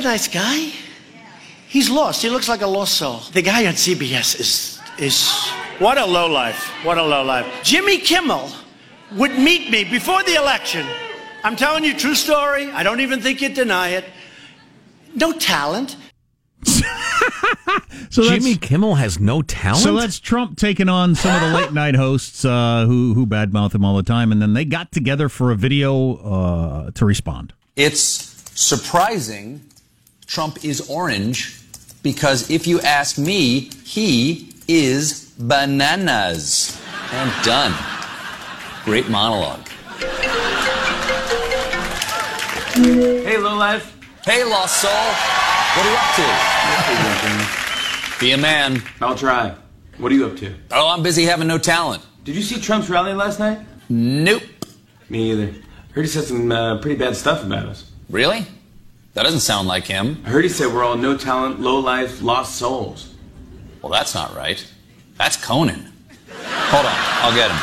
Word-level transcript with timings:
nice 0.00 0.28
guy. 0.28 0.72
He's 1.68 1.90
lost. 1.90 2.22
He 2.22 2.30
looks 2.30 2.48
like 2.48 2.62
a 2.62 2.66
lost 2.66 2.94
soul. 2.94 3.20
The 3.32 3.42
guy 3.42 3.66
on 3.66 3.74
CBS 3.74 4.40
is 4.40 4.80
is 4.98 5.28
what 5.78 5.98
a 5.98 6.06
low 6.06 6.26
life. 6.26 6.68
What 6.84 6.98
a 6.98 7.02
low 7.02 7.22
life. 7.22 7.46
Jimmy 7.62 7.98
Kimmel 7.98 8.50
would 9.12 9.38
meet 9.38 9.70
me 9.70 9.84
before 9.84 10.22
the 10.22 10.34
election. 10.34 10.86
I'm 11.44 11.56
telling 11.56 11.84
you, 11.84 11.94
true 11.94 12.14
story. 12.14 12.70
I 12.70 12.82
don't 12.82 13.00
even 13.00 13.20
think 13.20 13.40
you'd 13.40 13.54
deny 13.54 13.90
it. 13.90 14.04
No 15.14 15.32
talent. 15.32 15.96
So 18.10 18.22
Jimmy 18.22 18.56
Kimmel 18.56 18.94
has 18.94 19.20
no 19.20 19.42
talent. 19.42 19.82
So 19.82 19.94
that's 19.94 20.18
Trump 20.18 20.56
taking 20.56 20.88
on 20.88 21.14
some 21.14 21.34
of 21.34 21.40
the 21.40 21.58
late 21.58 21.72
night 21.72 21.94
hosts 21.94 22.44
uh, 22.44 22.86
who 22.86 23.12
who 23.12 23.26
badmouth 23.26 23.74
him 23.74 23.84
all 23.84 23.96
the 23.96 24.02
time, 24.02 24.32
and 24.32 24.40
then 24.40 24.54
they 24.54 24.64
got 24.64 24.90
together 24.92 25.28
for 25.28 25.50
a 25.50 25.56
video 25.56 26.16
uh, 26.16 26.90
to 26.92 27.04
respond. 27.04 27.52
It's 27.74 28.00
surprising 28.54 29.60
Trump 30.26 30.64
is 30.64 30.88
orange 30.90 31.60
because 32.02 32.50
if 32.50 32.66
you 32.66 32.80
ask 32.80 33.18
me, 33.18 33.70
he 33.84 34.52
is 34.68 35.32
bananas. 35.38 36.80
And 37.12 37.32
done. 37.44 37.72
Great 38.84 39.08
monologue. 39.08 39.66
Hey, 42.74 43.38
lowlife. 43.38 43.96
Hey, 44.24 44.42
Lost 44.42 44.82
Soul. 44.82 44.90
What 44.90 45.86
are 45.86 45.90
you 45.90 45.96
up 45.96 46.14
to? 48.16 48.20
Be 48.20 48.32
a 48.32 48.36
man. 48.36 48.82
I'll 49.00 49.14
try. 49.14 49.54
What 49.98 50.10
are 50.10 50.14
you 50.14 50.26
up 50.26 50.36
to? 50.38 50.52
Oh, 50.72 50.88
I'm 50.88 51.02
busy 51.02 51.24
having 51.24 51.46
no 51.46 51.58
talent. 51.58 52.04
Did 52.24 52.34
you 52.34 52.42
see 52.42 52.60
Trump's 52.60 52.90
rally 52.90 53.14
last 53.14 53.38
night? 53.38 53.60
Nope. 53.88 54.42
Me 55.08 55.30
either. 55.30 55.54
Heard 55.92 56.02
he 56.02 56.08
said 56.08 56.24
some 56.24 56.50
uh, 56.50 56.80
pretty 56.80 56.96
bad 56.96 57.14
stuff 57.16 57.44
about 57.44 57.66
us. 57.66 57.90
Really? 58.10 58.46
That 59.16 59.22
doesn't 59.22 59.40
sound 59.40 59.66
like 59.66 59.86
him. 59.86 60.22
I 60.26 60.28
heard 60.28 60.44
he 60.44 60.50
said 60.50 60.74
we're 60.74 60.84
all 60.84 60.94
no 60.94 61.16
talent, 61.16 61.58
low 61.58 61.78
life, 61.78 62.20
lost 62.20 62.56
souls. 62.56 63.14
Well, 63.80 63.90
that's 63.90 64.14
not 64.14 64.36
right. 64.36 64.62
That's 65.16 65.42
Conan. 65.42 65.90
Hold 66.44 66.84
on, 66.84 66.92
I'll 67.24 67.34
get 67.34 67.50
him. 67.50 67.58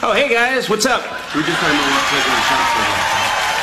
Oh, 0.00 0.12
hey 0.14 0.28
guys, 0.32 0.70
what's 0.70 0.86
up? 0.86 1.02
We 1.34 1.42
just 1.42 1.58
talking 1.58 1.76
about 1.76 1.90
what 1.90 2.04
President 2.06 2.44
Trump 2.46 2.66
said. 2.70 2.94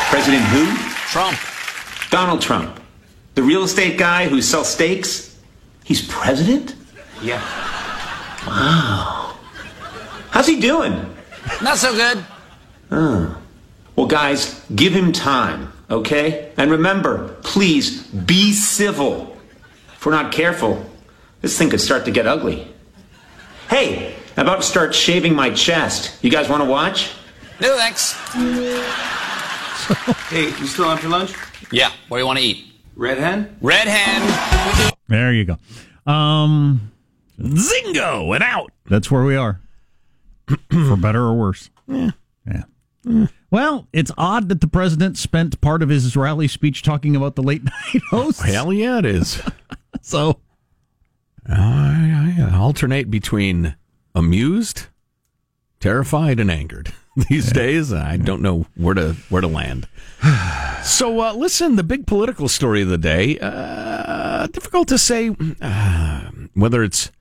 President 0.09 0.43
who? 0.51 0.65
Trump. 1.07 2.09
Donald 2.09 2.41
Trump. 2.41 2.81
The 3.35 3.43
real 3.43 3.63
estate 3.63 3.97
guy 3.97 4.27
who 4.27 4.41
sells 4.41 4.67
steaks? 4.67 5.39
He's 5.85 6.05
president? 6.05 6.75
Yeah. 7.21 7.39
Wow. 8.45 9.37
How's 10.31 10.47
he 10.47 10.59
doing? 10.59 10.91
Not 11.61 11.77
so 11.77 11.93
good. 11.93 12.25
Oh. 12.91 13.41
Well, 13.95 14.07
guys, 14.07 14.61
give 14.75 14.91
him 14.91 15.13
time, 15.13 15.70
okay? 15.91 16.51
And 16.57 16.71
remember, 16.71 17.35
please 17.43 18.03
be 18.07 18.53
civil. 18.53 19.37
If 19.95 20.05
we're 20.05 20.11
not 20.13 20.31
careful, 20.31 20.83
this 21.41 21.57
thing 21.57 21.69
could 21.69 21.81
start 21.81 22.05
to 22.05 22.11
get 22.11 22.25
ugly. 22.27 22.67
Hey, 23.69 24.15
I'm 24.37 24.45
about 24.47 24.57
to 24.61 24.67
start 24.67 24.95
shaving 24.95 25.35
my 25.35 25.49
chest. 25.51 26.23
You 26.23 26.31
guys 26.31 26.49
want 26.49 26.63
to 26.63 26.69
watch? 26.69 27.11
No 27.59 27.77
thanks. 27.77 28.15
Hey, 30.29 30.45
you 30.45 30.67
still 30.67 30.85
on 30.85 30.97
for 30.99 31.09
lunch? 31.09 31.33
Yeah, 31.71 31.91
what 32.07 32.17
do 32.17 32.21
you 32.21 32.25
want 32.27 32.39
to 32.39 32.45
eat? 32.45 32.65
Red 32.95 33.17
hen? 33.17 33.57
Red 33.61 33.87
hen. 33.87 34.93
There 35.09 35.33
you 35.33 35.43
go. 35.43 35.57
Um, 36.09 36.91
Zingo 37.39 38.33
and 38.33 38.43
out. 38.43 38.71
that's 38.85 39.11
where 39.11 39.23
we 39.23 39.35
are, 39.35 39.59
for 40.71 40.95
better 40.95 41.21
or 41.23 41.33
worse. 41.33 41.69
Yeah, 41.87 42.11
yeah. 42.47 43.25
Well, 43.51 43.87
it's 43.91 44.11
odd 44.17 44.47
that 44.49 44.61
the 44.61 44.67
president 44.67 45.17
spent 45.17 45.59
part 45.59 45.83
of 45.83 45.89
his 45.89 46.15
rally 46.15 46.47
speech 46.47 46.81
talking 46.81 47.15
about 47.15 47.35
the 47.35 47.43
late 47.43 47.63
night 47.65 48.01
hosts. 48.09 48.41
Hell 48.41 48.73
yeah, 48.73 48.97
it 48.99 49.05
is. 49.05 49.41
So 50.03 50.39
I, 51.47 52.37
I 52.49 52.57
alternate 52.57 53.11
between 53.11 53.75
amused, 54.15 54.87
terrified, 55.79 56.39
and 56.39 56.49
angered. 56.49 56.91
These 57.29 57.51
days, 57.51 57.93
I 57.93 58.17
don't 58.17 58.41
know 58.41 58.65
where 58.75 58.95
to 58.95 59.13
where 59.29 59.41
to 59.41 59.47
land. 59.47 59.87
So, 60.83 61.19
uh, 61.21 61.33
listen, 61.33 61.75
the 61.75 61.83
big 61.83 62.07
political 62.07 62.47
story 62.47 62.81
of 62.81 62.87
the 62.87 62.97
day. 62.97 63.37
Uh, 63.37 64.47
difficult 64.47 64.87
to 64.87 64.97
say 64.97 65.35
uh, 65.61 66.31
whether 66.55 66.81
it's 66.81 67.11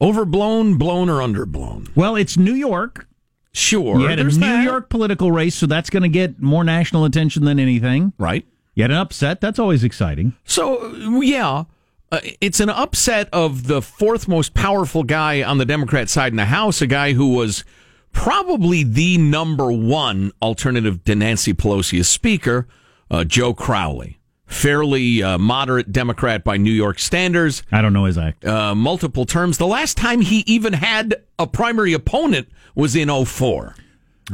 overblown, 0.00 0.78
blown, 0.78 1.10
or 1.10 1.18
underblown. 1.20 1.94
Well, 1.94 2.16
it's 2.16 2.38
New 2.38 2.54
York. 2.54 3.06
Sure, 3.52 3.98
You 4.00 4.06
had 4.06 4.20
a 4.20 4.24
New 4.24 4.30
that. 4.38 4.64
York 4.64 4.88
political 4.90 5.32
race, 5.32 5.54
so 5.56 5.66
that's 5.66 5.90
going 5.90 6.04
to 6.04 6.08
get 6.08 6.40
more 6.40 6.62
national 6.64 7.04
attention 7.04 7.44
than 7.44 7.58
anything. 7.58 8.12
right? 8.18 8.46
You 8.74 8.84
had 8.84 8.90
an 8.92 8.96
upset. 8.98 9.40
That's 9.40 9.58
always 9.58 9.82
exciting. 9.82 10.34
So 10.44 10.94
yeah, 11.20 11.64
uh, 12.12 12.20
it's 12.40 12.60
an 12.60 12.70
upset 12.70 13.28
of 13.32 13.66
the 13.66 13.82
fourth 13.82 14.28
most 14.28 14.54
powerful 14.54 15.02
guy 15.02 15.42
on 15.42 15.58
the 15.58 15.64
Democrat 15.66 16.08
side 16.08 16.32
in 16.32 16.36
the 16.36 16.44
House, 16.46 16.80
a 16.80 16.86
guy 16.86 17.12
who 17.12 17.34
was 17.34 17.64
probably 18.12 18.84
the 18.84 19.18
number 19.18 19.70
one 19.72 20.30
alternative 20.40 21.02
to 21.04 21.14
Nancy 21.14 21.52
Pelosi 21.54 21.98
as 22.00 22.08
Speaker, 22.08 22.68
uh, 23.10 23.24
Joe 23.24 23.52
Crowley. 23.54 24.18
Fairly 24.46 25.22
uh, 25.22 25.38
moderate 25.38 25.92
Democrat 25.92 26.42
by 26.42 26.56
New 26.56 26.72
York 26.72 26.98
standards, 26.98 27.62
I 27.70 27.82
don't 27.82 27.92
know 27.92 28.06
his 28.06 28.18
act. 28.18 28.44
uh, 28.44 28.74
multiple 28.74 29.24
terms. 29.24 29.58
The 29.58 29.66
last 29.66 29.96
time 29.96 30.20
he 30.20 30.40
even 30.46 30.72
had 30.72 31.14
a 31.38 31.46
primary 31.46 31.92
opponent 31.92 32.48
was 32.80 32.96
in 32.96 33.08
04. 33.08 33.74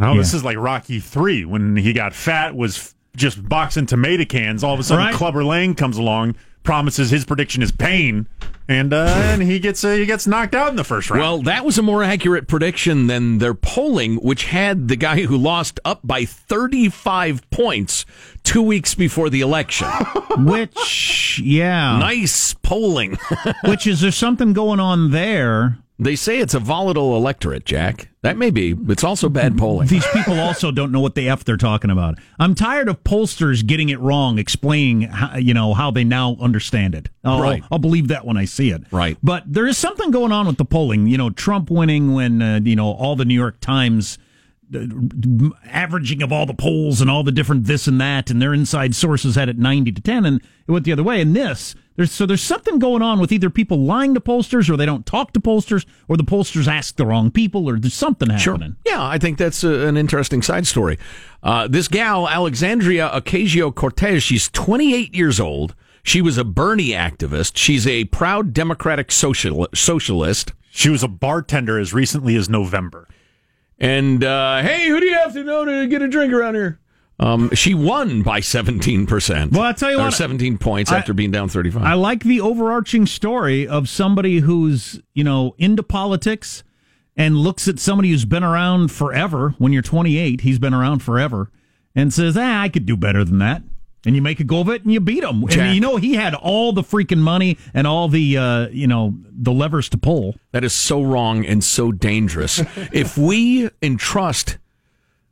Oh, 0.00 0.16
this 0.16 0.34
is 0.34 0.44
like 0.44 0.56
Rocky 0.58 1.00
Three 1.00 1.44
when 1.44 1.76
he 1.76 1.92
got 1.92 2.14
fat, 2.14 2.54
was 2.54 2.94
just 3.16 3.46
boxing 3.48 3.86
tomato 3.86 4.24
cans. 4.24 4.62
All 4.62 4.74
of 4.74 4.80
a 4.80 4.82
sudden, 4.82 5.06
Right. 5.06 5.14
Clubber 5.14 5.42
Lang 5.42 5.74
comes 5.74 5.96
along, 5.96 6.36
promises 6.62 7.10
his 7.10 7.24
prediction 7.24 7.62
is 7.62 7.72
pain, 7.72 8.28
and 8.68 8.92
uh, 8.92 9.06
and 9.16 9.40
he 9.40 9.58
gets 9.58 9.82
uh, 9.84 9.92
he 9.92 10.04
gets 10.04 10.26
knocked 10.26 10.54
out 10.54 10.68
in 10.68 10.76
the 10.76 10.84
first 10.84 11.08
round. 11.08 11.22
Well, 11.22 11.42
that 11.42 11.64
was 11.64 11.78
a 11.78 11.82
more 11.82 12.02
accurate 12.04 12.46
prediction 12.46 13.06
than 13.06 13.38
their 13.38 13.54
polling, 13.54 14.16
which 14.16 14.44
had 14.44 14.88
the 14.88 14.96
guy 14.96 15.22
who 15.22 15.36
lost 15.38 15.80
up 15.86 16.00
by 16.04 16.26
35 16.26 17.48
points 17.50 18.04
two 18.42 18.60
weeks 18.62 18.94
before 18.94 19.30
the 19.30 19.40
election. 19.40 19.88
Which, 20.38 21.40
yeah. 21.42 21.96
nice 21.98 22.52
polling. 22.52 23.16
Which 23.64 23.86
is 23.86 24.02
there 24.02 24.10
something 24.12 24.52
going 24.52 24.80
on 24.80 25.10
there? 25.10 25.78
They 25.98 26.14
say 26.14 26.38
it's 26.38 26.54
a 26.54 26.60
volatile 26.60 27.16
electorate, 27.16 27.64
Jack. 27.64 28.10
That 28.22 28.36
may 28.36 28.50
be. 28.50 28.76
It's 28.88 29.04
also 29.04 29.28
bad 29.28 29.56
polling. 29.56 29.88
These 29.88 30.06
people 30.08 30.38
also 30.38 30.70
don't 30.70 30.92
know 30.92 31.00
what 31.00 31.14
the 31.14 31.28
f 31.28 31.44
they're 31.44 31.56
talking 31.56 31.90
about. 31.90 32.18
I'm 32.38 32.54
tired 32.54 32.88
of 32.88 33.02
pollsters 33.04 33.64
getting 33.64 33.88
it 33.88 33.98
wrong, 34.00 34.38
explaining 34.38 35.02
how, 35.02 35.36
you 35.36 35.54
know 35.54 35.74
how 35.74 35.90
they 35.90 36.04
now 36.04 36.36
understand 36.40 36.94
it. 36.94 37.08
I'll, 37.24 37.40
Right. 37.40 37.62
I'll 37.70 37.78
believe 37.78 38.08
that 38.08 38.26
when 38.26 38.36
I 38.36 38.44
see 38.44 38.70
it. 38.70 38.82
Right. 38.90 39.16
But 39.22 39.44
there 39.46 39.66
is 39.66 39.78
something 39.78 40.10
going 40.10 40.32
on 40.32 40.46
with 40.46 40.58
the 40.58 40.64
polling. 40.64 41.06
You 41.06 41.16
know, 41.18 41.30
Trump 41.30 41.70
winning 41.70 42.12
when 42.12 42.42
uh, 42.42 42.60
you 42.62 42.76
know 42.76 42.92
all 42.92 43.16
the 43.16 43.24
New 43.24 43.34
York 43.34 43.60
Times 43.60 44.18
averaging 45.66 46.22
of 46.22 46.32
all 46.32 46.46
the 46.46 46.54
polls 46.54 47.00
and 47.00 47.10
all 47.10 47.22
the 47.22 47.32
different 47.32 47.64
this 47.64 47.86
and 47.86 48.00
that, 48.00 48.30
and 48.30 48.40
their 48.42 48.52
inside 48.52 48.94
sources 48.94 49.36
had 49.36 49.48
it 49.48 49.58
90 49.58 49.92
to 49.92 50.02
10, 50.02 50.24
and 50.24 50.40
it 50.66 50.72
went 50.72 50.84
the 50.84 50.92
other 50.92 51.02
way. 51.02 51.20
And 51.20 51.34
this, 51.34 51.74
there's 51.96 52.12
so 52.12 52.26
there's 52.26 52.42
something 52.42 52.78
going 52.78 53.02
on 53.02 53.18
with 53.18 53.32
either 53.32 53.50
people 53.50 53.78
lying 53.84 54.14
to 54.14 54.20
pollsters, 54.20 54.70
or 54.70 54.76
they 54.76 54.86
don't 54.86 55.06
talk 55.06 55.32
to 55.32 55.40
pollsters, 55.40 55.84
or 56.08 56.16
the 56.16 56.24
pollsters 56.24 56.68
ask 56.68 56.96
the 56.96 57.06
wrong 57.06 57.30
people, 57.30 57.68
or 57.68 57.78
there's 57.78 57.94
something 57.94 58.30
happening. 58.30 58.76
Sure. 58.84 58.94
Yeah, 58.94 59.04
I 59.04 59.18
think 59.18 59.38
that's 59.38 59.64
a, 59.64 59.86
an 59.86 59.96
interesting 59.96 60.42
side 60.42 60.66
story. 60.66 60.98
Uh, 61.42 61.66
this 61.68 61.88
gal, 61.88 62.28
Alexandria 62.28 63.10
Ocasio 63.14 63.74
Cortez, 63.74 64.22
she's 64.22 64.48
28 64.50 65.14
years 65.14 65.40
old. 65.40 65.74
She 66.02 66.22
was 66.22 66.38
a 66.38 66.44
Bernie 66.44 66.90
activist. 66.90 67.56
She's 67.56 67.86
a 67.86 68.04
proud 68.04 68.52
Democratic 68.52 69.10
social, 69.10 69.66
socialist. 69.74 70.52
she 70.70 70.88
was 70.88 71.02
a 71.02 71.08
bartender 71.08 71.78
as 71.78 71.92
recently 71.92 72.36
as 72.36 72.48
November. 72.48 73.08
And 73.78 74.22
uh, 74.22 74.62
hey, 74.62 74.86
who 74.88 75.00
do 75.00 75.06
you 75.06 75.14
have 75.14 75.32
to 75.32 75.42
know 75.44 75.64
to 75.64 75.86
get 75.88 76.02
a 76.02 76.08
drink 76.08 76.32
around 76.32 76.54
here? 76.54 76.78
Um, 77.18 77.50
she 77.54 77.72
won 77.72 78.22
by 78.22 78.40
17%. 78.40 79.52
Well, 79.52 79.62
I'll 79.62 79.74
tell 79.74 79.90
you 79.90 79.98
or 79.98 80.04
what, 80.04 80.12
17 80.14 80.58
points 80.58 80.92
I- 80.92 80.98
after 80.98 81.14
being 81.14 81.30
down 81.30 81.48
35. 81.48 81.82
I 81.82 81.94
like 81.94 82.24
the 82.24 82.40
overarching 82.40 83.06
story 83.06 83.66
of 83.66 83.88
somebody 83.88 84.40
who's, 84.40 85.00
you 85.14 85.24
know, 85.24 85.54
into 85.58 85.82
politics 85.82 86.62
and 87.16 87.38
looks 87.38 87.68
at 87.68 87.78
somebody 87.78 88.10
who's 88.10 88.26
been 88.26 88.44
around 88.44 88.92
forever. 88.92 89.54
When 89.58 89.72
you're 89.72 89.82
28, 89.82 90.42
he's 90.42 90.58
been 90.58 90.74
around 90.74 90.98
forever 91.00 91.50
and 91.94 92.12
says, 92.12 92.36
ah, 92.36 92.60
I 92.60 92.68
could 92.68 92.84
do 92.84 92.96
better 92.96 93.24
than 93.24 93.38
that. 93.38 93.62
And 94.04 94.14
you 94.14 94.22
make 94.22 94.38
a 94.38 94.44
go 94.44 94.60
of 94.60 94.68
it 94.68 94.84
and 94.84 94.92
you 94.92 95.00
beat 95.00 95.24
him. 95.24 95.48
Jack. 95.48 95.58
And 95.58 95.74
you 95.74 95.80
know, 95.80 95.96
he 95.96 96.14
had 96.14 96.34
all 96.34 96.72
the 96.72 96.82
freaking 96.82 97.18
money 97.18 97.58
and 97.74 97.86
all 97.86 98.06
the, 98.08 98.36
uh, 98.36 98.68
you 98.68 98.86
know, 98.86 99.16
the 99.32 99.52
levers 99.52 99.88
to 99.88 99.98
pull. 99.98 100.36
That 100.52 100.62
is 100.62 100.72
so 100.72 101.02
wrong 101.02 101.44
and 101.44 101.64
so 101.64 101.90
dangerous. 101.90 102.60
if 102.92 103.18
we 103.18 103.68
entrust 103.82 104.58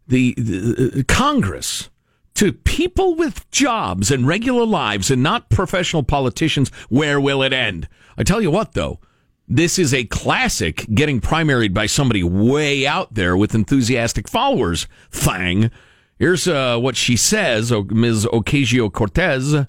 the, 0.06 0.34
the 0.36 1.00
uh, 1.00 1.02
Congress 1.12 1.90
to 2.34 2.52
people 2.52 3.14
with 3.14 3.48
jobs 3.50 4.10
and 4.10 4.26
regular 4.26 4.64
lives 4.64 5.10
and 5.10 5.22
not 5.22 5.50
professional 5.50 6.02
politicians, 6.02 6.70
where 6.88 7.20
will 7.20 7.42
it 7.42 7.52
end? 7.52 7.88
I 8.18 8.24
tell 8.24 8.42
you 8.42 8.50
what, 8.50 8.72
though, 8.72 8.98
this 9.46 9.78
is 9.78 9.94
a 9.94 10.04
classic 10.04 10.86
getting 10.94 11.20
primaried 11.20 11.74
by 11.74 11.86
somebody 11.86 12.22
way 12.22 12.86
out 12.86 13.14
there 13.14 13.36
with 13.36 13.54
enthusiastic 13.54 14.28
followers 14.28 14.86
thing. 15.10 15.70
Here's 16.18 16.48
uh, 16.48 16.78
what 16.78 16.96
she 16.96 17.16
says, 17.16 17.70
Ms. 17.70 18.26
Ocasio 18.26 18.92
Cortez. 18.92 19.66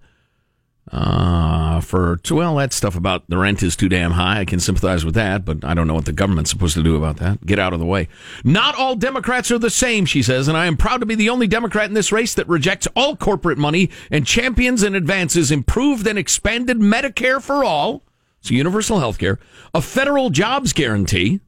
Uh, 0.91 1.81
for 1.81 2.19
well, 2.29 2.55
that 2.57 2.71
stuff 2.71 2.95
about 2.95 3.27
the 3.27 3.37
rent 3.37 3.63
is 3.63 3.75
too 3.75 3.89
damn 3.89 4.11
high. 4.11 4.41
I 4.41 4.45
can 4.45 4.59
sympathize 4.59 5.03
with 5.03 5.15
that, 5.15 5.43
but 5.43 5.65
I 5.65 5.73
don't 5.73 5.87
know 5.87 5.95
what 5.95 6.05
the 6.05 6.11
government's 6.11 6.51
supposed 6.51 6.75
to 6.75 6.83
do 6.83 6.95
about 6.95 7.17
that. 7.17 7.43
Get 7.45 7.57
out 7.57 7.73
of 7.73 7.79
the 7.79 7.85
way. 7.85 8.07
Not 8.43 8.75
all 8.75 8.95
Democrats 8.95 9.49
are 9.49 9.57
the 9.57 9.71
same, 9.71 10.05
she 10.05 10.21
says, 10.21 10.47
and 10.47 10.55
I 10.55 10.67
am 10.67 10.77
proud 10.77 10.99
to 10.99 11.07
be 11.07 11.15
the 11.15 11.29
only 11.29 11.47
Democrat 11.47 11.87
in 11.87 11.95
this 11.95 12.11
race 12.11 12.35
that 12.35 12.47
rejects 12.47 12.87
all 12.95 13.15
corporate 13.15 13.57
money 13.57 13.89
and 14.11 14.27
champions 14.27 14.83
and 14.83 14.95
advances 14.95 15.49
improved 15.49 16.05
and 16.05 16.19
expanded 16.19 16.77
Medicare 16.77 17.41
for 17.41 17.63
all, 17.63 18.03
so 18.41 18.53
universal 18.53 18.99
health 18.99 19.17
care, 19.17 19.39
a 19.73 19.81
federal 19.81 20.29
jobs 20.29 20.71
guarantee, 20.71 21.39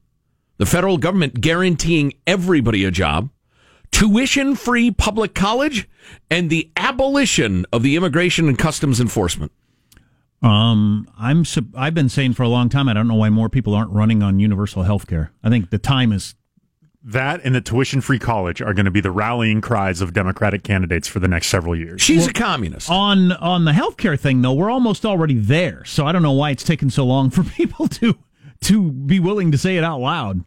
the 0.57 0.65
federal 0.65 0.97
government 0.97 1.41
guaranteeing 1.41 2.13
everybody 2.25 2.83
a 2.83 2.89
job, 2.89 3.29
tuition 3.91 4.55
free 4.55 4.91
public 4.91 5.33
college, 5.33 5.87
and 6.29 6.49
the 6.49 6.69
abolition 6.77 7.65
of 7.71 7.83
the 7.83 7.95
Immigration 7.95 8.47
and 8.47 8.57
Customs 8.57 8.99
Enforcement. 8.99 9.51
Um, 10.41 11.07
I'm 11.17 11.45
sup- 11.45 11.75
I've 11.75 11.95
been 11.95 12.09
saying 12.09 12.33
for 12.33 12.43
a 12.43 12.47
long 12.47 12.69
time. 12.69 12.87
I 12.87 12.93
don't 12.93 13.07
know 13.07 13.15
why 13.15 13.29
more 13.29 13.49
people 13.49 13.73
aren't 13.73 13.91
running 13.91 14.21
on 14.21 14.39
universal 14.39 14.83
health 14.83 15.07
care. 15.07 15.31
I 15.43 15.49
think 15.49 15.71
the 15.71 15.79
time 15.79 16.11
is 16.13 16.35
That 17.03 17.41
and 17.43 17.55
the 17.55 17.61
tuition 17.61 18.01
free 18.01 18.19
college 18.19 18.61
are 18.61 18.73
going 18.75 18.85
to 18.85 18.91
be 18.91 19.01
the 19.01 19.09
rallying 19.11 19.61
cries 19.61 19.99
of 19.99 20.13
Democratic 20.13 20.63
candidates 20.63 21.07
for 21.07 21.19
the 21.19 21.27
next 21.27 21.47
several 21.47 21.75
years. 21.75 22.01
She's 22.03 22.27
a 22.27 22.33
communist. 22.33 22.89
on 22.91 23.31
on 23.31 23.65
the 23.65 23.71
healthcare 23.71 24.19
thing 24.19 24.41
though. 24.43 24.53
We're 24.53 24.69
almost 24.69 25.05
already 25.05 25.39
there, 25.39 25.83
so 25.85 26.05
I 26.05 26.11
don't 26.11 26.21
know 26.23 26.33
why 26.33 26.51
it's 26.51 26.63
taken 26.63 26.91
so 26.91 27.03
long 27.05 27.31
for 27.31 27.43
people 27.57 27.87
to 27.87 28.15
to 28.65 28.91
be 28.91 29.19
willing 29.19 29.51
to 29.51 29.57
say 29.57 29.77
it 29.77 29.83
out 29.83 29.99
loud. 30.01 30.43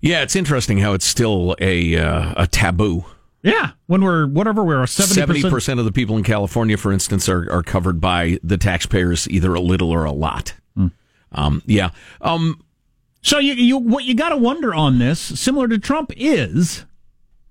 Yeah, 0.00 0.22
it's 0.22 0.36
interesting 0.36 0.78
how 0.78 0.92
it's 0.92 1.06
still 1.06 1.56
a 1.60 1.96
uh, 1.96 2.34
a 2.36 2.46
taboo. 2.46 3.04
Yeah, 3.42 3.70
when 3.86 4.02
we're 4.02 4.26
whatever 4.26 4.64
we're 4.64 4.86
seventy 4.86 5.42
percent. 5.48 5.78
of 5.78 5.84
the 5.86 5.92
people 5.92 6.16
in 6.16 6.22
California, 6.24 6.76
for 6.76 6.92
instance, 6.92 7.28
are, 7.28 7.50
are 7.52 7.62
covered 7.62 8.00
by 8.00 8.38
the 8.42 8.56
taxpayers, 8.58 9.28
either 9.28 9.54
a 9.54 9.60
little 9.60 9.90
or 9.90 10.04
a 10.04 10.12
lot. 10.12 10.54
Um, 11.32 11.60
yeah. 11.66 11.90
Um, 12.20 12.62
So 13.22 13.38
you 13.38 13.54
you 13.54 13.78
what 13.78 14.04
you 14.04 14.14
got 14.14 14.28
to 14.30 14.36
wonder 14.36 14.74
on 14.74 14.98
this, 14.98 15.18
similar 15.20 15.68
to 15.68 15.78
Trump, 15.78 16.12
is, 16.16 16.86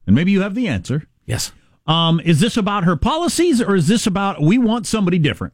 and 0.08 0.16
maybe 0.16 0.32
you 0.32 0.42
have 0.42 0.56
the 0.56 0.68
answer. 0.68 1.08
yes. 1.26 1.52
Um, 1.88 2.20
is 2.26 2.40
this 2.40 2.58
about 2.58 2.84
her 2.86 2.96
policies 2.96 3.62
or 3.62 3.76
is 3.76 3.88
this 3.88 4.08
about 4.08 4.42
we 4.42 4.58
want 4.58 4.88
somebody 4.88 5.20
different? 5.20 5.54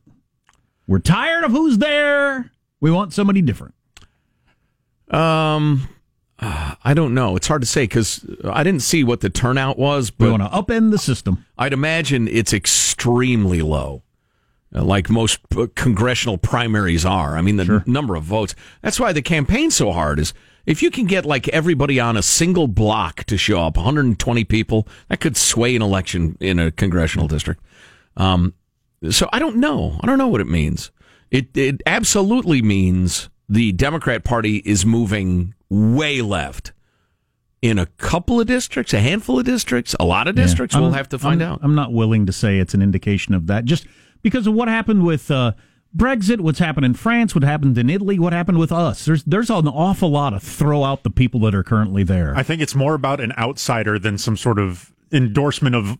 We're 0.87 0.99
tired 0.99 1.43
of 1.43 1.51
who's 1.51 1.77
there. 1.79 2.51
We 2.79 2.89
want 2.89 3.11
somebody 3.13 3.41
different. 3.41 3.73
Um, 5.09 5.89
uh, 6.41 6.75
I 6.83 6.93
don't 6.93 7.13
know. 7.13 7.35
It's 7.35 7.47
hard 7.47 7.61
to 7.61 7.67
say 7.67 7.83
because 7.83 8.25
I 8.43 8.63
didn't 8.63 8.81
see 8.81 9.03
what 9.03 9.21
the 9.21 9.29
turnout 9.29 9.77
was, 9.77 10.11
But 10.11 10.25
We 10.25 10.31
want 10.31 10.43
to 10.43 10.49
upend 10.49 10.91
the 10.91 10.97
system. 10.97 11.45
I'd 11.57 11.73
imagine 11.73 12.27
it's 12.27 12.53
extremely 12.53 13.61
low, 13.61 14.03
uh, 14.75 14.83
like 14.83 15.09
most 15.09 15.39
uh, 15.55 15.67
congressional 15.75 16.37
primaries 16.37 17.05
are. 17.05 17.37
I 17.37 17.41
mean, 17.41 17.57
the 17.57 17.73
n- 17.73 17.83
number 17.85 18.15
of 18.15 18.23
votes. 18.23 18.55
That's 18.81 18.99
why 18.99 19.13
the 19.13 19.21
campaign's 19.21 19.75
so 19.75 19.91
hard. 19.91 20.19
Is 20.19 20.33
if 20.65 20.81
you 20.81 20.91
can 20.91 21.05
get 21.05 21.25
like 21.25 21.47
everybody 21.49 21.99
on 21.99 22.17
a 22.17 22.21
single 22.23 22.67
block 22.67 23.23
to 23.25 23.37
show 23.37 23.61
up, 23.61 23.77
120 23.77 24.43
people, 24.45 24.87
that 25.09 25.19
could 25.19 25.37
sway 25.37 25.75
an 25.75 25.81
election 25.81 26.37
in 26.39 26.59
a 26.59 26.71
congressional 26.71 27.27
district. 27.27 27.61
Um, 28.17 28.53
so 29.09 29.27
I 29.33 29.39
don't 29.39 29.57
know. 29.57 29.99
I 30.01 30.07
don't 30.07 30.17
know 30.17 30.27
what 30.27 30.41
it 30.41 30.47
means. 30.47 30.91
It 31.31 31.55
it 31.55 31.81
absolutely 31.85 32.61
means 32.61 33.29
the 33.51 33.73
Democrat 33.73 34.23
Party 34.23 34.57
is 34.63 34.85
moving 34.85 35.53
way 35.69 36.21
left. 36.21 36.71
In 37.61 37.77
a 37.77 37.85
couple 37.85 38.39
of 38.39 38.47
districts, 38.47 38.93
a 38.93 38.99
handful 39.01 39.37
of 39.37 39.45
districts, 39.45 39.93
a 39.99 40.05
lot 40.05 40.27
of 40.27 40.35
districts, 40.35 40.73
I'm- 40.75 40.81
we'll 40.83 40.93
have 40.93 41.09
to 41.09 41.19
find 41.19 41.43
I'm- 41.43 41.51
out. 41.51 41.59
I'm 41.61 41.75
not 41.75 41.91
willing 41.93 42.25
to 42.25 42.31
say 42.31 42.57
it's 42.59 42.73
an 42.73 42.81
indication 42.81 43.35
of 43.35 43.45
that, 43.47 43.65
just 43.65 43.85
because 44.23 44.47
of 44.47 44.53
what 44.53 44.67
happened 44.67 45.03
with 45.03 45.29
uh, 45.29 45.51
Brexit, 45.95 46.39
what's 46.39 46.59
happened 46.59 46.85
in 46.85 46.93
France, 46.93 47.35
what 47.35 47.43
happened 47.43 47.77
in 47.77 47.89
Italy, 47.89 48.17
what 48.17 48.31
happened 48.33 48.57
with 48.57 48.71
us. 48.71 49.03
There's 49.05 49.23
there's 49.25 49.49
an 49.51 49.67
awful 49.67 50.09
lot 50.09 50.33
of 50.33 50.41
throw 50.41 50.83
out 50.85 51.03
the 51.03 51.09
people 51.11 51.41
that 51.41 51.53
are 51.53 51.63
currently 51.63 52.03
there. 52.03 52.33
I 52.35 52.41
think 52.43 52.61
it's 52.61 52.73
more 52.73 52.93
about 52.95 53.19
an 53.19 53.33
outsider 53.37 53.99
than 53.99 54.17
some 54.17 54.37
sort 54.37 54.57
of 54.57 54.91
endorsement 55.11 55.75
of 55.75 55.97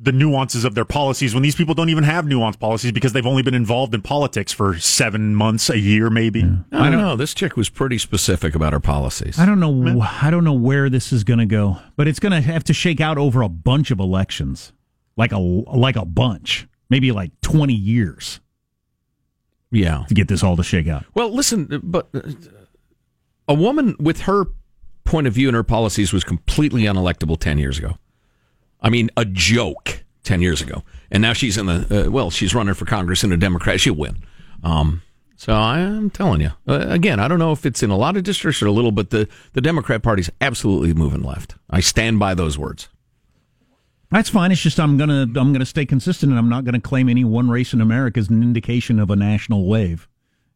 the 0.00 0.12
nuances 0.12 0.64
of 0.64 0.74
their 0.74 0.84
policies 0.84 1.34
when 1.34 1.42
these 1.42 1.54
people 1.54 1.74
don't 1.74 1.90
even 1.90 2.04
have 2.04 2.24
nuanced 2.24 2.58
policies 2.58 2.92
because 2.92 3.12
they've 3.12 3.26
only 3.26 3.42
been 3.42 3.54
involved 3.54 3.94
in 3.94 4.02
politics 4.02 4.52
for 4.52 4.78
seven 4.78 5.34
months, 5.34 5.68
a 5.70 5.78
year, 5.78 6.08
maybe. 6.10 6.42
I 6.72 6.90
don't 6.90 7.00
know. 7.00 7.14
This 7.16 7.34
chick 7.34 7.56
was 7.56 7.68
pretty 7.68 7.98
specific 7.98 8.54
about 8.54 8.72
her 8.72 8.80
policies. 8.80 9.38
I 9.38 9.46
don't 9.46 9.60
know. 9.60 10.00
I 10.00 10.30
don't 10.30 10.44
know 10.44 10.52
where 10.54 10.88
this 10.90 11.12
is 11.12 11.24
going 11.24 11.40
to 11.40 11.46
go, 11.46 11.78
but 11.96 12.08
it's 12.08 12.18
going 12.20 12.32
to 12.32 12.40
have 12.40 12.64
to 12.64 12.72
shake 12.72 13.00
out 13.00 13.18
over 13.18 13.42
a 13.42 13.48
bunch 13.48 13.90
of 13.90 14.00
elections, 14.00 14.72
like 15.16 15.32
a 15.32 15.38
like 15.38 15.96
a 15.96 16.04
bunch, 16.04 16.66
maybe 16.90 17.12
like 17.12 17.32
twenty 17.42 17.74
years 17.74 18.40
Yeah. 19.70 20.04
to 20.08 20.14
get 20.14 20.28
this 20.28 20.42
all 20.42 20.56
to 20.56 20.62
shake 20.62 20.88
out. 20.88 21.04
Well, 21.14 21.34
listen, 21.34 21.80
but 21.82 22.08
uh, 22.14 22.22
a 23.46 23.54
woman 23.54 23.94
with 23.98 24.22
her 24.22 24.46
point 25.04 25.26
of 25.26 25.32
view 25.34 25.48
and 25.48 25.54
her 25.54 25.62
policies 25.64 26.12
was 26.12 26.22
completely 26.24 26.82
unelectable 26.82 27.38
10 27.38 27.58
years 27.58 27.78
ago. 27.78 27.96
I 28.80 28.90
mean, 28.90 29.10
a 29.16 29.24
joke 29.24 30.04
10 30.24 30.40
years 30.42 30.60
ago. 30.60 30.82
And 31.10 31.22
now 31.22 31.32
she's 31.32 31.56
in 31.56 31.66
the, 31.66 32.06
uh, 32.06 32.10
well, 32.10 32.30
she's 32.30 32.54
running 32.54 32.74
for 32.74 32.84
Congress 32.84 33.24
in 33.24 33.32
a 33.32 33.36
Democrat. 33.36 33.80
She'll 33.80 33.94
win. 33.94 34.18
Um, 34.62 35.02
so 35.36 35.52
I 35.54 35.78
am 35.78 36.10
telling 36.10 36.40
you, 36.40 36.50
uh, 36.66 36.86
again, 36.88 37.20
I 37.20 37.28
don't 37.28 37.38
know 37.38 37.52
if 37.52 37.64
it's 37.64 37.82
in 37.82 37.90
a 37.90 37.96
lot 37.96 38.16
of 38.16 38.24
districts 38.24 38.60
or 38.60 38.66
a 38.66 38.72
little, 38.72 38.92
but 38.92 39.10
the, 39.10 39.28
the 39.52 39.60
Democrat 39.60 40.02
Party's 40.02 40.30
absolutely 40.40 40.92
moving 40.94 41.22
left. 41.22 41.54
I 41.70 41.80
stand 41.80 42.18
by 42.18 42.34
those 42.34 42.58
words. 42.58 42.88
That's 44.10 44.30
fine. 44.30 44.52
It's 44.52 44.60
just 44.60 44.80
I'm 44.80 44.96
gonna 44.96 45.22
I'm 45.22 45.52
gonna 45.52 45.66
stay 45.66 45.84
consistent, 45.84 46.32
and 46.32 46.38
I'm 46.38 46.48
not 46.48 46.64
gonna 46.64 46.80
claim 46.80 47.08
any 47.08 47.24
one 47.24 47.50
race 47.50 47.74
in 47.74 47.80
America 47.80 48.18
as 48.18 48.30
an 48.30 48.42
indication 48.42 48.98
of 48.98 49.10
a 49.10 49.16
national 49.16 49.66
wave, 49.66 50.08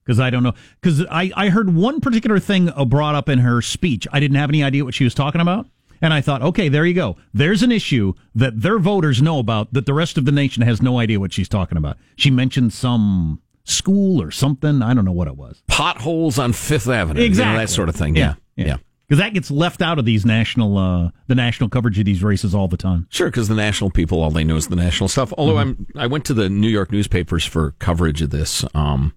because 0.05 0.19
I 0.19 0.31
don't 0.31 0.43
know. 0.43 0.55
Because 0.81 1.05
I 1.11 1.31
I 1.37 1.51
heard 1.51 1.75
one 1.75 2.01
particular 2.01 2.39
thing 2.39 2.71
brought 2.87 3.15
up 3.15 3.29
in 3.29 3.41
her 3.41 3.61
speech. 3.61 4.09
I 4.11 4.21
didn't 4.21 4.39
have 4.39 4.49
any 4.49 4.65
idea 4.65 4.87
what 4.87 4.95
she 4.95 5.05
was 5.05 5.13
talking 5.13 5.43
about, 5.43 5.67
and 6.03 6.13
I 6.13 6.21
thought, 6.21 6.43
okay, 6.43 6.69
there 6.69 6.85
you 6.85 6.93
go. 6.95 7.17
There's 7.33 7.63
an 7.63 7.73
issue 7.73 8.13
that 8.35 8.61
their 8.61 8.79
voters 8.79 9.23
know 9.23 9.39
about 9.39 9.73
that 9.73 9.87
the 9.87 9.95
rest 9.95 10.19
of 10.19 10.25
the 10.27 10.33
nation 10.33 10.63
has 10.63 10.83
no 10.83 10.99
idea 10.99 11.19
what 11.21 11.33
she's 11.33 11.49
talking 11.49 11.79
about. 11.79 11.97
She 12.17 12.31
mentioned 12.31 12.73
some 12.75 13.41
school 13.65 14.21
or 14.21 14.31
something. 14.31 14.83
I 14.83 14.93
don't 14.93 15.05
know 15.05 15.13
what 15.13 15.29
it 15.29 15.37
was. 15.37 15.63
Potholes 15.69 16.39
on 16.39 16.53
Fifth 16.53 16.89
Avenue. 16.89 17.21
you 17.21 17.27
know, 17.27 17.31
Exactly. 17.31 17.57
that 17.65 17.71
sort 17.71 17.89
of 17.89 17.95
thing. 17.97 18.17
Yeah. 18.17 18.35
Yeah. 18.57 18.77
Because 19.09 19.19
that 19.19 19.35
gets 19.35 19.51
left 19.51 19.83
out 19.83 19.99
of 19.99 20.05
these 20.07 20.25
national, 20.25 20.79
uh, 20.79 21.11
the 21.27 21.35
national 21.35 21.69
coverage 21.69 21.99
of 21.99 22.05
these 22.07 22.23
races 22.23 22.55
all 22.55 22.67
the 22.67 22.77
time. 22.79 23.07
Sure, 23.11 23.29
because 23.29 23.47
the 23.47 23.55
national 23.55 23.91
people, 23.91 24.23
all 24.23 24.31
they 24.31 24.43
know 24.45 24.57
is 24.57 24.69
the 24.69 24.77
national 24.77 25.09
stuff. 25.09 25.33
Although 25.37 25.59
I'm, 25.59 25.87
I 25.97 26.07
went 26.07 26.25
to 26.27 26.35
the 26.35 26.49
New 26.49 26.69
York 26.69 26.91
newspapers 26.91 27.45
for 27.45 27.73
coverage 27.79 28.23
of 28.23 28.31
this. 28.31 28.65
Um, 28.75 29.13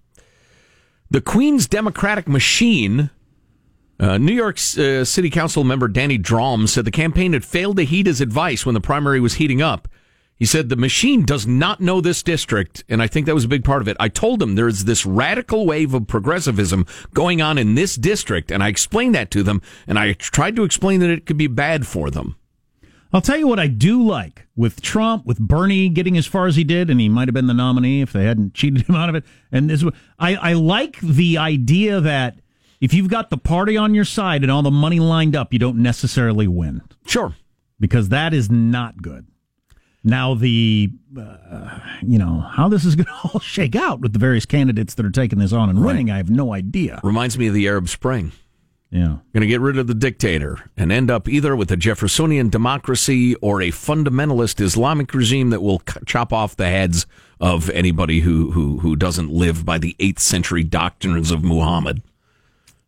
the 1.10 1.20
Queens 1.22 1.66
Democratic 1.66 2.28
machine. 2.28 3.10
Uh, 3.98 4.18
New 4.18 4.34
York 4.34 4.56
uh, 4.56 5.04
City 5.04 5.30
Council 5.30 5.64
member 5.64 5.88
Danny 5.88 6.18
Dromm 6.18 6.68
said 6.68 6.84
the 6.84 6.90
campaign 6.90 7.32
had 7.32 7.44
failed 7.44 7.78
to 7.78 7.84
heed 7.84 8.06
his 8.06 8.20
advice 8.20 8.66
when 8.66 8.74
the 8.74 8.80
primary 8.80 9.20
was 9.20 9.34
heating 9.34 9.62
up. 9.62 9.88
He 10.38 10.44
said 10.44 10.68
the 10.68 10.76
machine 10.76 11.24
does 11.24 11.46
not 11.46 11.80
know 11.80 12.02
this 12.02 12.22
district, 12.22 12.84
and 12.90 13.02
I 13.02 13.06
think 13.06 13.24
that 13.24 13.34
was 13.34 13.44
a 13.44 13.48
big 13.48 13.64
part 13.64 13.80
of 13.80 13.88
it. 13.88 13.96
I 13.98 14.08
told 14.08 14.42
him 14.42 14.54
there's 14.54 14.84
this 14.84 15.06
radical 15.06 15.64
wave 15.64 15.94
of 15.94 16.06
progressivism 16.06 16.84
going 17.14 17.40
on 17.40 17.56
in 17.56 17.74
this 17.74 17.96
district, 17.96 18.50
and 18.50 18.62
I 18.62 18.68
explained 18.68 19.14
that 19.14 19.30
to 19.30 19.42
them, 19.42 19.62
and 19.86 19.98
I 19.98 20.12
tried 20.12 20.56
to 20.56 20.64
explain 20.64 21.00
that 21.00 21.08
it 21.08 21.24
could 21.24 21.38
be 21.38 21.46
bad 21.46 21.86
for 21.86 22.10
them. 22.10 22.36
I'll 23.14 23.22
tell 23.22 23.38
you 23.38 23.48
what 23.48 23.58
I 23.58 23.66
do 23.66 24.02
like 24.02 24.46
with 24.56 24.82
Trump, 24.82 25.24
with 25.24 25.38
Bernie 25.38 25.88
getting 25.88 26.18
as 26.18 26.26
far 26.26 26.46
as 26.46 26.56
he 26.56 26.64
did, 26.64 26.90
and 26.90 27.00
he 27.00 27.08
might 27.08 27.28
have 27.28 27.34
been 27.34 27.46
the 27.46 27.54
nominee 27.54 28.02
if 28.02 28.12
they 28.12 28.24
hadn't 28.24 28.52
cheated 28.54 28.86
him 28.86 28.94
out 28.94 29.08
of 29.08 29.14
it. 29.14 29.24
And 29.50 29.70
this, 29.70 29.82
I, 30.18 30.34
I 30.34 30.52
like 30.52 31.00
the 31.00 31.38
idea 31.38 31.98
that 32.02 32.36
if 32.80 32.92
you've 32.94 33.08
got 33.08 33.30
the 33.30 33.38
party 33.38 33.76
on 33.76 33.94
your 33.94 34.04
side 34.04 34.42
and 34.42 34.50
all 34.50 34.62
the 34.62 34.70
money 34.70 35.00
lined 35.00 35.34
up, 35.36 35.52
you 35.52 35.58
don't 35.58 35.78
necessarily 35.78 36.46
win 36.46 36.82
Sure. 37.06 37.34
because 37.80 38.08
that 38.10 38.34
is 38.34 38.50
not 38.50 39.00
good. 39.02 39.26
Now 40.04 40.34
the, 40.34 40.90
uh, 41.18 41.80
you 42.02 42.18
know, 42.18 42.40
how 42.40 42.68
this 42.68 42.84
is 42.84 42.94
going 42.94 43.06
to 43.22 43.30
all 43.34 43.40
shake 43.40 43.74
out 43.74 44.00
with 44.00 44.12
the 44.12 44.18
various 44.20 44.46
candidates 44.46 44.94
that 44.94 45.04
are 45.06 45.10
taking 45.10 45.38
this 45.40 45.52
on 45.52 45.68
and 45.68 45.84
winning, 45.84 46.10
I 46.10 46.16
have 46.18 46.30
no 46.30 46.52
idea. 46.52 47.00
Reminds 47.02 47.36
me 47.38 47.48
of 47.48 47.54
the 47.54 47.66
Arab 47.66 47.88
Spring. 47.88 48.30
Yeah. 48.90 49.16
Going 49.34 49.40
to 49.40 49.48
get 49.48 49.60
rid 49.60 49.78
of 49.78 49.88
the 49.88 49.94
dictator 49.94 50.70
and 50.76 50.92
end 50.92 51.10
up 51.10 51.28
either 51.28 51.56
with 51.56 51.72
a 51.72 51.76
Jeffersonian 51.76 52.50
democracy 52.50 53.34
or 53.36 53.60
a 53.60 53.70
fundamentalist 53.72 54.60
Islamic 54.60 55.12
regime 55.12 55.50
that 55.50 55.60
will 55.60 55.82
c- 55.88 55.98
chop 56.06 56.32
off 56.32 56.54
the 56.56 56.66
heads 56.68 57.04
of 57.40 57.68
anybody 57.70 58.20
who, 58.20 58.52
who, 58.52 58.78
who 58.78 58.94
doesn't 58.94 59.28
live 59.30 59.64
by 59.64 59.76
the 59.78 59.96
8th 59.98 60.20
century 60.20 60.62
doctrines 60.62 61.32
of 61.32 61.42
Muhammad. 61.42 62.00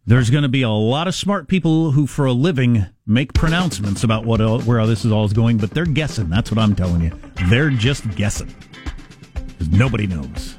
There's 0.09 0.31
going 0.31 0.43
to 0.43 0.49
be 0.49 0.63
a 0.63 0.71
lot 0.71 1.07
of 1.07 1.15
smart 1.15 1.49
people 1.49 1.91
who, 1.91 2.07
for 2.07 2.25
a 2.25 2.33
living, 2.33 2.87
make 3.07 3.35
pronouncements 3.35 4.05
about 4.05 4.25
what 4.25 4.41
where 4.65 4.87
this 4.87 5.05
is 5.05 5.13
all 5.13 5.27
is 5.27 5.35
going, 5.35 5.59
but 5.59 5.73
they're 5.73 5.85
guessing. 5.85 6.31
That's 6.31 6.51
what 6.51 6.59
I'm 6.59 6.75
telling 6.75 7.03
you. 7.03 7.13
They're 7.51 7.69
just 7.69 8.09
guessing. 8.13 8.55
nobody 9.71 10.07
knows. 10.07 10.57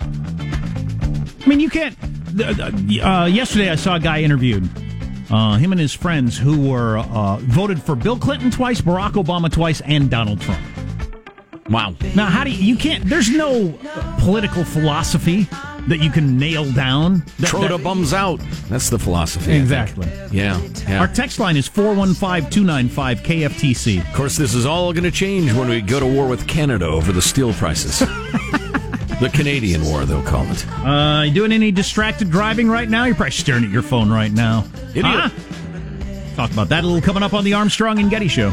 I 0.00 1.46
mean, 1.46 1.60
you 1.60 1.70
can't. 1.70 1.96
Uh, 2.36 3.26
yesterday, 3.26 3.70
I 3.70 3.76
saw 3.76 3.94
a 3.94 4.00
guy 4.00 4.22
interviewed 4.22 4.68
Uh, 5.30 5.56
him 5.56 5.70
and 5.70 5.80
his 5.80 5.94
friends 5.94 6.36
who 6.36 6.68
were 6.68 6.98
uh, 6.98 7.36
voted 7.42 7.80
for 7.80 7.94
Bill 7.94 8.18
Clinton 8.18 8.50
twice, 8.50 8.80
Barack 8.80 9.12
Obama 9.12 9.50
twice, 9.52 9.82
and 9.82 10.10
Donald 10.10 10.40
Trump. 10.40 10.60
Wow. 11.70 11.94
Now, 12.14 12.26
how 12.26 12.44
do 12.44 12.50
you, 12.50 12.62
you 12.62 12.76
can't? 12.76 13.04
There's 13.04 13.30
no 13.30 13.72
political 14.18 14.64
philosophy 14.64 15.48
that 15.88 15.98
you 16.00 16.10
can 16.10 16.38
nail 16.38 16.70
down. 16.72 17.24
That, 17.38 17.50
Troda 17.50 17.68
that- 17.70 17.84
bums 17.84 18.12
out. 18.12 18.40
That's 18.68 18.90
the 18.90 18.98
philosophy. 18.98 19.52
Exactly. 19.52 20.08
Yeah. 20.30 20.60
yeah. 20.88 21.00
Our 21.00 21.08
text 21.08 21.38
line 21.38 21.56
is 21.56 21.68
415 21.68 22.50
295 22.50 23.20
KFTC. 23.20 24.00
Of 24.06 24.14
course, 24.14 24.36
this 24.36 24.54
is 24.54 24.66
all 24.66 24.92
going 24.92 25.04
to 25.04 25.10
change 25.10 25.52
when 25.52 25.68
we 25.68 25.80
go 25.80 26.00
to 26.00 26.06
war 26.06 26.26
with 26.26 26.46
Canada 26.46 26.86
over 26.86 27.12
the 27.12 27.22
steel 27.22 27.52
prices. 27.54 27.98
the 29.20 29.30
Canadian 29.32 29.84
war, 29.84 30.04
they'll 30.04 30.22
call 30.22 30.46
it. 30.50 30.66
Uh, 30.68 31.22
you 31.26 31.32
doing 31.32 31.52
any 31.52 31.70
distracted 31.70 32.30
driving 32.30 32.68
right 32.68 32.88
now? 32.88 33.04
You're 33.04 33.14
probably 33.14 33.32
staring 33.32 33.64
at 33.64 33.70
your 33.70 33.82
phone 33.82 34.10
right 34.10 34.32
now. 34.32 34.66
Idiot. 34.90 35.04
Huh? 35.04 35.30
Talk 36.36 36.50
about 36.50 36.68
that 36.70 36.82
a 36.82 36.86
little 36.86 37.02
coming 37.02 37.22
up 37.22 37.32
on 37.32 37.44
the 37.44 37.54
Armstrong 37.54 37.98
and 37.98 38.10
Getty 38.10 38.28
Show. 38.28 38.52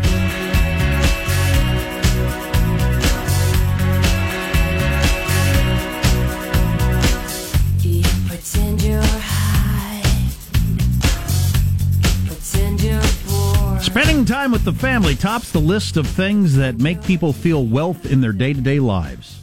Spending 14.21 14.35
time 14.35 14.51
with 14.51 14.65
the 14.65 14.73
family 14.73 15.15
tops 15.15 15.51
the 15.51 15.57
list 15.57 15.97
of 15.97 16.05
things 16.05 16.55
that 16.57 16.77
make 16.77 17.01
people 17.03 17.33
feel 17.33 17.65
wealth 17.65 18.05
in 18.05 18.21
their 18.21 18.33
day 18.33 18.53
to 18.53 18.61
day 18.61 18.79
lives. 18.79 19.41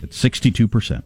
It's 0.00 0.22
62%. 0.22 1.02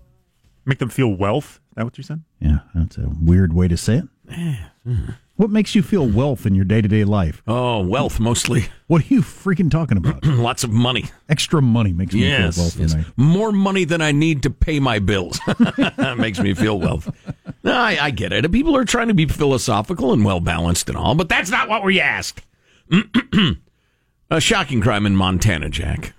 Make 0.67 0.77
them 0.79 0.91
feel 0.91 1.09
wealth. 1.09 1.55
Is 1.71 1.77
that 1.77 1.85
what 1.85 1.97
you 1.97 2.05
said? 2.05 2.23
Yeah, 2.39 2.59
that's 2.75 2.99
a 2.99 3.09
weird 3.19 3.55
way 3.55 3.67
to 3.69 3.79
say 3.79 4.03
it. 4.29 5.07
What 5.37 5.49
makes 5.49 5.75
you 5.75 5.81
feel 5.83 6.07
wealth 6.07 6.45
in 6.45 6.55
your 6.55 6.67
day 6.67 6.83
to 6.83 6.89
day 6.89 7.05
life? 7.05 7.43
Oh, 7.47 7.81
wealth 7.81 8.21
mostly. 8.21 8.67
What 8.89 9.05
are 9.05 9.15
you 9.15 9.23
freaking 9.23 9.71
talking 9.71 9.97
about? 9.97 10.23
Lots 10.27 10.63
of 10.63 10.71
money. 10.71 11.07
Extra 11.31 11.63
money 11.63 11.95
makes 11.95 12.13
me 12.13 12.29
Yes. 12.29 12.57
feel 12.57 12.65
wealth. 12.65 12.77
yes. 12.79 12.93
tonight. 12.93 13.07
More 13.17 13.53
money 13.53 13.85
than 13.87 14.03
I 14.03 14.13
need 14.13 14.43
to 14.43 14.51
pay 14.51 14.81
my 14.81 14.99
bills. 14.99 15.41
that 15.47 16.17
makes 16.19 16.39
me 16.39 16.53
feel 16.53 16.79
wealth. 16.79 17.11
No, 17.65 17.73
I, 17.73 17.97
I 17.99 18.11
get 18.11 18.35
it. 18.35 18.53
People 18.53 18.77
are 18.77 18.85
trying 18.85 19.09
to 19.09 19.15
be 19.15 19.25
philosophical 19.25 20.13
and 20.13 20.27
well 20.27 20.41
balanced 20.41 20.91
and 20.91 20.99
all, 20.99 21.15
but 21.15 21.31
that's 21.31 21.49
not 21.51 21.67
what 21.71 21.85
we 21.85 21.99
asked. 22.01 22.43
A 24.31 24.41
shocking 24.41 24.81
crime 24.81 25.07
in 25.07 25.17
Montana, 25.17 25.69
Jack. 25.69 26.15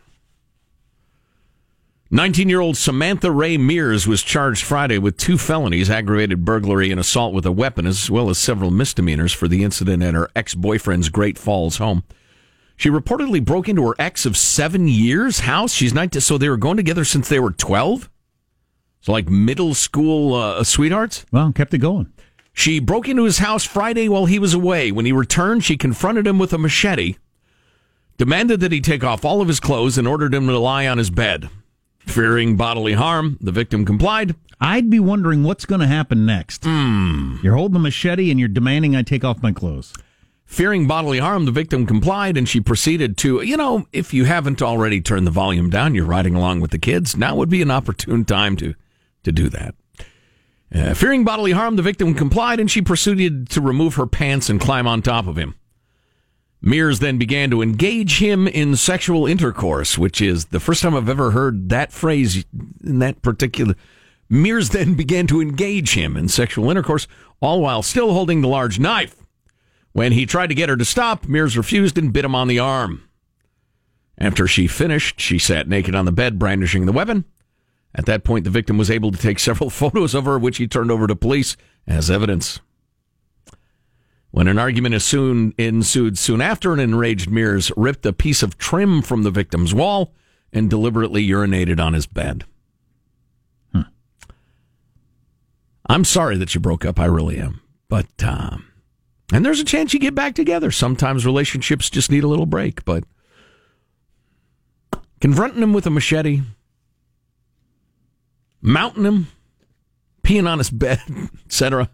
19 2.13 2.49
year 2.49 2.59
old 2.59 2.75
Samantha 2.75 3.31
Ray 3.31 3.57
Mears 3.57 4.05
was 4.05 4.21
charged 4.21 4.65
Friday 4.65 4.97
with 4.97 5.15
two 5.15 5.37
felonies 5.37 5.89
aggravated 5.89 6.43
burglary 6.43 6.91
and 6.91 6.99
assault 6.99 7.33
with 7.33 7.45
a 7.45 7.53
weapon, 7.53 7.87
as 7.87 8.11
well 8.11 8.29
as 8.29 8.37
several 8.37 8.69
misdemeanors 8.69 9.31
for 9.31 9.47
the 9.47 9.63
incident 9.63 10.03
at 10.03 10.13
her 10.13 10.29
ex 10.35 10.53
boyfriend's 10.53 11.07
Great 11.07 11.37
Falls 11.37 11.77
home. 11.77 12.03
She 12.75 12.89
reportedly 12.89 13.43
broke 13.43 13.69
into 13.69 13.87
her 13.87 13.95
ex 13.97 14.25
of 14.25 14.35
seven 14.35 14.89
years' 14.89 15.39
house. 15.41 15.73
She's 15.73 15.93
19, 15.93 16.19
so 16.19 16.37
they 16.37 16.49
were 16.49 16.57
going 16.57 16.77
together 16.77 17.05
since 17.05 17.29
they 17.29 17.39
were 17.39 17.51
12? 17.51 18.09
So, 18.99 19.11
like 19.13 19.29
middle 19.29 19.73
school 19.73 20.33
uh, 20.33 20.63
sweethearts? 20.65 21.25
Well, 21.31 21.53
kept 21.53 21.73
it 21.73 21.77
going. 21.77 22.11
She 22.53 22.79
broke 22.79 23.07
into 23.07 23.23
his 23.23 23.39
house 23.39 23.63
Friday 23.63 24.09
while 24.09 24.25
he 24.25 24.39
was 24.39 24.53
away. 24.53 24.91
When 24.91 25.05
he 25.05 25.11
returned, 25.11 25.63
she 25.63 25.77
confronted 25.77 26.27
him 26.27 26.37
with 26.37 26.53
a 26.53 26.57
machete, 26.57 27.15
demanded 28.17 28.59
that 28.59 28.71
he 28.71 28.81
take 28.81 29.03
off 29.03 29.25
all 29.25 29.41
of 29.41 29.47
his 29.47 29.59
clothes, 29.59 29.97
and 29.97 30.07
ordered 30.07 30.33
him 30.33 30.47
to 30.47 30.59
lie 30.59 30.87
on 30.87 30.97
his 30.97 31.09
bed. 31.09 31.49
Fearing 31.99 32.57
bodily 32.57 32.93
harm, 32.93 33.37
the 33.41 33.51
victim 33.51 33.85
complied. 33.85 34.35
I'd 34.59 34.89
be 34.89 34.99
wondering 34.99 35.43
what's 35.43 35.65
going 35.65 35.81
to 35.81 35.87
happen 35.87 36.25
next. 36.25 36.63
Hmm. 36.63 37.37
You're 37.41 37.55
holding 37.55 37.77
a 37.77 37.79
machete 37.79 38.29
and 38.29 38.39
you're 38.39 38.49
demanding 38.49 38.95
I 38.95 39.01
take 39.01 39.23
off 39.23 39.41
my 39.41 39.51
clothes. 39.51 39.93
Fearing 40.45 40.85
bodily 40.85 41.19
harm, 41.19 41.45
the 41.45 41.51
victim 41.51 41.85
complied 41.85 42.37
and 42.37 42.47
she 42.47 42.59
proceeded 42.59 43.17
to, 43.19 43.41
you 43.41 43.55
know, 43.55 43.87
if 43.93 44.13
you 44.13 44.25
haven't 44.25 44.61
already 44.61 44.99
turned 44.99 45.25
the 45.25 45.31
volume 45.31 45.69
down, 45.69 45.95
you're 45.95 46.05
riding 46.05 46.35
along 46.35 46.59
with 46.59 46.71
the 46.71 46.77
kids, 46.77 47.15
now 47.15 47.35
would 47.35 47.49
be 47.49 47.61
an 47.61 47.71
opportune 47.71 48.25
time 48.25 48.57
to, 48.57 48.75
to 49.23 49.31
do 49.31 49.47
that. 49.49 49.75
Uh, 50.73 50.93
fearing 50.93 51.25
bodily 51.25 51.51
harm, 51.51 51.75
the 51.75 51.81
victim 51.81 52.13
complied 52.13 52.59
and 52.59 52.71
she 52.71 52.81
proceeded 52.81 53.49
to 53.49 53.59
remove 53.59 53.95
her 53.95 54.07
pants 54.07 54.49
and 54.49 54.61
climb 54.61 54.87
on 54.87 55.01
top 55.01 55.27
of 55.27 55.37
him. 55.37 55.55
Mears 56.61 56.99
then 56.99 57.17
began 57.17 57.49
to 57.49 57.61
engage 57.61 58.19
him 58.19 58.47
in 58.47 58.75
sexual 58.75 59.25
intercourse, 59.25 59.97
which 59.97 60.21
is 60.21 60.45
the 60.45 60.59
first 60.59 60.83
time 60.83 60.95
I've 60.95 61.09
ever 61.09 61.31
heard 61.31 61.69
that 61.69 61.91
phrase 61.91 62.45
in 62.83 62.99
that 62.99 63.21
particular. 63.21 63.75
Mears 64.29 64.69
then 64.69 64.93
began 64.95 65.27
to 65.27 65.41
engage 65.41 65.95
him 65.95 66.15
in 66.15 66.27
sexual 66.29 66.69
intercourse, 66.69 67.07
all 67.41 67.61
while 67.61 67.81
still 67.81 68.13
holding 68.13 68.41
the 68.41 68.47
large 68.47 68.79
knife. 68.79 69.15
When 69.93 70.13
he 70.13 70.25
tried 70.25 70.47
to 70.47 70.55
get 70.55 70.69
her 70.69 70.77
to 70.77 70.85
stop, 70.85 71.27
Mears 71.27 71.57
refused 71.57 71.97
and 71.97 72.13
bit 72.13 72.23
him 72.23 72.35
on 72.35 72.47
the 72.47 72.59
arm. 72.59 73.09
After 74.17 74.47
she 74.47 74.67
finished, 74.67 75.19
she 75.19 75.39
sat 75.39 75.67
naked 75.67 75.95
on 75.95 76.05
the 76.05 76.11
bed, 76.11 76.37
brandishing 76.37 76.85
the 76.85 76.91
weapon. 76.91 77.25
At 77.93 78.05
that 78.05 78.23
point, 78.23 78.45
the 78.45 78.49
victim 78.49 78.77
was 78.77 78.89
able 78.89 79.11
to 79.11 79.17
take 79.17 79.39
several 79.39 79.69
photos 79.81 80.13
of 80.15 80.25
her, 80.25 80.39
which 80.39 80.57
he 80.57 80.67
turned 80.67 80.91
over 80.91 81.07
to 81.07 81.15
police 81.15 81.57
as 81.87 82.09
evidence. 82.09 82.59
When 84.31 84.47
an 84.47 84.57
argument 84.57 84.99
soon 85.01 85.53
ensued 85.57 86.17
soon 86.17 86.41
after, 86.41 86.71
an 86.73 86.79
enraged 86.79 87.29
Mears 87.29 87.71
ripped 87.75 88.05
a 88.05 88.13
piece 88.13 88.41
of 88.41 88.57
trim 88.57 89.01
from 89.01 89.23
the 89.23 89.31
victim's 89.31 89.73
wall 89.73 90.13
and 90.53 90.69
deliberately 90.69 91.27
urinated 91.27 91.81
on 91.81 91.93
his 91.93 92.07
bed. 92.07 92.45
Hmm. 93.73 93.81
I'm 95.87 96.05
sorry 96.05 96.37
that 96.37 96.55
you 96.55 96.61
broke 96.61 96.85
up. 96.85 96.97
I 96.97 97.05
really 97.05 97.37
am. 97.39 97.61
But, 97.89 98.23
um, 98.23 98.67
and 99.33 99.45
there's 99.45 99.59
a 99.59 99.65
chance 99.65 99.93
you 99.93 99.99
get 99.99 100.15
back 100.15 100.33
together. 100.33 100.71
Sometimes 100.71 101.25
relationships 101.25 101.89
just 101.89 102.09
need 102.09 102.23
a 102.23 102.27
little 102.29 102.45
break, 102.45 102.85
but 102.85 103.03
confronting 105.19 105.61
him 105.61 105.73
with 105.73 105.85
a 105.85 105.89
machete, 105.89 106.41
mounting 108.61 109.03
him, 109.05 109.27
peeing 110.23 110.47
on 110.49 110.57
his 110.59 110.69
bed, 110.69 110.99
etc. 111.45 111.89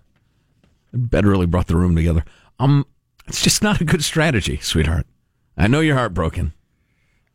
Bed 0.93 1.25
really 1.25 1.45
brought 1.45 1.67
the 1.67 1.75
room 1.77 1.95
together. 1.95 2.23
Um, 2.59 2.85
it's 3.27 3.41
just 3.43 3.61
not 3.61 3.81
a 3.81 3.85
good 3.85 4.03
strategy, 4.03 4.57
sweetheart. 4.61 5.05
I 5.57 5.67
know 5.67 5.79
you're 5.81 5.95
heartbroken. 5.97 6.53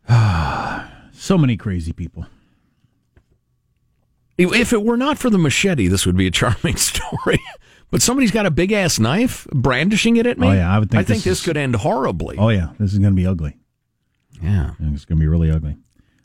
So 1.15 1.39
many 1.39 1.57
crazy 1.57 1.93
people. 1.93 2.27
If 4.37 4.73
it 4.73 4.83
were 4.83 4.97
not 4.97 5.19
for 5.19 5.31
the 5.31 5.39
machete, 5.39 5.87
this 5.87 6.05
would 6.05 6.17
be 6.17 6.27
a 6.27 6.31
charming 6.33 6.77
story. 6.79 7.39
But 7.93 8.03
somebody's 8.03 8.33
got 8.33 8.45
a 8.47 8.51
big 8.51 8.73
ass 8.73 8.99
knife 8.99 9.47
brandishing 9.53 10.17
it 10.17 10.27
at 10.27 10.39
me. 10.39 10.49
Oh, 10.49 10.53
yeah, 10.53 10.75
I 10.75 10.79
would 10.81 10.91
think 10.91 11.01
I 11.01 11.05
think 11.05 11.19
this 11.19 11.25
this, 11.25 11.39
is- 11.41 11.45
could 11.45 11.57
end 11.57 11.77
horribly. 11.77 12.39
Oh, 12.39 12.49
yeah, 12.49 12.71
this 12.81 12.93
is 12.93 12.99
going 12.99 13.13
to 13.13 13.17
be 13.17 13.27
ugly. 13.27 13.57
yeah. 14.43 14.71
It's 14.81 15.05
going 15.05 15.19
to 15.19 15.23
be 15.23 15.29
really 15.29 15.51
ugly. 15.51 15.77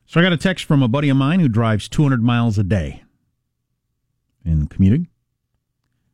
So 0.08 0.20
I 0.20 0.24
got 0.24 0.32
a 0.32 0.38
text 0.38 0.64
from 0.66 0.82
a 0.82 0.88
buddy 0.88 1.10
of 1.10 1.18
mine 1.18 1.42
who 1.42 1.50
drives 1.50 1.90
200 1.90 2.24
miles 2.24 2.58
a 2.58 2.64
day 2.64 3.04
in 4.46 4.68
commuting. 4.68 5.10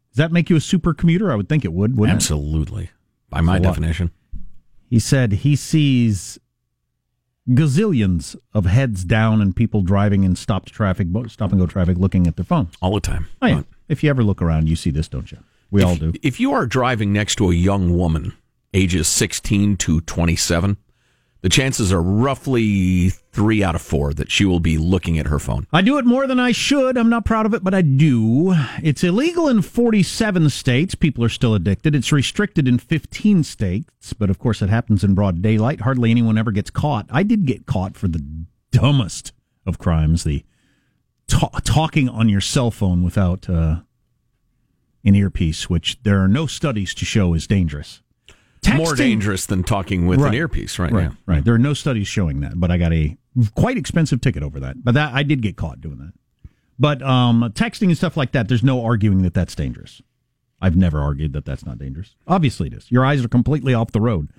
Does 0.09 0.17
that 0.17 0.31
make 0.31 0.49
you 0.49 0.55
a 0.55 0.61
super 0.61 0.93
commuter? 0.95 1.31
I 1.31 1.35
would 1.35 1.47
think 1.47 1.63
it 1.63 1.73
would, 1.73 1.95
wouldn't 1.95 2.13
it? 2.13 2.17
Absolutely. 2.17 2.89
By 3.29 3.41
my 3.41 3.59
definition. 3.59 4.11
He 4.89 4.99
said 4.99 5.31
he 5.31 5.55
sees 5.55 6.39
gazillions 7.49 8.35
of 8.53 8.65
heads 8.65 9.03
down 9.03 9.41
and 9.41 9.55
people 9.55 9.81
driving 9.81 10.23
in 10.23 10.35
stopped 10.35 10.71
traffic, 10.71 11.07
stop 11.27 11.51
and 11.51 11.59
go 11.59 11.67
traffic, 11.67 11.97
looking 11.97 12.25
at 12.25 12.35
their 12.35 12.45
phone. 12.45 12.69
All 12.81 12.93
the 12.93 12.99
time. 12.99 13.27
Oh 13.41 13.47
yeah. 13.47 13.61
If 13.89 14.03
you 14.03 14.09
ever 14.09 14.23
look 14.23 14.41
around, 14.41 14.69
you 14.69 14.75
see 14.75 14.89
this, 14.89 15.07
don't 15.07 15.31
you? 15.31 15.37
We 15.69 15.83
all 15.83 15.95
do. 15.95 16.13
If 16.23 16.39
you 16.39 16.53
are 16.53 16.65
driving 16.65 17.13
next 17.13 17.35
to 17.35 17.51
a 17.51 17.53
young 17.53 17.95
woman, 17.97 18.33
ages 18.73 19.07
16 19.07 19.77
to 19.77 20.01
27, 20.01 20.77
the 21.43 21.49
chances 21.49 21.91
are 21.91 22.01
roughly 22.01 23.09
three 23.09 23.61
out 23.61 23.75
of 23.75 23.81
four 23.81 24.13
that 24.13 24.31
she 24.31 24.45
will 24.45 24.61
be 24.61 24.77
looking 24.77 25.19
at 25.19 25.27
her 25.27 25.39
phone. 25.39 25.67
I 25.73 25.81
do 25.81 25.97
it 25.97 26.05
more 26.05 26.25
than 26.25 26.39
I 26.39 26.53
should. 26.53 26.97
I'm 26.97 27.09
not 27.09 27.25
proud 27.25 27.45
of 27.45 27.53
it, 27.53 27.65
but 27.65 27.73
I 27.73 27.81
do. 27.81 28.55
It's 28.81 29.03
illegal 29.03 29.49
in 29.49 29.61
47 29.61 30.49
states. 30.49 30.95
People 30.95 31.21
are 31.21 31.29
still 31.29 31.53
addicted. 31.53 31.95
It's 31.95 32.13
restricted 32.13 32.65
in 32.65 32.79
15 32.79 33.43
states, 33.43 34.13
but 34.13 34.29
of 34.29 34.39
course 34.39 34.61
it 34.61 34.69
happens 34.69 35.03
in 35.03 35.15
broad 35.15 35.41
daylight. 35.41 35.81
Hardly 35.81 36.11
anyone 36.11 36.37
ever 36.37 36.51
gets 36.51 36.69
caught. 36.69 37.07
I 37.09 37.23
did 37.23 37.45
get 37.45 37.65
caught 37.65 37.97
for 37.97 38.07
the 38.07 38.23
dumbest 38.71 39.33
of 39.65 39.77
crimes, 39.77 40.23
the 40.23 40.45
ta- 41.27 41.59
talking 41.65 42.07
on 42.07 42.29
your 42.29 42.41
cell 42.41 42.71
phone 42.71 43.03
without 43.03 43.49
uh, 43.49 43.81
an 45.03 45.15
earpiece, 45.15 45.69
which 45.69 46.01
there 46.03 46.23
are 46.23 46.29
no 46.29 46.47
studies 46.47 46.93
to 46.93 47.03
show 47.03 47.33
is 47.33 47.47
dangerous. 47.47 48.01
More 48.73 48.95
dangerous 48.95 49.45
than 49.45 49.63
talking 49.63 50.07
with 50.07 50.19
Right. 50.19 50.29
an 50.29 50.33
earpiece, 50.35 50.79
right, 50.79 50.91
Right, 50.91 51.03
now. 51.09 51.17
right. 51.25 51.43
There 51.43 51.53
are 51.53 51.59
no 51.59 51.73
studies 51.73 52.07
showing 52.07 52.41
that, 52.41 52.59
but 52.59 52.71
I 52.71 52.77
got 52.77 52.93
a 52.93 53.17
Quite 53.55 53.77
expensive 53.77 54.21
ticket 54.21 54.43
over 54.43 54.59
that, 54.59 54.83
but 54.83 54.93
that 54.93 55.11
I 55.11 55.23
did 55.23 55.41
get 55.41 55.55
caught 55.55 55.81
doing 55.81 55.97
that. 55.97 56.13
But 56.77 57.01
um, 57.01 57.41
texting 57.55 57.87
and 57.87 57.97
stuff 57.97 58.15
like 58.15 58.31
that, 58.33 58.47
there's 58.47 58.63
no 58.63 58.85
arguing 58.85 59.23
that 59.23 59.33
that's 59.33 59.55
dangerous. 59.55 60.03
I've 60.61 60.75
never 60.75 61.01
argued 61.01 61.33
that 61.33 61.43
that's 61.43 61.65
not 61.65 61.79
dangerous. 61.79 62.15
Obviously, 62.27 62.67
it 62.67 62.73
is. 62.73 62.91
Your 62.91 63.03
eyes 63.03 63.25
are 63.25 63.27
completely 63.27 63.73
off 63.73 63.91
the 63.91 63.99
road. 64.01 64.29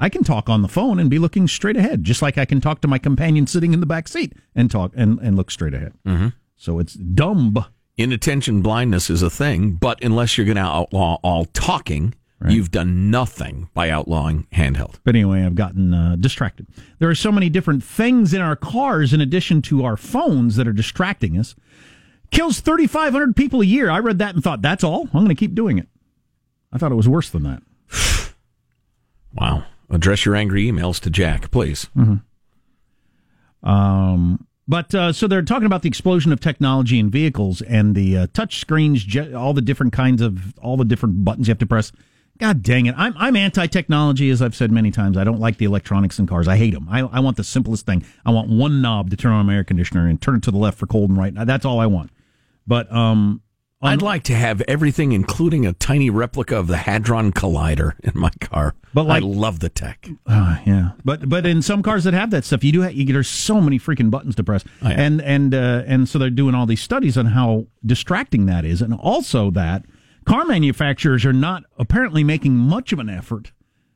I 0.00 0.08
can 0.08 0.24
talk 0.24 0.48
on 0.48 0.62
the 0.62 0.68
phone 0.68 0.98
and 0.98 1.10
be 1.10 1.18
looking 1.18 1.46
straight 1.46 1.76
ahead, 1.76 2.04
just 2.04 2.22
like 2.22 2.38
I 2.38 2.46
can 2.46 2.60
talk 2.62 2.80
to 2.80 2.88
my 2.88 2.96
companion 2.98 3.46
sitting 3.46 3.74
in 3.74 3.80
the 3.80 3.86
back 3.86 4.08
seat 4.08 4.32
and 4.54 4.70
talk 4.70 4.92
and, 4.96 5.18
and 5.20 5.36
look 5.36 5.50
straight 5.50 5.74
ahead. 5.74 5.92
Mm-hmm. 6.06 6.28
So 6.56 6.78
it's 6.78 6.94
dumb. 6.94 7.62
Inattention 7.98 8.62
blindness 8.62 9.10
is 9.10 9.22
a 9.22 9.28
thing, 9.30 9.72
but 9.72 10.02
unless 10.02 10.38
you're 10.38 10.46
going 10.46 10.56
to 10.56 10.62
outlaw 10.62 11.18
all 11.22 11.44
talking, 11.46 12.14
you've 12.46 12.70
done 12.70 13.10
nothing 13.10 13.68
by 13.74 13.90
outlawing 13.90 14.46
handheld. 14.52 14.96
But 15.04 15.16
anyway, 15.16 15.44
I've 15.44 15.54
gotten 15.54 15.92
uh, 15.92 16.16
distracted. 16.18 16.66
There 16.98 17.08
are 17.08 17.14
so 17.14 17.32
many 17.32 17.48
different 17.48 17.82
things 17.82 18.32
in 18.32 18.40
our 18.40 18.56
cars 18.56 19.12
in 19.12 19.20
addition 19.20 19.62
to 19.62 19.84
our 19.84 19.96
phones 19.96 20.56
that 20.56 20.68
are 20.68 20.72
distracting 20.72 21.38
us. 21.38 21.54
Kills 22.30 22.60
3,500 22.60 23.34
people 23.34 23.62
a 23.62 23.66
year. 23.66 23.90
I 23.90 23.98
read 23.98 24.18
that 24.18 24.34
and 24.34 24.44
thought, 24.44 24.62
that's 24.62 24.84
all? 24.84 25.02
I'm 25.12 25.24
going 25.24 25.28
to 25.28 25.34
keep 25.34 25.54
doing 25.54 25.78
it. 25.78 25.88
I 26.72 26.78
thought 26.78 26.92
it 26.92 26.96
was 26.96 27.08
worse 27.08 27.30
than 27.30 27.42
that. 27.44 27.62
Wow. 29.34 29.64
Address 29.90 30.24
your 30.24 30.34
angry 30.34 30.64
emails 30.64 30.98
to 31.00 31.10
Jack, 31.10 31.50
please. 31.50 31.88
Mm-hmm. 31.96 33.68
Um, 33.68 34.46
but 34.66 34.94
uh, 34.94 35.12
so 35.12 35.26
they're 35.26 35.42
talking 35.42 35.66
about 35.66 35.82
the 35.82 35.88
explosion 35.88 36.32
of 36.32 36.40
technology 36.40 36.98
in 36.98 37.10
vehicles 37.10 37.62
and 37.62 37.94
the 37.94 38.16
uh, 38.16 38.26
touch 38.32 38.58
screens, 38.58 39.04
all 39.34 39.54
the 39.54 39.62
different 39.62 39.92
kinds 39.92 40.20
of, 40.20 40.58
all 40.58 40.76
the 40.76 40.84
different 40.84 41.24
buttons 41.24 41.46
you 41.48 41.52
have 41.52 41.58
to 41.58 41.66
press. 41.66 41.92
God 42.38 42.62
dang 42.62 42.86
it. 42.86 42.94
I'm, 42.96 43.14
I'm 43.16 43.36
anti 43.36 43.66
technology, 43.66 44.30
as 44.30 44.40
I've 44.40 44.54
said 44.54 44.70
many 44.70 44.90
times. 44.90 45.16
I 45.16 45.24
don't 45.24 45.40
like 45.40 45.58
the 45.58 45.64
electronics 45.64 46.18
in 46.18 46.26
cars. 46.26 46.46
I 46.48 46.56
hate 46.56 46.74
them. 46.74 46.86
I, 46.90 47.00
I 47.00 47.20
want 47.20 47.36
the 47.36 47.44
simplest 47.44 47.84
thing. 47.86 48.04
I 48.24 48.30
want 48.30 48.48
one 48.48 48.80
knob 48.80 49.10
to 49.10 49.16
turn 49.16 49.32
on 49.32 49.46
my 49.46 49.56
air 49.56 49.64
conditioner 49.64 50.06
and 50.06 50.20
turn 50.20 50.36
it 50.36 50.42
to 50.44 50.50
the 50.50 50.58
left 50.58 50.78
for 50.78 50.86
cold 50.86 51.10
and 51.10 51.18
right. 51.18 51.34
That's 51.34 51.64
all 51.64 51.80
I 51.80 51.86
want. 51.86 52.10
But 52.66 52.92
um, 52.92 53.40
I'd 53.80 54.02
like 54.02 54.24
to 54.24 54.34
have 54.34 54.60
everything, 54.68 55.12
including 55.12 55.64
a 55.66 55.72
tiny 55.72 56.10
replica 56.10 56.56
of 56.56 56.66
the 56.66 56.76
Hadron 56.76 57.32
Collider 57.32 57.92
in 58.04 58.12
my 58.20 58.30
car. 58.40 58.74
But 58.94 59.06
like- 59.06 59.22
I 59.22 59.26
love 59.26 59.60
the 59.60 59.68
tech. 59.68 60.08
Uh, 60.26 60.58
yeah, 60.66 60.90
but 61.04 61.28
but 61.28 61.46
in 61.46 61.62
some 61.62 61.82
cars 61.82 62.04
that 62.04 62.14
have 62.14 62.30
that 62.30 62.44
stuff, 62.44 62.62
you 62.64 62.72
do 62.72 62.80
have, 62.82 62.92
you, 62.94 63.04
there's 63.12 63.28
so 63.28 63.60
many 63.60 63.78
freaking 63.78 64.10
buttons 64.10 64.34
to 64.36 64.44
press, 64.44 64.64
Oh, 64.82 64.88
yeah. 64.88 65.00
and 65.00 65.20
and 65.22 65.54
uh, 65.54 65.82
and 65.86 66.08
so 66.08 66.18
they're 66.18 66.30
doing 66.30 66.54
all 66.54 66.66
these 66.66 66.82
studies 66.82 67.16
on 67.16 67.26
how 67.26 67.66
distracting 67.84 68.46
that 68.46 68.64
is, 68.64 68.82
and 68.82 68.92
also 68.94 69.50
that 69.52 69.84
car 70.28 70.44
manufacturers 70.44 71.24
are 71.24 71.32
not 71.32 71.64
apparently 71.78 72.22
making 72.22 72.54
much 72.54 72.92
of 72.92 72.98
an 72.98 73.08
effort 73.08 73.52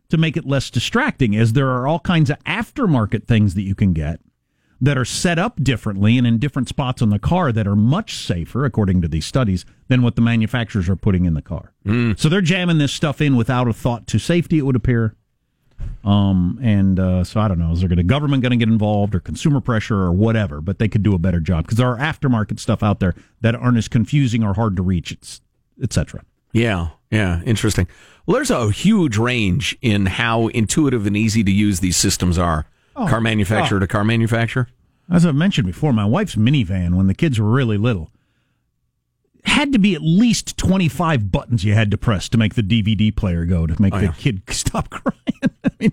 to 0.08 0.16
make 0.16 0.36
it 0.36 0.46
less 0.46 0.70
distracting, 0.70 1.36
as 1.36 1.52
there 1.52 1.68
are 1.68 1.86
all 1.86 2.00
kinds 2.00 2.30
of 2.30 2.38
aftermarket 2.44 3.26
things 3.26 3.54
that 3.54 3.62
you 3.62 3.74
can 3.74 3.92
get 3.92 4.20
that 4.80 4.98
are 4.98 5.04
set 5.04 5.38
up 5.38 5.62
differently 5.62 6.18
and 6.18 6.26
in 6.26 6.38
different 6.38 6.68
spots 6.68 7.00
on 7.02 7.10
the 7.10 7.18
car 7.18 7.52
that 7.52 7.68
are 7.68 7.76
much 7.76 8.14
safer, 8.16 8.64
according 8.64 9.00
to 9.00 9.08
these 9.08 9.24
studies, 9.24 9.64
than 9.88 10.02
what 10.02 10.16
the 10.16 10.22
manufacturers 10.22 10.88
are 10.88 10.96
putting 10.96 11.24
in 11.24 11.34
the 11.34 11.42
car. 11.42 11.72
So 12.16 12.28
they're 12.28 12.40
jamming 12.40 12.78
this 12.78 12.92
stuff 12.92 13.20
in 13.20 13.36
without 13.36 13.68
a 13.68 13.72
thought 13.72 14.06
to 14.08 14.18
safety, 14.18 14.58
it 14.58 14.62
would 14.62 14.74
appear. 14.74 15.14
Um, 16.04 16.58
and 16.62 16.98
uh, 16.98 17.24
so 17.24 17.40
I 17.40 17.48
don't 17.48 17.58
know, 17.58 17.72
is 17.72 17.80
there 17.80 17.88
going 17.88 17.98
to 17.98 18.02
government 18.02 18.42
going 18.42 18.50
to 18.50 18.56
get 18.56 18.68
involved 18.68 19.14
or 19.14 19.20
consumer 19.20 19.60
pressure 19.60 20.00
or 20.00 20.12
whatever? 20.12 20.60
But 20.60 20.78
they 20.78 20.88
could 20.88 21.02
do 21.02 21.14
a 21.14 21.18
better 21.18 21.40
job 21.40 21.64
because 21.64 21.78
there 21.78 21.88
are 21.88 21.98
aftermarket 21.98 22.58
stuff 22.58 22.82
out 22.82 23.00
there 23.00 23.14
that 23.40 23.54
aren't 23.54 23.78
as 23.78 23.88
confusing 23.88 24.42
or 24.42 24.54
hard 24.54 24.76
to 24.76 24.82
reach, 24.82 25.12
etc. 25.82 26.25
Yeah, 26.52 26.89
yeah, 27.11 27.41
interesting. 27.45 27.87
Well, 28.26 28.35
there's 28.37 28.50
a 28.50 28.71
huge 28.71 29.17
range 29.17 29.76
in 29.82 30.06
how 30.06 30.49
intuitive 30.49 31.06
and 31.06 31.17
easy 31.17 31.43
to 31.45 31.50
use 31.52 31.80
these 31.80 31.97
systems 31.97 32.39
are. 32.39 32.67
Oh. 32.95 33.06
car 33.08 33.21
manufacturer 33.23 33.78
Oh. 33.78 33.80
to 33.80 33.87
car 33.87 34.04
manufacturer. 34.04 34.69
As 35.11 35.25
I've 35.25 35.35
mentioned 35.35 35.67
before, 35.67 35.93
my 35.95 36.04
wife's 36.04 36.35
minivan 36.37 36.95
when 36.95 37.06
the 37.06 37.15
kids 37.15 37.41
were 37.41 37.49
really 37.50 37.78
little 37.78 38.11
had 39.45 39.73
to 39.73 39.78
be 39.78 39.95
at 39.95 40.02
least 40.02 40.56
25 40.56 41.32
buttons 41.32 41.65
you 41.65 41.75
had 41.75 41.91
to 41.91 41.99
press 41.99 42.28
to 42.28 42.39
make 42.39 42.54
the 42.54 42.63
DVD 42.63 43.15
player 43.15 43.45
go 43.45 43.67
to 43.67 43.80
make 43.80 43.93
Oh, 43.95 43.99
the 43.99 44.04
yeah. 44.06 44.13
kid 44.13 44.43
stop 44.50 44.89
crying. 44.91 45.17
I 45.65 45.71
mean, 45.80 45.93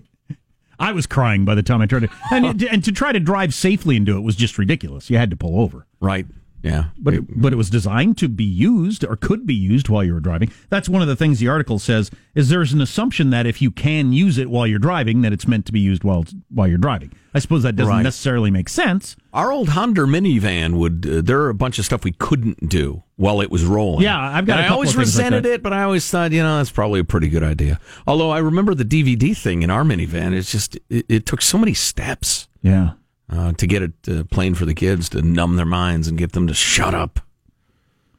I 0.78 0.92
was 0.92 1.06
crying 1.06 1.44
by 1.44 1.54
the 1.54 1.62
time 1.62 1.80
I 1.82 1.86
tried 1.86 2.02
to, 2.02 2.08
and, 2.30 2.62
and 2.62 2.84
to 2.84 2.92
try 2.92 3.12
to 3.12 3.18
drive 3.20 3.52
safely 3.52 3.96
and 3.96 4.06
do 4.06 4.16
it 4.16 4.20
was 4.20 4.36
just 4.36 4.56
ridiculous. 4.56 5.10
You 5.10 5.16
had 5.18 5.30
to 5.30 5.36
pull 5.36 5.60
over. 5.60 5.86
Right. 6.00 6.26
Yeah. 6.62 6.84
But 6.98 7.14
it, 7.14 7.40
but 7.40 7.52
it 7.52 7.56
was 7.56 7.70
designed 7.70 8.18
to 8.18 8.28
be 8.28 8.44
used 8.44 9.02
or 9.04 9.16
could 9.16 9.46
be 9.46 9.54
used 9.54 9.88
while 9.88 10.04
you 10.04 10.12
were 10.12 10.20
driving. 10.20 10.52
That's 10.68 10.88
one 10.88 11.00
of 11.00 11.08
the 11.08 11.16
things 11.16 11.38
the 11.38 11.48
article 11.48 11.78
says 11.78 12.10
is 12.34 12.48
there's 12.50 12.72
an 12.74 12.80
assumption 12.82 13.30
that 13.30 13.46
if 13.46 13.62
you 13.62 13.70
can 13.70 14.12
use 14.12 14.36
it 14.36 14.50
while 14.50 14.66
you're 14.66 14.78
driving, 14.78 15.22
that 15.22 15.32
it's 15.32 15.48
meant 15.48 15.64
to 15.66 15.72
be 15.72 15.80
used 15.80 16.04
while 16.04 16.24
while 16.50 16.68
you're 16.68 16.76
driving. 16.78 17.12
I 17.32 17.38
suppose 17.38 17.62
that 17.62 17.76
doesn't 17.76 17.90
Right. 17.92 18.02
necessarily 18.02 18.50
make 18.50 18.68
sense. 18.68 19.16
Our 19.32 19.52
old 19.52 19.70
Honda 19.70 20.02
minivan 20.02 20.74
would. 20.74 21.06
Uh, 21.08 21.20
there 21.22 21.40
are 21.42 21.48
a 21.48 21.54
bunch 21.54 21.78
of 21.78 21.84
stuff 21.84 22.04
we 22.04 22.12
couldn't 22.12 22.68
do 22.68 23.04
while 23.16 23.40
it 23.40 23.50
was 23.50 23.64
rolling. 23.64 24.02
Yeah, 24.02 24.18
I've 24.18 24.44
got 24.46 24.58
And 24.58 24.66
I 24.66 24.68
always 24.68 24.90
of 24.90 24.96
things 24.96 25.16
like 25.16 25.24
resented 25.26 25.46
it, 25.46 25.62
but 25.62 25.72
I 25.72 25.82
always 25.84 26.08
thought, 26.10 26.32
you 26.32 26.42
know, 26.42 26.58
that's 26.58 26.70
probably 26.70 27.00
a 27.00 27.04
pretty 27.04 27.28
good 27.28 27.42
idea. 27.44 27.78
Although 28.06 28.30
I 28.30 28.38
remember 28.38 28.74
the 28.74 28.84
DVD 28.84 29.34
thing 29.36 29.62
in 29.62 29.70
our 29.70 29.82
minivan. 29.84 30.32
It's 30.34 30.50
just 30.52 30.76
it, 30.90 31.06
it 31.08 31.26
took 31.26 31.40
so 31.40 31.56
many 31.56 31.72
steps 31.74 32.48
Yeah. 32.62 32.90
Uh, 33.30 33.52
to 33.52 33.66
get 33.66 33.82
it 33.82 33.92
uh, 34.08 34.24
playing 34.24 34.54
for 34.54 34.64
the 34.64 34.74
kids 34.74 35.08
to 35.10 35.22
numb 35.22 35.56
their 35.56 35.66
minds 35.66 36.08
and 36.08 36.18
get 36.18 36.32
them 36.32 36.46
to 36.46 36.54
shut 36.54 36.94
up. 36.94 37.20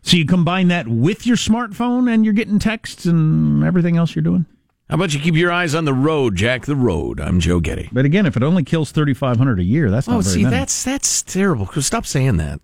So 0.04 0.18
you 0.18 0.26
combine 0.26 0.70
that 0.70 0.88
with 0.88 1.28
your 1.28 1.38
smartphone 1.38 2.12
and 2.12 2.26
you're 2.26 2.34
getting 2.34 2.58
texts 2.60 3.06
and 3.06 3.64
everything 3.64 3.98
else 3.98 4.16
you're 4.16 4.24
doing. 4.24 4.46
How 4.90 4.96
about 4.96 5.14
you 5.14 5.20
keep 5.20 5.36
your 5.36 5.52
eyes 5.52 5.74
on 5.76 5.86
the 5.86 5.94
road, 5.94 6.36
Jack? 6.36 6.66
The 6.66 6.76
road. 6.76 7.20
I'm 7.22 7.40
Joe 7.40 7.60
Getty. 7.60 7.90
But 7.94 8.04
again, 8.06 8.26
if 8.26 8.36
it 8.36 8.44
only 8.44 8.64
kills 8.64 8.92
3,500 8.92 9.60
a 9.60 9.64
year, 9.64 9.90
that's 9.92 10.08
not 10.08 10.18
Oh, 10.18 10.22
see, 10.22 10.44
many. 10.44 10.56
that's 10.56 10.84
that's 10.84 11.22
terrible. 11.24 11.68
Stop 11.82 12.06
saying 12.06 12.38
that. 12.38 12.60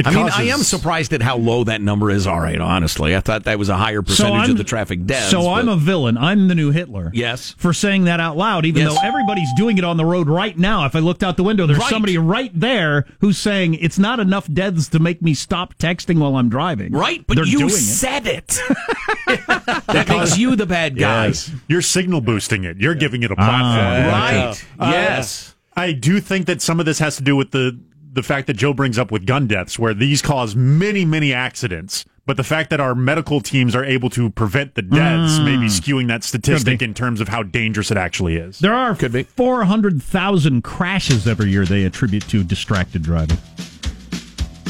It 0.00 0.06
I 0.06 0.14
mean, 0.14 0.28
I 0.28 0.42
am 0.44 0.58
surprised 0.60 1.12
at 1.12 1.22
how 1.22 1.36
low 1.36 1.64
that 1.64 1.80
number 1.80 2.10
is. 2.10 2.26
All 2.26 2.40
right, 2.40 2.60
honestly, 2.60 3.14
I 3.14 3.20
thought 3.20 3.44
that 3.44 3.58
was 3.58 3.68
a 3.68 3.76
higher 3.76 4.02
percentage 4.02 4.32
I'm- 4.40 4.50
of 4.52 4.56
the 4.58 4.64
traffic 4.64 5.04
deaths. 5.06 5.30
So 5.30 5.52
I'm 5.52 5.68
a 5.68 5.76
villain. 5.76 6.16
I'm 6.18 6.48
the 6.48 6.54
new 6.54 6.70
Hitler. 6.70 7.10
Yes. 7.14 7.54
For 7.58 7.72
saying 7.72 8.04
that 8.04 8.18
out 8.20 8.36
loud, 8.36 8.64
even 8.66 8.82
Yes. 8.82 8.94
though 8.94 9.00
everybody's 9.06 9.48
doing 9.56 9.78
it 9.78 9.84
on 9.84 9.96
the 9.96 10.04
road 10.04 10.28
right 10.28 10.56
now. 10.58 10.84
If 10.86 10.96
I 10.96 10.98
looked 11.00 11.22
out 11.22 11.36
the 11.36 11.42
window, 11.44 11.66
there's 11.66 11.78
Right. 11.78 11.90
somebody 11.90 12.18
right 12.18 12.50
there 12.58 13.06
who's 13.20 13.38
saying 13.38 13.74
it's 13.74 13.98
not 13.98 14.18
enough 14.20 14.50
deaths 14.52 14.88
to 14.88 14.98
make 14.98 15.22
me 15.22 15.34
stop 15.34 15.74
texting 15.78 16.18
while 16.18 16.36
I'm 16.36 16.48
driving. 16.48 16.92
right, 16.92 17.22
but 17.26 17.36
They're 17.36 17.44
you 17.46 17.58
doing 17.58 17.70
it. 17.70 17.76
said 17.76 18.26
it. 18.26 18.58
that 19.26 20.06
makes 20.08 20.38
you 20.38 20.56
the 20.56 20.66
bad 20.66 20.96
guy. 20.98 21.26
Yes. 21.26 21.50
You're 21.68 21.82
signal 21.82 22.20
boosting 22.20 22.64
it. 22.64 22.78
You're 22.78 22.94
giving 22.94 23.22
it 23.22 23.30
a 23.30 23.34
Ah, 23.38 23.44
platform. 23.44 24.06
Right. 24.08 24.64
Uh, 24.78 24.90
yes. 24.92 25.54
I 25.76 25.92
do 25.92 26.20
think 26.20 26.46
that 26.46 26.60
some 26.60 26.80
of 26.80 26.86
this 26.86 26.98
has 26.98 27.16
to 27.16 27.22
do 27.22 27.36
with 27.36 27.52
the 27.52 27.78
the 28.12 28.22
fact 28.22 28.46
that 28.48 28.54
Joe 28.54 28.72
brings 28.72 28.98
up 28.98 29.10
with 29.10 29.26
gun 29.26 29.46
deaths, 29.46 29.78
where 29.78 29.94
these 29.94 30.22
cause 30.22 30.56
many, 30.56 31.04
many 31.04 31.32
accidents. 31.32 32.04
But 32.26 32.36
the 32.36 32.44
fact 32.44 32.70
that 32.70 32.78
our 32.80 32.94
medical 32.94 33.40
teams 33.40 33.74
are 33.74 33.84
able 33.84 34.08
to 34.10 34.30
prevent 34.30 34.74
the 34.74 34.82
deaths 34.82 35.38
may 35.40 35.56
be 35.56 35.66
mm. 35.66 35.80
skewing 35.80 36.06
that 36.08 36.22
statistic 36.22 36.80
in 36.80 36.94
terms 36.94 37.20
of 37.20 37.28
how 37.28 37.42
dangerous 37.42 37.90
it 37.90 37.96
actually 37.96 38.36
is. 38.36 38.60
There 38.60 38.74
are 38.74 38.94
Could 38.94 39.12
be. 39.12 39.24
400,000 39.24 40.62
crashes 40.62 41.26
every 41.26 41.50
year 41.50 41.64
they 41.64 41.84
attribute 41.84 42.28
to 42.28 42.44
distracted 42.44 43.02
driving. 43.02 43.38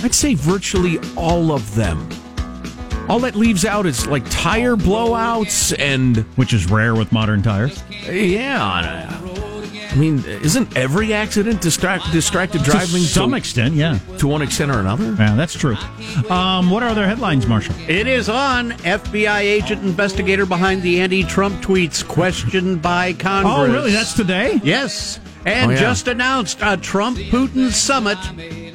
I'd 0.02 0.14
say 0.14 0.34
virtually 0.34 0.98
all 1.16 1.52
of 1.52 1.74
them. 1.74 2.08
All 3.10 3.18
that 3.20 3.34
leaves 3.34 3.64
out 3.64 3.84
is 3.86 4.06
like 4.06 4.22
tire 4.30 4.76
blowouts 4.76 5.76
and 5.78 6.18
Which 6.36 6.54
is 6.54 6.70
rare 6.70 6.94
with 6.94 7.12
modern 7.12 7.42
tires. 7.42 7.82
yeah. 8.08 9.20
I 9.92 9.96
mean, 9.96 10.24
isn't 10.24 10.76
every 10.76 11.12
accident 11.12 11.60
distract, 11.60 12.12
distracted 12.12 12.62
driving 12.62 13.02
to 13.02 13.08
some 13.08 13.30
to, 13.30 13.36
extent, 13.36 13.74
yeah. 13.74 13.98
to 14.18 14.28
one 14.28 14.40
extent 14.42 14.70
or 14.70 14.78
another? 14.78 15.14
Yeah, 15.18 15.34
that's 15.34 15.54
true. 15.54 15.76
Um, 16.28 16.70
what 16.70 16.82
are 16.82 16.88
other 16.90 17.06
headlines, 17.06 17.46
Marshall? 17.46 17.74
It 17.88 18.06
is 18.06 18.28
on. 18.28 18.70
FBI 18.72 19.40
agent 19.40 19.82
investigator 19.82 20.46
behind 20.46 20.82
the 20.82 21.00
anti-Trump 21.00 21.60
tweets 21.62 22.06
questioned 22.06 22.80
by 22.82 23.14
Congress. 23.14 23.54
Oh, 23.56 23.72
really? 23.72 23.90
That's 23.92 24.14
today? 24.14 24.60
yes. 24.62 25.18
And 25.44 25.70
Oh, 25.70 25.74
yeah. 25.74 25.80
just 25.80 26.06
announced 26.06 26.58
a 26.60 26.76
Trump 26.76 27.16
Putin 27.16 27.70
summit 27.70 28.18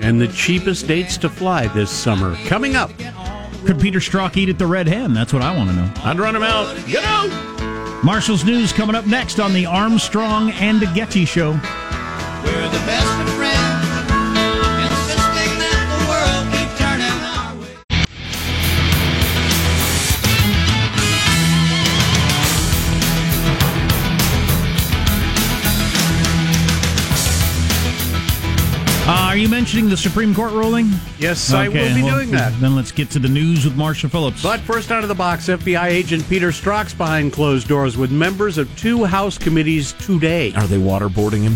and 0.01 0.19
the 0.19 0.27
cheapest 0.29 0.87
dates 0.87 1.15
to 1.17 1.29
fly 1.29 1.67
this 1.67 1.91
summer 1.91 2.35
coming 2.47 2.75
up. 2.75 2.91
Could 3.65 3.79
Peter 3.79 3.99
Strzok 3.99 4.35
eat 4.35 4.49
at 4.49 4.57
the 4.57 4.67
Red 4.67 4.87
Hen? 4.87 5.13
That's 5.13 5.31
what 5.31 5.41
I 5.43 5.55
want 5.55 5.69
to 5.69 5.75
know. 5.75 5.91
I'd 6.03 6.19
run 6.19 6.35
him 6.35 6.43
out. 6.43 6.75
Get 6.87 7.03
out. 7.03 7.54
Marshall's 8.05 8.45
News 8.45 8.71
coming 8.71 8.95
up 8.95 9.07
next 9.07 9.39
on 9.39 9.51
the 9.51 9.65
Armstrong 9.65 10.51
and 10.51 10.79
Getty 10.93 11.25
Show. 11.25 11.53
We're 11.53 12.69
the 12.69 12.83
best 12.85 13.19
of 13.19 13.29
friends, 13.33 13.54
Uh, 29.07 29.27
are 29.29 29.37
you 29.37 29.47
mentioning 29.47 29.87
the 29.87 29.95
Supreme 29.95 30.33
Court 30.33 30.51
ruling? 30.51 30.89
Yes, 31.19 31.53
I 31.53 31.67
will 31.67 31.93
be 31.93 32.01
well, 32.01 32.15
doing 32.15 32.31
that. 32.31 32.59
Then 32.59 32.75
let's 32.75 32.91
get 32.91 33.11
to 33.11 33.19
the 33.19 33.29
news 33.29 33.63
with 33.63 33.75
Marshall 33.75 34.09
Phillips. 34.09 34.41
But 34.41 34.61
first 34.61 34.91
out 34.91 35.03
of 35.03 35.09
the 35.09 35.13
box, 35.13 35.47
FBI 35.47 35.85
agent 35.85 36.27
Peter 36.27 36.49
Strzok's 36.49 36.95
behind 36.95 37.31
closed 37.31 37.67
doors 37.67 37.97
with 37.97 38.11
members 38.11 38.57
of 38.57 38.67
two 38.79 39.05
House 39.05 39.37
committees 39.37 39.93
today. 39.93 40.53
Are 40.55 40.65
they 40.65 40.79
waterboarding 40.79 41.43
him? 41.43 41.55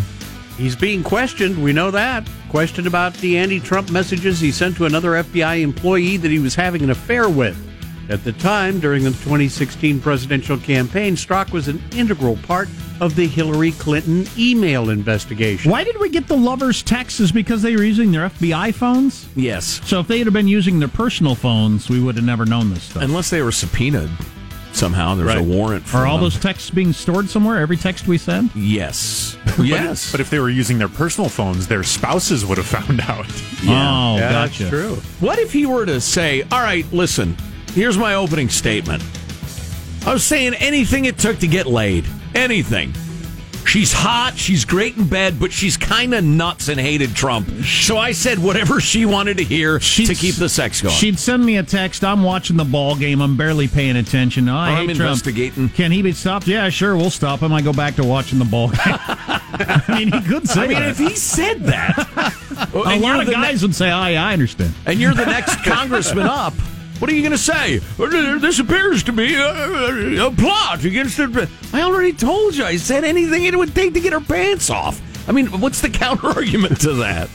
He's 0.58 0.76
being 0.76 1.02
questioned. 1.02 1.64
We 1.64 1.74
know 1.74 1.90
that. 1.90 2.30
Questioned 2.50 2.86
about 2.86 3.16
the 3.16 3.40
anti 3.40 3.60
Trump 3.60 3.90
messages 3.90 4.40
he 4.40 4.52
sent 4.52 4.78
to 4.78 4.86
another 4.86 5.14
FBI 5.14 5.62
employee 5.62 6.18
that 6.18 6.30
he 6.30 6.38
was 6.38 6.54
having 6.54 6.84
an 6.84 6.92
affair 6.92 7.30
with. 7.30 7.58
At 8.12 8.24
the 8.24 8.34
time, 8.34 8.80
during 8.80 9.04
the 9.04 9.10
2016 9.10 10.02
presidential 10.02 10.60
campaign, 10.60 11.16
Strzok 11.16 11.52
was 11.52 11.68
an 11.68 11.82
integral 11.96 12.38
part 12.38 12.70
of 13.02 13.16
the 13.16 13.28
Hillary 13.28 13.72
Clinton 13.74 14.26
email 14.38 14.90
investigation. 14.90 15.72
Why 15.72 15.84
did 15.84 16.00
we 16.00 16.10
get 16.10 16.28
the 16.28 16.38
lovers' 16.38 16.84
texts? 16.84 17.20
Is 17.20 17.32
because 17.32 17.62
they 17.62 17.76
were 17.76 17.84
using 17.84 18.12
their 18.12 18.30
FBI 18.30 18.74
phones? 18.74 19.28
Yes. 19.36 19.82
So 19.86 20.00
if 20.00 20.08
they 20.08 20.20
had 20.20 20.32
been 20.34 20.48
using 20.48 20.80
their 20.80 20.88
personal 20.88 21.36
phones, 21.36 21.90
we 21.90 22.00
would 22.00 22.16
have 22.16 22.26
never 22.26 22.46
known 22.46 22.74
this 22.74 22.84
stuff. 22.84 23.04
Unless 23.04 23.30
they 23.30 23.42
were 23.42 23.52
subpoenaed 23.52 24.10
somehow, 24.72 25.16
there's 25.16 25.34
a 25.34 25.42
warrant 25.44 25.84
for 25.86 25.98
Are 25.98 26.08
all 26.08 26.18
them. 26.18 26.26
those 26.26 26.40
texts 26.40 26.70
being 26.70 26.94
stored 26.94 27.30
somewhere? 27.30 27.58
Every 27.60 27.76
text 27.78 28.08
we 28.08 28.18
send? 28.18 28.56
Yes. 28.56 29.36
Yes. 29.60 30.10
But 30.12 30.22
if 30.22 30.30
they 30.30 30.40
were 30.40 30.50
using 30.50 30.78
their 30.78 30.88
personal 30.88 31.30
phones, 31.30 31.68
their 31.68 31.84
spouses 31.84 32.46
would 32.46 32.58
have 32.58 32.68
found 32.68 33.02
out. 33.02 33.26
Oh, 33.64 34.16
Yeah, 34.16 34.20
gotcha. 34.32 34.64
that's 34.64 34.70
true. 34.70 34.96
What 35.20 35.38
if 35.38 35.52
he 35.52 35.66
were 35.66 35.86
to 35.86 36.00
say, 36.00 36.44
All 36.44 36.62
right, 36.62 36.86
listen, 36.94 37.36
here's 37.74 37.98
my 37.98 38.14
opening 38.16 38.48
statement. 38.48 39.04
I 40.06 40.14
was 40.14 40.24
saying 40.24 40.54
anything 40.54 41.06
it 41.06 41.18
took 41.18 41.40
to 41.40 41.48
get 41.48 41.66
laid. 41.66 42.06
Anything. 42.36 42.94
She's 43.66 43.94
hot, 43.94 44.34
she's 44.36 44.66
great 44.66 44.98
in 44.98 45.08
bed, 45.08 45.40
but 45.40 45.52
she's 45.52 45.78
kind 45.78 46.16
of 46.16 46.24
nuts 46.24 46.70
and 46.70 46.80
hated 46.80 47.14
Trump. 47.16 47.48
So 47.66 48.00
I 48.00 48.14
said 48.14 48.40
whatever 48.40 48.80
she 48.80 49.06
wanted 49.06 49.38
to 49.38 49.44
hear 49.44 49.78
to 49.78 49.84
She'd- 49.86 50.16
keep 50.16 50.36
the 50.36 50.50
sex 50.50 50.82
going. 50.82 50.96
She'd 50.96 51.20
send 51.20 51.46
me 51.46 51.58
a 51.58 51.62
text. 51.64 52.04
I'm 52.04 52.24
watching 52.24 52.58
the 52.58 52.64
ball 52.66 52.96
game. 52.96 53.22
I'm 53.22 53.38
barely 53.38 53.68
paying 53.68 53.96
attention. 53.98 54.50
Oh, 54.50 54.56
I 54.56 54.70
I'm 54.72 54.88
hate 54.88 54.96
Trump. 54.96 55.12
investigating. 55.12 55.70
Can 55.70 55.92
he 55.92 56.02
be 56.02 56.14
stopped? 56.14 56.48
Yeah, 56.48 56.70
sure. 56.70 56.96
We'll 56.98 57.12
stop 57.12 57.42
him. 57.42 57.54
I 57.54 57.62
go 57.62 57.72
back 57.74 57.96
to 57.98 58.04
watching 58.04 58.40
the 58.40 58.46
ball 58.46 58.70
game. 58.70 58.80
I 58.86 59.84
mean, 59.90 60.12
he 60.14 60.22
could 60.28 60.48
say 60.50 60.62
I 60.62 60.68
mean, 60.68 60.80
that. 60.80 60.90
if 60.90 60.98
he 60.98 61.16
said 61.16 61.64
that, 61.66 62.70
a 62.74 62.98
lot 63.00 63.20
of 63.22 63.30
guys 63.30 63.62
would 63.62 63.76
say, 63.76 63.92
"Oh, 63.92 64.08
yeah, 64.08 64.26
I 64.26 64.34
understand." 64.34 64.74
and 64.88 65.00
you're 65.00 65.14
the 65.14 65.26
next 65.26 65.64
congressman 65.64 66.26
up. 66.26 66.54
What 67.00 67.10
are 67.10 67.14
you 67.14 67.22
going 67.22 67.32
to 67.32 67.38
say? 67.38 67.80
"Uh, 67.98 68.38
This 68.40 68.60
appears 68.60 69.04
to 69.04 69.12
be 69.14 69.34
a, 69.36 70.26
a 70.28 70.32
plot 70.32 70.84
against 70.84 71.18
the. 71.18 71.50
I 71.74 71.82
already 71.82 72.14
told 72.14 72.56
you. 72.56 72.66
I 72.66 72.76
said 72.78 73.04
anything 73.04 73.46
it 73.46 73.58
would 73.58 73.74
take 73.74 73.94
to 73.94 74.00
get 74.02 74.14
her 74.14 74.20
pants 74.22 74.70
off. 74.70 75.02
I 75.28 75.32
mean, 75.32 75.48
what's 75.62 75.82
the 75.82 75.90
counter 76.04 76.28
argument 76.28 76.82
to 76.82 76.94
that? 76.96 77.30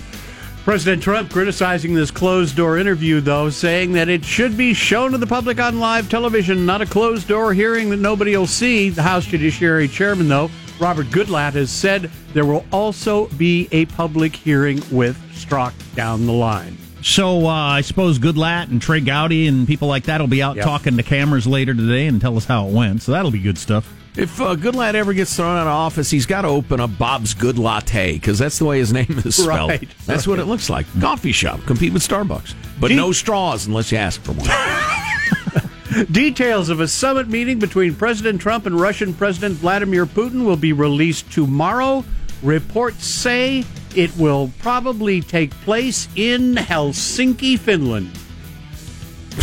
President 0.65 1.03
Trump 1.03 1.31
criticizing 1.31 1.95
this 1.95 2.11
closed 2.11 2.57
door 2.57 2.79
interview, 2.79 3.21
though, 3.21 3.51
saying 3.51 3.93
that 3.93 4.09
it 4.09 4.25
should 4.25 4.57
be 4.57 4.73
shown 4.73 5.13
to 5.13 5.19
the 5.19 5.27
public 5.27 5.61
on 5.61 5.79
live 5.79 6.09
television, 6.09 6.65
not 6.65 6.81
a 6.81 6.87
closed 6.87 7.29
door 7.29 7.53
hearing 7.53 7.91
that 7.91 7.99
nobody 7.99 8.35
will 8.37 8.47
see. 8.47 8.89
The 8.89 9.03
House 9.03 9.27
Judiciary 9.27 9.89
Chairman, 9.89 10.27
though, 10.29 10.51
Robert 10.81 11.07
Goodlatte, 11.09 11.53
has 11.53 11.71
said 11.71 12.11
there 12.33 12.47
will 12.47 12.65
also 12.73 13.27
be 13.29 13.69
a 13.73 13.85
public 13.87 14.35
hearing 14.35 14.83
with 14.91 15.19
Strzok 15.35 15.73
down 15.95 16.25
the 16.25 16.33
line. 16.33 16.79
So 17.07 17.45
uh, 17.47 17.51
I 17.51 17.83
suppose 17.83 18.19
Goodlatte 18.19 18.71
and 18.71 18.81
Trey 18.81 19.01
Gowdy 19.01 19.47
and 19.47 19.67
people 19.67 19.89
like 19.89 20.05
that 20.05 20.21
will 20.23 20.27
be 20.27 20.43
out 20.43 20.57
Yep. 20.57 20.65
talking 20.65 20.97
to 20.97 21.03
cameras 21.03 21.47
later 21.47 21.75
today 21.75 22.07
and 22.07 22.19
tell 22.19 22.35
us 22.39 22.47
how 22.47 22.67
it 22.67 22.73
went. 22.73 23.03
So 23.03 23.13
that'll 23.13 23.31
be 23.31 23.41
good 23.41 23.59
stuff. 23.59 23.93
If 24.17 24.41
uh, 24.41 24.55
Goodlatte 24.57 24.95
ever 24.95 25.13
gets 25.13 25.37
thrown 25.37 25.55
out 25.57 25.67
of 25.67 25.73
office, 25.75 26.09
he's 26.11 26.25
got 26.25 26.43
to 26.43 26.49
open 26.49 26.81
up 26.81 26.97
Bob's 26.97 27.35
Good 27.35 27.59
Latte 27.59 28.15
because 28.15 28.39
that's 28.39 28.59
the 28.59 28.65
way 28.65 28.79
his 28.79 28.91
name 28.93 29.21
is 29.25 29.37
spelled. 29.37 29.69
Right, 29.71 29.89
that's 30.07 30.27
what 30.27 30.39
it 30.39 30.47
looks 30.47 30.71
like. 30.71 30.87
Coffee 31.01 31.33
shop, 31.33 31.61
compete 31.67 31.93
with 31.93 32.07
Starbucks, 32.09 32.55
but 32.81 32.89
Deep- 32.89 32.97
no 32.97 33.13
straws 33.13 33.67
unless 33.67 33.93
you 33.93 33.99
ask 33.99 34.23
for 34.23 34.33
one. 34.33 34.49
Details 36.11 36.71
of 36.71 36.81
a 36.81 36.89
summit 36.89 37.29
meeting 37.29 37.59
between 37.59 37.95
President 37.95 38.41
Trump 38.41 38.67
and 38.67 38.81
Russian 38.81 39.13
President 39.15 39.57
Vladimir 39.57 40.07
Putin 40.07 40.45
will 40.47 40.57
be 40.57 40.73
released 40.73 41.31
tomorrow. 41.31 42.05
Reports 42.43 43.05
say 43.07 43.65
it 43.97 44.17
will 44.17 44.51
probably 44.61 45.21
take 45.21 45.51
place 45.63 46.09
in 46.17 46.55
Helsinki, 46.55 47.59
Finland. 47.59 48.11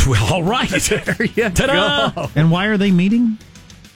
well, 0.08 0.34
all 0.34 0.44
right. 0.44 0.70
There 0.90 1.26
you 1.36 1.50
Ta-da! 1.50 2.10
go. 2.12 2.30
And 2.36 2.50
why 2.52 2.66
are 2.68 2.78
they 2.78 2.92
meeting? 2.92 3.38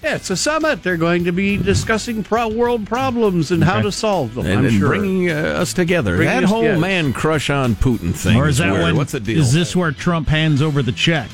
Yeah, 0.03 0.15
it's 0.15 0.29
a 0.29 0.37
summit. 0.37 0.83
They're 0.83 0.97
going 0.97 1.23
to 1.23 1.31
be 1.31 1.57
discussing 1.57 2.23
pro- 2.23 2.49
world 2.49 2.85
problems 2.85 3.49
and 3.51 3.63
how 3.63 3.81
to 3.81 3.91
solve 3.91 4.35
them. 4.35 4.45
and, 4.45 4.59
I'm 4.59 4.65
and 4.65 4.73
sure. 4.77 4.89
bringing 4.89 5.31
uh, 5.31 5.33
us 5.33 5.73
together. 5.73 6.15
Bringing 6.17 6.33
that 6.35 6.43
us 6.43 6.49
whole 6.49 6.61
together. 6.61 6.79
man 6.79 7.11
crush 7.11 7.49
on 7.49 7.73
Putin 7.75 8.13
thing 8.13 8.37
or 8.37 8.47
is 8.47 8.57
that 8.59 8.71
weird. 8.71 8.83
when? 8.83 8.95
What's 8.97 9.13
the 9.13 9.19
deal? 9.19 9.39
Is 9.39 9.51
this 9.51 9.75
where 9.75 9.91
Trump 9.91 10.27
hands 10.27 10.61
over 10.61 10.83
the 10.83 10.91
check? 10.91 11.29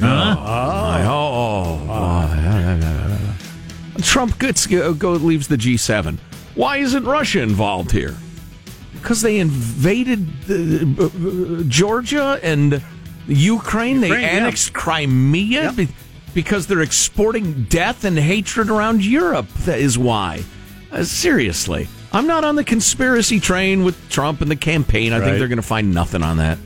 Huh? 0.00 0.36
Oh, 0.38 1.02
oh, 1.08 1.86
oh, 1.88 2.34
yeah. 2.34 3.34
Trump 4.02 4.38
gets 4.38 4.66
go, 4.66 4.92
go 4.92 5.12
leaves 5.12 5.48
the 5.48 5.56
G7. 5.56 6.18
Why 6.54 6.78
isn't 6.78 7.04
Russia 7.04 7.40
involved 7.42 7.90
here? 7.90 8.16
Because 9.00 9.22
they 9.22 9.38
invaded 9.38 10.28
uh, 10.48 11.62
Georgia 11.68 12.38
and 12.42 12.82
Ukraine. 13.26 14.00
They 14.00 14.08
Ukraine, 14.08 14.22
yeah. 14.24 14.28
annexed 14.36 14.72
Crimea 14.72 15.62
Yep. 15.64 15.76
be- 15.76 15.88
because 16.34 16.66
they're 16.66 16.80
exporting 16.80 17.64
death 17.64 18.04
and 18.04 18.18
hatred 18.18 18.70
around 18.70 19.04
Europe. 19.04 19.48
That 19.64 19.80
is 19.80 19.98
why. 19.98 20.42
Uh, 20.92 21.02
seriously, 21.04 21.88
I'm 22.12 22.26
not 22.26 22.44
on 22.44 22.54
the 22.56 22.64
conspiracy 22.64 23.40
train 23.40 23.84
with 23.84 23.96
Trump 24.10 24.40
and 24.40 24.50
the 24.50 24.56
campaign. 24.56 25.12
I 25.12 25.18
Right. 25.18 25.24
think 25.26 25.38
they're 25.38 25.48
going 25.48 25.56
to 25.56 25.62
find 25.62 25.92
nothing 25.94 26.22
on 26.22 26.36
that. 26.38 26.58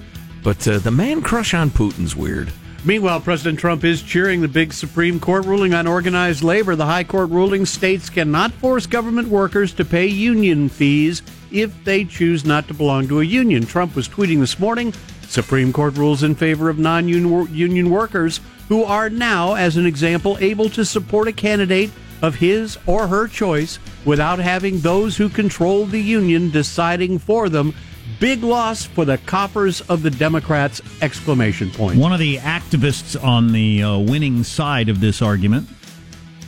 But 0.42 0.66
uh, 0.68 0.78
the 0.78 0.90
man 0.90 1.22
crush 1.22 1.54
on 1.54 1.70
Putin's 1.70 2.14
weird. 2.14 2.52
Meanwhile, 2.84 3.20
President 3.20 3.58
Trump 3.58 3.82
is 3.84 4.02
cheering 4.02 4.42
the 4.42 4.48
big 4.48 4.74
Supreme 4.74 5.18
Court 5.18 5.46
ruling 5.46 5.72
on 5.72 5.86
organized 5.86 6.42
labor. 6.44 6.76
The 6.76 6.84
High 6.84 7.04
Court 7.04 7.30
ruling 7.30 7.64
states 7.64 8.10
cannot 8.10 8.52
force 8.52 8.84
government 8.86 9.28
workers 9.28 9.72
to 9.74 9.86
pay 9.86 10.06
union 10.06 10.68
fees 10.68 11.22
if 11.54 11.84
they 11.84 12.04
choose 12.04 12.44
not 12.44 12.68
to 12.68 12.74
belong 12.74 13.08
to 13.08 13.20
a 13.20 13.24
union. 13.24 13.64
Trump 13.64 13.94
was 13.94 14.08
tweeting 14.08 14.40
this 14.40 14.58
morning 14.58 14.92
Supreme 15.28 15.72
Court 15.72 15.96
rules 15.96 16.22
in 16.22 16.34
favor 16.34 16.68
of 16.68 16.78
non 16.78 17.08
union 17.08 17.90
workers 17.90 18.40
who 18.68 18.84
are 18.84 19.10
now, 19.10 19.54
as 19.54 19.76
an 19.76 19.86
example, 19.86 20.36
able 20.40 20.68
to 20.70 20.84
support 20.84 21.28
a 21.28 21.32
candidate 21.32 21.90
of 22.22 22.36
his 22.36 22.78
or 22.86 23.06
her 23.06 23.28
choice 23.28 23.78
without 24.04 24.38
having 24.38 24.80
those 24.80 25.16
who 25.16 25.28
control 25.28 25.86
the 25.86 26.00
union 26.00 26.50
deciding 26.50 27.18
for 27.18 27.48
them. 27.48 27.74
Big 28.20 28.42
loss 28.42 28.84
for 28.84 29.04
the 29.04 29.18
coffers 29.18 29.80
of 29.82 30.02
the 30.02 30.10
Democrats! 30.10 30.80
Exclamation 31.02 31.70
point. 31.70 31.98
One 31.98 32.12
of 32.12 32.18
the 32.18 32.36
activists 32.38 33.22
on 33.22 33.52
the 33.52 33.82
uh, 33.82 33.98
winning 33.98 34.44
side 34.44 34.88
of 34.88 35.00
this 35.00 35.20
argument, 35.20 35.68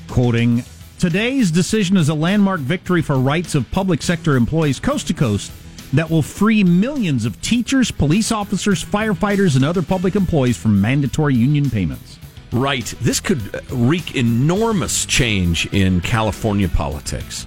quoting, 0.08 0.64
Today's 0.98 1.50
decision 1.50 1.98
is 1.98 2.08
a 2.08 2.14
landmark 2.14 2.60
victory 2.60 3.02
for 3.02 3.18
rights 3.18 3.54
of 3.54 3.70
public 3.70 4.00
sector 4.00 4.34
employees 4.34 4.80
coast 4.80 5.06
to 5.08 5.14
coast 5.14 5.52
that 5.92 6.08
will 6.08 6.22
free 6.22 6.64
millions 6.64 7.26
of 7.26 7.38
teachers, 7.42 7.90
police 7.90 8.32
officers, 8.32 8.82
firefighters, 8.82 9.56
and 9.56 9.64
other 9.64 9.82
public 9.82 10.16
employees 10.16 10.56
from 10.56 10.80
mandatory 10.80 11.34
union 11.34 11.68
payments. 11.68 12.18
Right. 12.50 12.86
This 13.02 13.20
could 13.20 13.54
uh, 13.54 13.60
wreak 13.70 14.16
enormous 14.16 15.04
change 15.04 15.66
in 15.74 16.00
California 16.00 16.68
politics, 16.68 17.46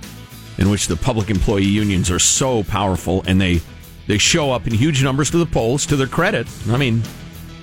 in 0.60 0.70
which 0.70 0.86
the 0.86 0.96
public 0.96 1.32
employee 1.32 1.64
unions 1.64 2.12
are 2.12 2.20
so 2.20 2.64
powerful 2.64 3.24
and 3.26 3.42
they 3.42 3.62
they 4.06 4.20
show 4.20 4.52
up 4.52 4.68
in 4.68 4.74
huge 4.74 5.04
numbers 5.04 5.32
to 5.32 5.38
the 5.38 5.46
polls. 5.48 5.88
To 5.88 5.96
their 5.96 6.08
credit, 6.08 6.48
I 6.70 6.78
mean, 6.78 7.02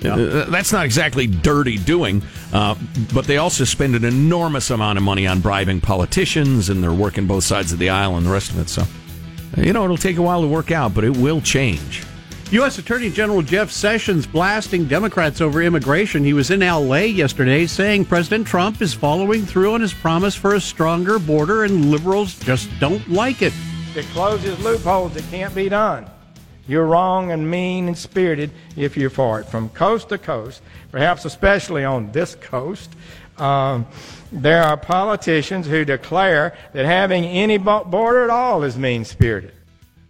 uh, 0.05 0.45
that's 0.49 0.71
not 0.71 0.85
exactly 0.85 1.27
dirty 1.27 1.77
doing, 1.77 2.21
uh, 2.53 2.75
but 3.13 3.25
they 3.25 3.37
also 3.37 3.63
spend 3.63 3.95
an 3.95 4.05
enormous 4.05 4.69
amount 4.69 4.97
of 4.97 5.03
money 5.03 5.25
on 5.27 5.39
bribing 5.39 5.81
politicians, 5.81 6.69
and 6.69 6.83
they're 6.83 6.93
working 6.93 7.27
both 7.27 7.43
sides 7.43 7.73
of 7.73 7.79
the 7.79 7.89
aisle 7.89 8.17
and 8.17 8.25
the 8.25 8.31
rest 8.31 8.51
of 8.51 8.59
it. 8.59 8.69
So, 8.69 8.83
uh, 8.83 9.61
you 9.61 9.73
know, 9.73 9.83
it'll 9.83 9.97
take 9.97 10.17
a 10.17 10.21
while 10.21 10.41
to 10.41 10.47
work 10.47 10.71
out, 10.71 10.93
but 10.93 11.03
it 11.03 11.17
will 11.17 11.41
change. 11.41 12.03
U.S. 12.51 12.77
Attorney 12.77 13.09
General 13.09 13.41
Jeff 13.41 13.69
Sessions 13.71 14.25
blasting 14.25 14.85
Democrats 14.85 15.41
over 15.41 15.61
immigration. 15.61 16.23
He 16.23 16.31
was 16.31 16.49
in 16.49 16.63
L.A. 16.63 17.07
yesterday 17.07 17.65
saying 17.65 18.05
President 18.05 18.47
Trump 18.47 18.81
is 18.81 18.93
following 18.93 19.45
through 19.45 19.73
on 19.73 19.81
his 19.81 19.93
promise 19.93 20.33
for 20.33 20.55
a 20.55 20.61
stronger 20.61 21.19
border 21.19 21.65
and 21.65 21.91
liberals 21.91 22.39
just 22.39 22.69
don't 22.79 23.05
like 23.09 23.41
it. 23.41 23.51
It 23.95 24.05
closes 24.13 24.57
loopholes 24.63 25.13
that 25.15 25.23
can't 25.29 25.53
be 25.53 25.67
done. 25.67 26.09
You're 26.67 26.85
wrong 26.85 27.31
and 27.31 27.49
mean 27.49 27.87
and 27.87 27.97
spirited 27.97 28.51
if 28.75 28.97
you're 28.97 29.09
for 29.09 29.39
it. 29.39 29.47
From 29.47 29.69
coast 29.69 30.09
to 30.09 30.17
coast, 30.17 30.61
perhaps 30.91 31.25
especially 31.25 31.85
on 31.85 32.11
this 32.11 32.35
coast, 32.35 32.91
um, 33.37 33.87
there 34.31 34.63
are 34.63 34.75
politicians 34.75 35.67
who 35.67 35.85
declare 35.85 36.57
that 36.73 36.85
having 36.85 37.23
any 37.23 37.57
border 37.57 38.23
at 38.23 38.29
all 38.29 38.63
is 38.63 38.77
mean 38.77 39.05
spirited. 39.05 39.53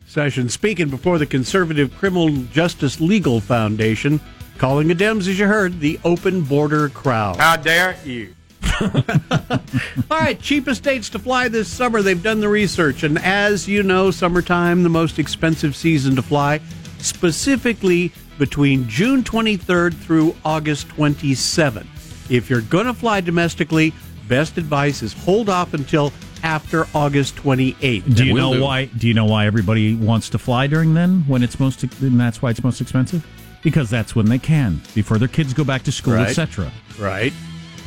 Sessions 0.08 0.54
speaking 0.54 0.90
before 0.90 1.18
the 1.18 1.26
conservative 1.26 1.96
Criminal 1.98 2.30
Justice 2.52 3.02
Legal 3.02 3.42
Foundation, 3.42 4.22
calling 4.58 4.88
the 4.88 4.96
Dems, 4.96 5.28
as 5.28 5.38
you 5.38 5.46
heard, 5.46 5.82
the 5.82 6.00
open 6.06 6.42
border 6.42 6.90
crowd. 6.90 7.36
How 7.36 7.58
dare 7.58 7.98
you? 8.06 8.34
All 10.12 10.20
right, 10.20 10.40
cheapest 10.42 10.84
dates 10.84 11.10
to 11.10 11.20
fly 11.20 11.48
this 11.48 11.68
summer. 11.68 12.02
They've 12.02 12.22
done 12.22 12.40
the 12.40 12.50
research, 12.50 13.04
and 13.04 13.18
as 13.20 13.68
you 13.68 13.84
know, 13.84 14.12
summertime 14.12 14.84
the 14.84 14.90
most 14.90 15.20
expensive 15.20 15.76
season 15.76 16.16
to 16.16 16.22
fly, 16.22 16.60
specifically 17.00 18.12
between 18.38 18.88
June 18.88 19.24
23rd 19.24 19.94
through 19.96 20.36
August 20.46 20.88
27th. 20.90 21.86
If 22.32 22.50
you're 22.50 22.62
going 22.62 22.86
to 22.86 22.94
fly 22.94 23.22
domestically, 23.22 23.94
best 24.28 24.58
advice 24.58 25.02
is 25.02 25.14
hold 25.14 25.50
off 25.50 25.74
until 25.74 26.14
after 26.44 26.86
August 26.94 27.36
28th. 27.38 28.16
Do 28.16 28.26
you 28.26 28.36
know 28.36 28.62
why? 28.62 28.86
Do 28.86 29.08
you 29.08 29.14
know 29.14 29.26
why 29.26 29.48
everybody 29.48 29.96
wants 29.96 30.30
to 30.32 30.38
fly 30.38 30.68
during 30.68 30.94
then? 30.94 31.24
When 31.28 31.42
it's 31.42 31.60
most, 31.60 31.84
and 31.84 32.20
that's 32.20 32.42
why 32.42 32.52
it's 32.52 32.64
most 32.64 32.80
expensive. 32.82 33.26
Because 33.64 33.90
that's 33.90 34.16
when 34.16 34.28
they 34.28 34.38
can 34.38 34.82
before 34.94 35.18
their 35.18 35.28
kids 35.28 35.54
go 35.54 35.64
back 35.64 35.84
to 35.84 35.92
school, 35.92 36.14
Right. 36.14 36.30
etc. 36.30 36.72
Right. 37.00 37.34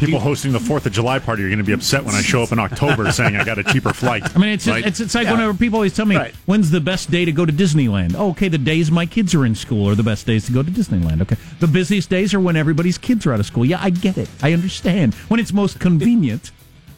People 0.00 0.18
hosting 0.18 0.52
the 0.52 0.58
Fourth 0.60 0.86
of 0.86 0.92
July 0.92 1.18
party 1.18 1.44
are 1.44 1.48
going 1.48 1.58
to 1.58 1.64
be 1.64 1.72
upset 1.72 2.04
when 2.04 2.14
I 2.14 2.22
show 2.22 2.42
up 2.42 2.52
in 2.52 2.58
October 2.58 3.12
saying 3.12 3.36
I 3.36 3.44
got 3.44 3.58
a 3.58 3.64
cheaper 3.64 3.92
flight. 3.92 4.34
I 4.34 4.38
mean, 4.38 4.50
it's 4.50 4.66
it's, 4.66 4.98
it's 5.00 5.14
like 5.14 5.28
whenever 5.28 5.52
people 5.54 5.76
always 5.76 5.94
tell 5.94 6.06
me, 6.06 6.16
Right. 6.16 6.34
"When's 6.46 6.70
the 6.70 6.80
best 6.80 7.10
day 7.10 7.24
to 7.24 7.32
go 7.32 7.44
to 7.46 7.52
Disneyland?" 7.52 8.14
Oh, 8.16 8.30
okay, 8.30 8.48
the 8.48 8.58
days 8.58 8.90
my 8.90 9.06
kids 9.06 9.34
are 9.34 9.44
in 9.44 9.54
school 9.54 9.88
are 9.88 9.94
the 9.94 10.02
best 10.02 10.26
days 10.26 10.46
to 10.46 10.52
go 10.52 10.62
to 10.62 10.70
Disneyland. 10.70 11.20
Okay, 11.22 11.36
the 11.60 11.66
busiest 11.68 12.08
days 12.10 12.32
are 12.34 12.40
when 12.40 12.56
everybody's 12.56 12.98
kids 12.98 13.26
are 13.26 13.32
out 13.34 13.40
of 13.40 13.46
school. 13.46 13.64
Yeah, 13.64 13.78
I 13.80 13.90
get 13.90 14.16
it. 14.18 14.28
I 14.42 14.52
understand. 14.52 15.14
When 15.28 15.38
it's 15.38 15.52
most 15.52 15.78
convenient, 15.78 16.50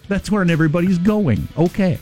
that's 0.09 0.31
when 0.31 0.49
everybody's 0.49 0.99
going. 0.99 1.49
Okay, 1.59 1.99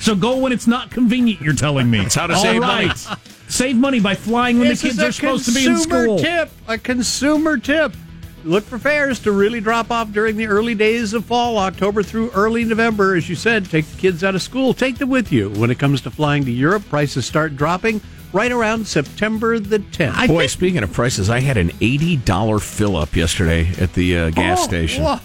so 0.00 0.14
go 0.14 0.36
when 0.36 0.52
it's 0.52 0.66
not 0.66 0.90
convenient. 0.90 1.40
You're 1.40 1.54
telling 1.54 1.90
me 1.90 2.00
That's 2.00 2.14
how 2.14 2.26
to 2.26 2.34
All 2.34 2.42
save 2.42 2.60
right. 2.60 2.86
money. 2.88 3.20
Save 3.48 3.76
money 3.76 4.00
by 4.00 4.14
flying 4.14 4.58
when 4.58 4.68
This 4.68 4.80
the 4.82 4.88
kids 4.88 5.00
are 5.02 5.12
supposed 5.12 5.44
to 5.46 5.52
be 5.52 5.66
in 5.66 5.76
school. 5.78 6.16
Consumer 6.18 6.44
tip, 6.46 6.50
a 6.68 6.78
consumer 6.78 7.56
tip. 7.58 7.94
Look 8.44 8.64
for 8.64 8.78
fares 8.78 9.20
to 9.20 9.30
really 9.32 9.60
drop 9.60 9.90
off 9.92 10.10
during 10.12 10.36
the 10.36 10.46
early 10.48 10.74
days 10.74 11.12
of 11.14 11.24
fall, 11.24 11.58
October 11.58 12.02
through 12.02 12.30
early 12.32 12.64
November. 12.64 13.14
As 13.14 13.28
you 13.28 13.36
said, 13.36 13.70
take 13.70 13.86
the 13.86 13.98
kids 14.00 14.24
out 14.24 14.34
of 14.34 14.42
school, 14.42 14.74
take 14.74 14.98
them 14.98 15.10
with 15.10 15.30
you. 15.30 15.48
When 15.50 15.70
it 15.70 15.78
comes 15.78 16.00
to 16.02 16.10
flying 16.10 16.44
to 16.46 16.50
Europe, 16.50 16.82
prices 16.88 17.24
start 17.24 17.56
dropping 17.56 18.00
right 18.32 18.50
around 18.50 18.86
September 18.88 19.60
the 19.60 19.78
10th. 19.78 20.26
Boy, 20.26 20.48
speaking 20.48 20.82
of 20.82 20.92
prices, 20.92 21.30
I 21.30 21.38
had 21.40 21.56
an 21.56 21.70
eighty 21.80 22.16
dollar 22.16 22.58
fill 22.58 22.96
up 22.96 23.14
yesterday 23.14 23.70
at 23.78 23.92
the 23.94 24.16
uh, 24.18 24.30
gas 24.30 24.60
Oh, 24.60 24.64
station. 24.64 25.04
whoa. 25.04 25.18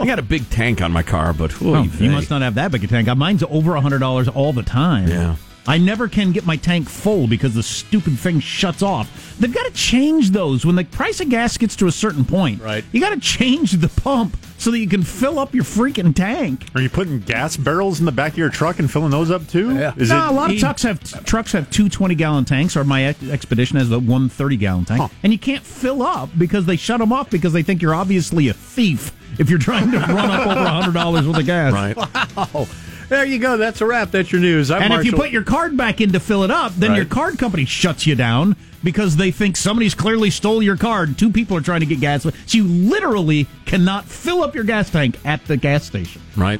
I 0.00 0.06
got 0.06 0.18
a 0.18 0.22
big 0.22 0.48
tank 0.48 0.80
on 0.80 0.90
my 0.92 1.02
car, 1.02 1.34
but 1.34 1.52
Oh, 1.60 1.82
you 1.82 2.10
must 2.10 2.30
not 2.30 2.40
have 2.40 2.54
that 2.54 2.72
big 2.72 2.82
a 2.84 2.86
tank. 2.86 3.14
Mine's 3.18 3.42
over 3.42 3.76
hundred 3.76 3.98
dollars 3.98 4.28
all 4.28 4.54
the 4.54 4.62
time. 4.62 5.08
Yeah. 5.08 5.36
I 5.66 5.78
never 5.78 6.08
can 6.08 6.32
get 6.32 6.44
my 6.44 6.56
tank 6.56 6.88
full 6.88 7.28
because 7.28 7.54
the 7.54 7.62
stupid 7.62 8.18
thing 8.18 8.40
shuts 8.40 8.82
off. 8.82 9.36
They've 9.38 9.52
got 9.52 9.64
to 9.66 9.72
change 9.72 10.30
those 10.30 10.66
when 10.66 10.74
the 10.76 10.84
price 10.84 11.20
of 11.20 11.28
gas 11.28 11.56
gets 11.56 11.76
to 11.76 11.86
a 11.86 11.92
certain 11.92 12.24
point. 12.24 12.60
Right. 12.60 12.84
You 12.92 13.00
got 13.00 13.10
to 13.10 13.20
change 13.20 13.72
the 13.72 13.88
pump 13.88 14.36
so 14.58 14.70
that 14.72 14.78
you 14.78 14.88
can 14.88 15.02
fill 15.02 15.38
up 15.38 15.54
your 15.54 15.64
freaking 15.64 16.14
tank. 16.14 16.66
Are 16.74 16.80
you 16.80 16.90
putting 16.90 17.20
gas 17.20 17.56
barrels 17.56 18.00
in 18.00 18.06
the 18.06 18.12
back 18.12 18.32
of 18.32 18.38
your 18.38 18.50
truck 18.50 18.78
and 18.80 18.90
filling 18.90 19.10
those 19.10 19.30
up 19.30 19.46
too? 19.48 19.74
Yeah. 19.74 19.92
Is 19.96 20.10
no, 20.10 20.26
it 20.26 20.28
a 20.30 20.32
lot 20.32 20.50
of 20.52 20.58
trucks 20.58 20.82
have 20.82 21.24
trucks 21.24 21.52
have 21.52 21.70
two 21.70 21.88
20 21.88 22.14
gallon 22.16 22.44
tanks, 22.44 22.76
or 22.76 22.82
my 22.84 23.04
Ex- 23.04 23.22
Expedition 23.28 23.76
has 23.78 23.88
the 23.88 23.98
one 24.00 24.28
30 24.28 24.56
gallon 24.56 24.84
tank, 24.84 25.10
and 25.22 25.32
you 25.32 25.38
can't 25.38 25.62
fill 25.64 26.02
up 26.02 26.28
because 26.38 26.66
they 26.66 26.76
shut 26.76 26.98
them 26.98 27.12
off 27.12 27.30
because 27.30 27.52
they 27.52 27.62
think 27.62 27.82
you're 27.82 27.94
obviously 27.94 28.48
a 28.48 28.52
thief 28.54 29.12
if 29.38 29.48
you're 29.48 29.58
trying 29.58 29.90
to 29.92 29.98
run 29.98 30.30
up 30.30 30.46
over 30.46 30.60
hundred 30.68 30.94
dollars 30.94 31.26
worth 31.26 31.38
of 31.38 31.46
gas. 31.46 31.72
right? 31.72 31.96
Wow. 32.36 32.66
There 33.12 33.26
you 33.26 33.38
go. 33.38 33.58
That's 33.58 33.82
a 33.82 33.86
wrap. 33.86 34.10
That's 34.10 34.32
your 34.32 34.40
news. 34.40 34.70
I'm 34.70 34.80
and 34.80 34.94
if 34.94 35.04
you 35.04 35.12
put 35.12 35.28
your 35.28 35.42
card 35.42 35.76
back 35.76 36.00
in 36.00 36.12
to 36.12 36.18
fill 36.18 36.44
it 36.44 36.50
up, 36.50 36.74
then 36.76 36.94
your 36.94 37.04
card 37.04 37.38
company 37.38 37.66
shuts 37.66 38.06
you 38.06 38.14
down 38.14 38.56
because 38.82 39.16
they 39.16 39.30
think 39.30 39.58
somebody's 39.58 39.94
clearly 39.94 40.30
stole 40.30 40.62
your 40.62 40.78
card. 40.78 41.18
Two 41.18 41.30
people 41.30 41.54
are 41.54 41.60
trying 41.60 41.80
to 41.80 41.86
get 41.86 42.00
gas. 42.00 42.22
So 42.22 42.32
you 42.46 42.64
literally 42.64 43.48
cannot 43.66 44.06
fill 44.06 44.42
up 44.42 44.54
your 44.54 44.64
gas 44.64 44.88
tank 44.88 45.18
at 45.26 45.44
the 45.44 45.58
gas 45.58 45.84
station. 45.84 46.22
Right. 46.38 46.58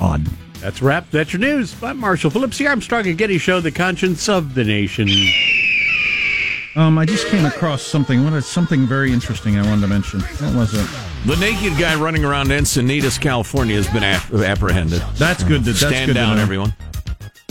Odd. 0.00 0.24
That's 0.60 0.80
a 0.80 0.84
wrap. 0.86 1.10
That's 1.10 1.34
your 1.34 1.40
news. 1.40 1.76
I'm 1.82 1.98
Marshall 1.98 2.30
Phillips, 2.30 2.56
the 2.56 2.66
Armstrong 2.68 3.06
and 3.06 3.18
Getty 3.18 3.36
Show, 3.36 3.60
the 3.60 3.70
conscience 3.70 4.30
of 4.30 4.54
the 4.54 4.64
nation. 4.64 5.08
Um, 6.76 6.98
I 6.98 7.04
just 7.06 7.26
came 7.28 7.44
across 7.44 7.82
something. 7.82 8.22
What 8.24 8.34
is 8.34 8.46
something 8.46 8.86
very 8.86 9.12
interesting 9.12 9.58
I 9.58 9.62
wanted 9.68 9.80
to 9.82 9.86
mention? 9.88 10.20
What 10.20 10.54
was 10.54 10.74
it? 10.74 10.86
The 11.26 11.36
naked 11.36 11.76
guy 11.78 11.94
running 11.96 12.24
around 12.24 12.48
Encinitas, 12.48 13.20
California, 13.20 13.74
has 13.76 13.88
been 13.88 14.04
ap- 14.04 14.32
apprehended. 14.32 15.02
That's 15.16 15.42
good. 15.42 15.64
To, 15.64 15.70
that's 15.72 15.78
Stand 15.80 16.08
good 16.08 16.14
down, 16.14 16.38
everyone. 16.38 16.74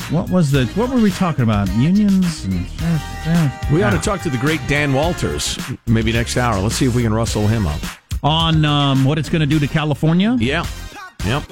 What 0.10 0.30
was 0.30 0.52
the? 0.52 0.66
What 0.68 0.90
were 0.90 1.02
we 1.02 1.12
talking 1.12 1.44
about? 1.44 1.68
Unions 1.76 2.46
and. 2.46 2.66
We 3.74 3.84
ought 3.84 3.90
to 3.92 4.00
talk 4.00 4.22
to 4.22 4.30
the 4.30 4.38
great 4.38 4.62
Dan 4.68 4.94
Walters 4.94 5.60
maybe 5.86 6.14
next 6.14 6.38
hour. 6.38 6.62
Let's 6.62 6.76
see 6.76 6.86
if 6.86 6.96
we 6.96 7.04
can 7.04 7.14
rustle 7.14 7.46
him 7.48 7.68
up. 7.68 7.82
on 8.24 8.64
um, 8.64 9.04
what 9.04 9.18
it's 9.20 9.28
going 9.30 9.42
to 9.42 9.46
do 9.46 9.60
to 9.60 9.68
California. 9.68 10.38
Yeah. 10.40 10.66
Yep. 11.26 11.44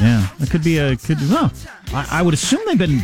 Yeah, 0.00 0.26
it 0.40 0.50
could 0.50 0.64
be 0.64 0.78
a 0.78 0.96
could. 0.96 1.20
Well, 1.30 1.52
I, 1.92 2.08
I 2.18 2.22
would 2.22 2.34
assume 2.34 2.60
they've 2.66 2.76
been 2.76 2.98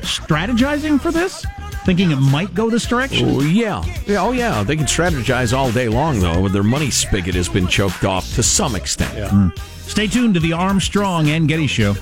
strategizing 0.00 1.00
for 1.00 1.12
this, 1.12 1.46
thinking 1.84 2.10
it 2.10 2.16
might 2.16 2.54
go 2.54 2.70
this 2.70 2.86
direction. 2.86 3.28
Oh, 3.30 3.40
yeah. 3.40 3.84
yeah. 4.06 4.22
Oh, 4.22 4.32
yeah. 4.32 4.62
They 4.62 4.76
can 4.76 4.86
strategize 4.86 5.56
all 5.56 5.70
day 5.72 5.88
long, 5.88 6.20
though. 6.20 6.48
Their 6.48 6.62
money 6.62 6.90
spigot 6.90 7.34
has 7.34 7.48
been 7.48 7.66
choked 7.66 8.04
off 8.04 8.34
to 8.34 8.42
some 8.42 8.74
extent. 8.74 9.12
Mm. 9.30 9.58
Stay 9.88 10.06
tuned 10.06 10.34
to 10.34 10.40
the 10.40 10.52
Armstrong 10.52 11.28
and 11.28 11.48
Getty 11.48 11.66
Show. 11.66 11.94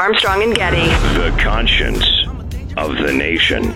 Armstrong 0.00 0.42
and 0.42 0.54
Getty. 0.54 0.86
The 1.18 1.36
conscience 1.40 2.04
of 2.76 2.96
the 2.96 3.12
nation. 3.12 3.74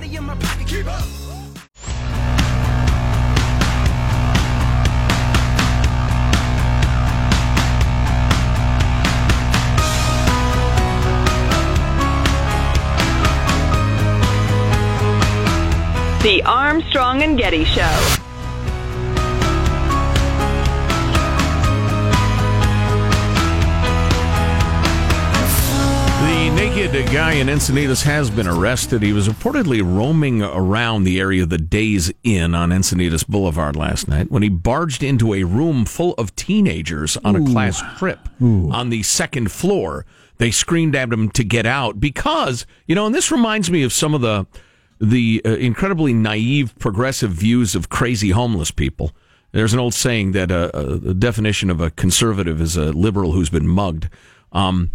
The 16.23 16.43
Armstrong 16.45 17.23
and 17.23 17.39
Getty 17.39 17.65
Show. 17.65 18.19
The 26.21 26.51
naked 26.57 27.13
guy 27.13 27.35
in 27.35 27.47
Encinitas 27.47 28.03
has 28.03 28.31
been 28.31 28.49
arrested. 28.49 29.01
He 29.03 29.13
was 29.13 29.29
reportedly 29.29 29.81
roaming 29.81 30.43
around 30.43 31.05
the 31.05 31.21
area 31.21 31.45
of 31.45 31.51
the 31.51 31.59
Days 31.59 32.13
Inn 32.25 32.53
on 32.53 32.71
Encinitas 32.71 33.25
Boulevard 33.25 33.77
last 33.77 34.09
night 34.09 34.29
when 34.29 34.43
he 34.43 34.49
barged 34.49 35.05
into 35.05 35.35
a 35.35 35.45
room 35.45 35.85
full 35.85 36.15
of 36.15 36.35
teenagers 36.35 37.17
on 37.19 37.37
a 37.37 37.45
class 37.53 37.81
trip 37.97 38.29
on 38.41 38.91
the 38.91 39.05
second 39.05 39.53
floor. 39.53 40.05
They 40.39 40.51
screamed 40.51 40.97
at 40.97 41.13
him 41.13 41.31
to 41.31 41.45
get 41.45 41.65
out 41.65 42.01
because, 42.01 42.67
you 42.87 42.97
know, 42.97 43.07
and 43.07 43.15
this 43.15 43.31
reminds 43.31 43.71
me 43.71 43.85
of 43.85 43.93
some 43.93 44.15
of 44.15 44.21
the 44.21 44.47
the 45.01 45.43
uh, 45.45 45.51
incredibly 45.51 46.13
naive 46.13 46.75
progressive 46.79 47.31
views 47.31 47.75
of 47.75 47.89
crazy 47.89 48.31
homeless 48.31 48.71
people. 48.71 49.13
There's 49.53 49.73
an 49.73 49.81
old 49.81 49.95
saying 49.95 50.33
that 50.33 50.51
uh, 50.51 50.71
uh, 50.75 50.97
the 50.97 51.15
definition 51.15 51.71
of 51.71 51.81
a 51.81 51.91
conservative 51.91 52.61
is 52.61 52.77
a 52.77 52.93
liberal 52.93 53.33
who's 53.33 53.51
been 53.51 53.67
mugged. 53.67 54.11
Um, 54.53 54.91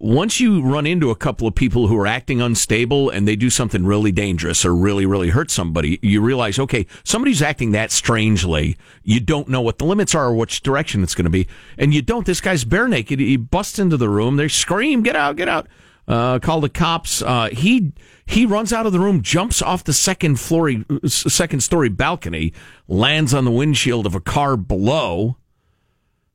once 0.00 0.38
you 0.38 0.62
run 0.62 0.86
into 0.86 1.10
a 1.10 1.16
couple 1.16 1.48
of 1.48 1.54
people 1.54 1.88
who 1.88 1.98
are 1.98 2.06
acting 2.06 2.40
unstable 2.40 3.10
and 3.10 3.26
they 3.26 3.34
do 3.34 3.50
something 3.50 3.84
really 3.84 4.12
dangerous 4.12 4.64
or 4.64 4.74
really, 4.74 5.04
really 5.04 5.30
hurt 5.30 5.50
somebody, 5.50 5.98
you 6.02 6.20
realize, 6.20 6.58
okay, 6.58 6.86
somebody's 7.02 7.42
acting 7.42 7.72
that 7.72 7.90
strangely. 7.90 8.76
You 9.02 9.18
don't 9.18 9.48
know 9.48 9.60
what 9.60 9.78
the 9.78 9.84
limits 9.84 10.14
are 10.14 10.26
or 10.26 10.34
which 10.34 10.62
direction 10.62 11.02
it's 11.02 11.16
going 11.16 11.24
to 11.24 11.30
be. 11.30 11.48
And 11.76 11.92
you 11.92 12.00
don't. 12.00 12.26
This 12.26 12.40
guy's 12.40 12.64
bare 12.64 12.86
naked. 12.86 13.18
He 13.18 13.36
busts 13.36 13.78
into 13.80 13.96
the 13.96 14.08
room. 14.08 14.36
They 14.36 14.46
scream, 14.46 15.02
get 15.02 15.16
out, 15.16 15.36
get 15.36 15.48
out. 15.48 15.66
Uh, 16.08 16.38
call 16.38 16.60
the 16.62 16.70
cops. 16.70 17.20
Uh, 17.20 17.50
he, 17.52 17.92
he 18.24 18.46
runs 18.46 18.72
out 18.72 18.86
of 18.86 18.92
the 18.92 18.98
room, 18.98 19.22
jumps 19.22 19.60
off 19.60 19.84
the 19.84 19.92
second 19.92 20.40
floor, 20.40 20.72
second 21.06 21.60
story 21.60 21.90
balcony, 21.90 22.54
lands 22.88 23.34
on 23.34 23.44
the 23.44 23.50
windshield 23.50 24.06
of 24.06 24.14
a 24.14 24.20
car 24.20 24.56
below 24.56 25.36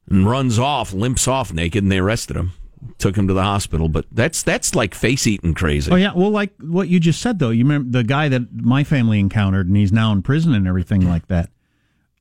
and 0.08 0.30
runs 0.30 0.60
off, 0.60 0.94
limps 0.94 1.28
off 1.28 1.52
naked, 1.52 1.84
and 1.84 1.92
they 1.92 1.98
arrested 1.98 2.38
him. 2.38 2.52
Took 2.98 3.16
him 3.16 3.28
to 3.30 3.34
the 3.34 3.44
hospital, 3.44 3.88
but 3.88 4.06
that's 4.12 4.44
that's 4.44 4.76
like 4.76 4.94
face 4.94 5.26
eating 5.26 5.54
crazy. 5.54 5.90
Oh 5.90 5.96
yeah, 5.96 6.12
well, 6.14 6.30
like 6.30 6.52
what 6.60 6.90
you 6.90 7.00
just 7.00 7.22
said 7.22 7.40
though. 7.40 7.50
You 7.50 7.64
remember 7.64 7.98
the 7.98 8.04
guy 8.04 8.28
that 8.28 8.54
my 8.54 8.84
family 8.84 9.20
encountered, 9.20 9.68
and 9.68 9.78
he's 9.78 9.94
now 9.94 10.12
in 10.12 10.22
prison 10.22 10.54
and 10.54 10.68
everything 10.68 11.08
like 11.08 11.28
that. 11.28 11.50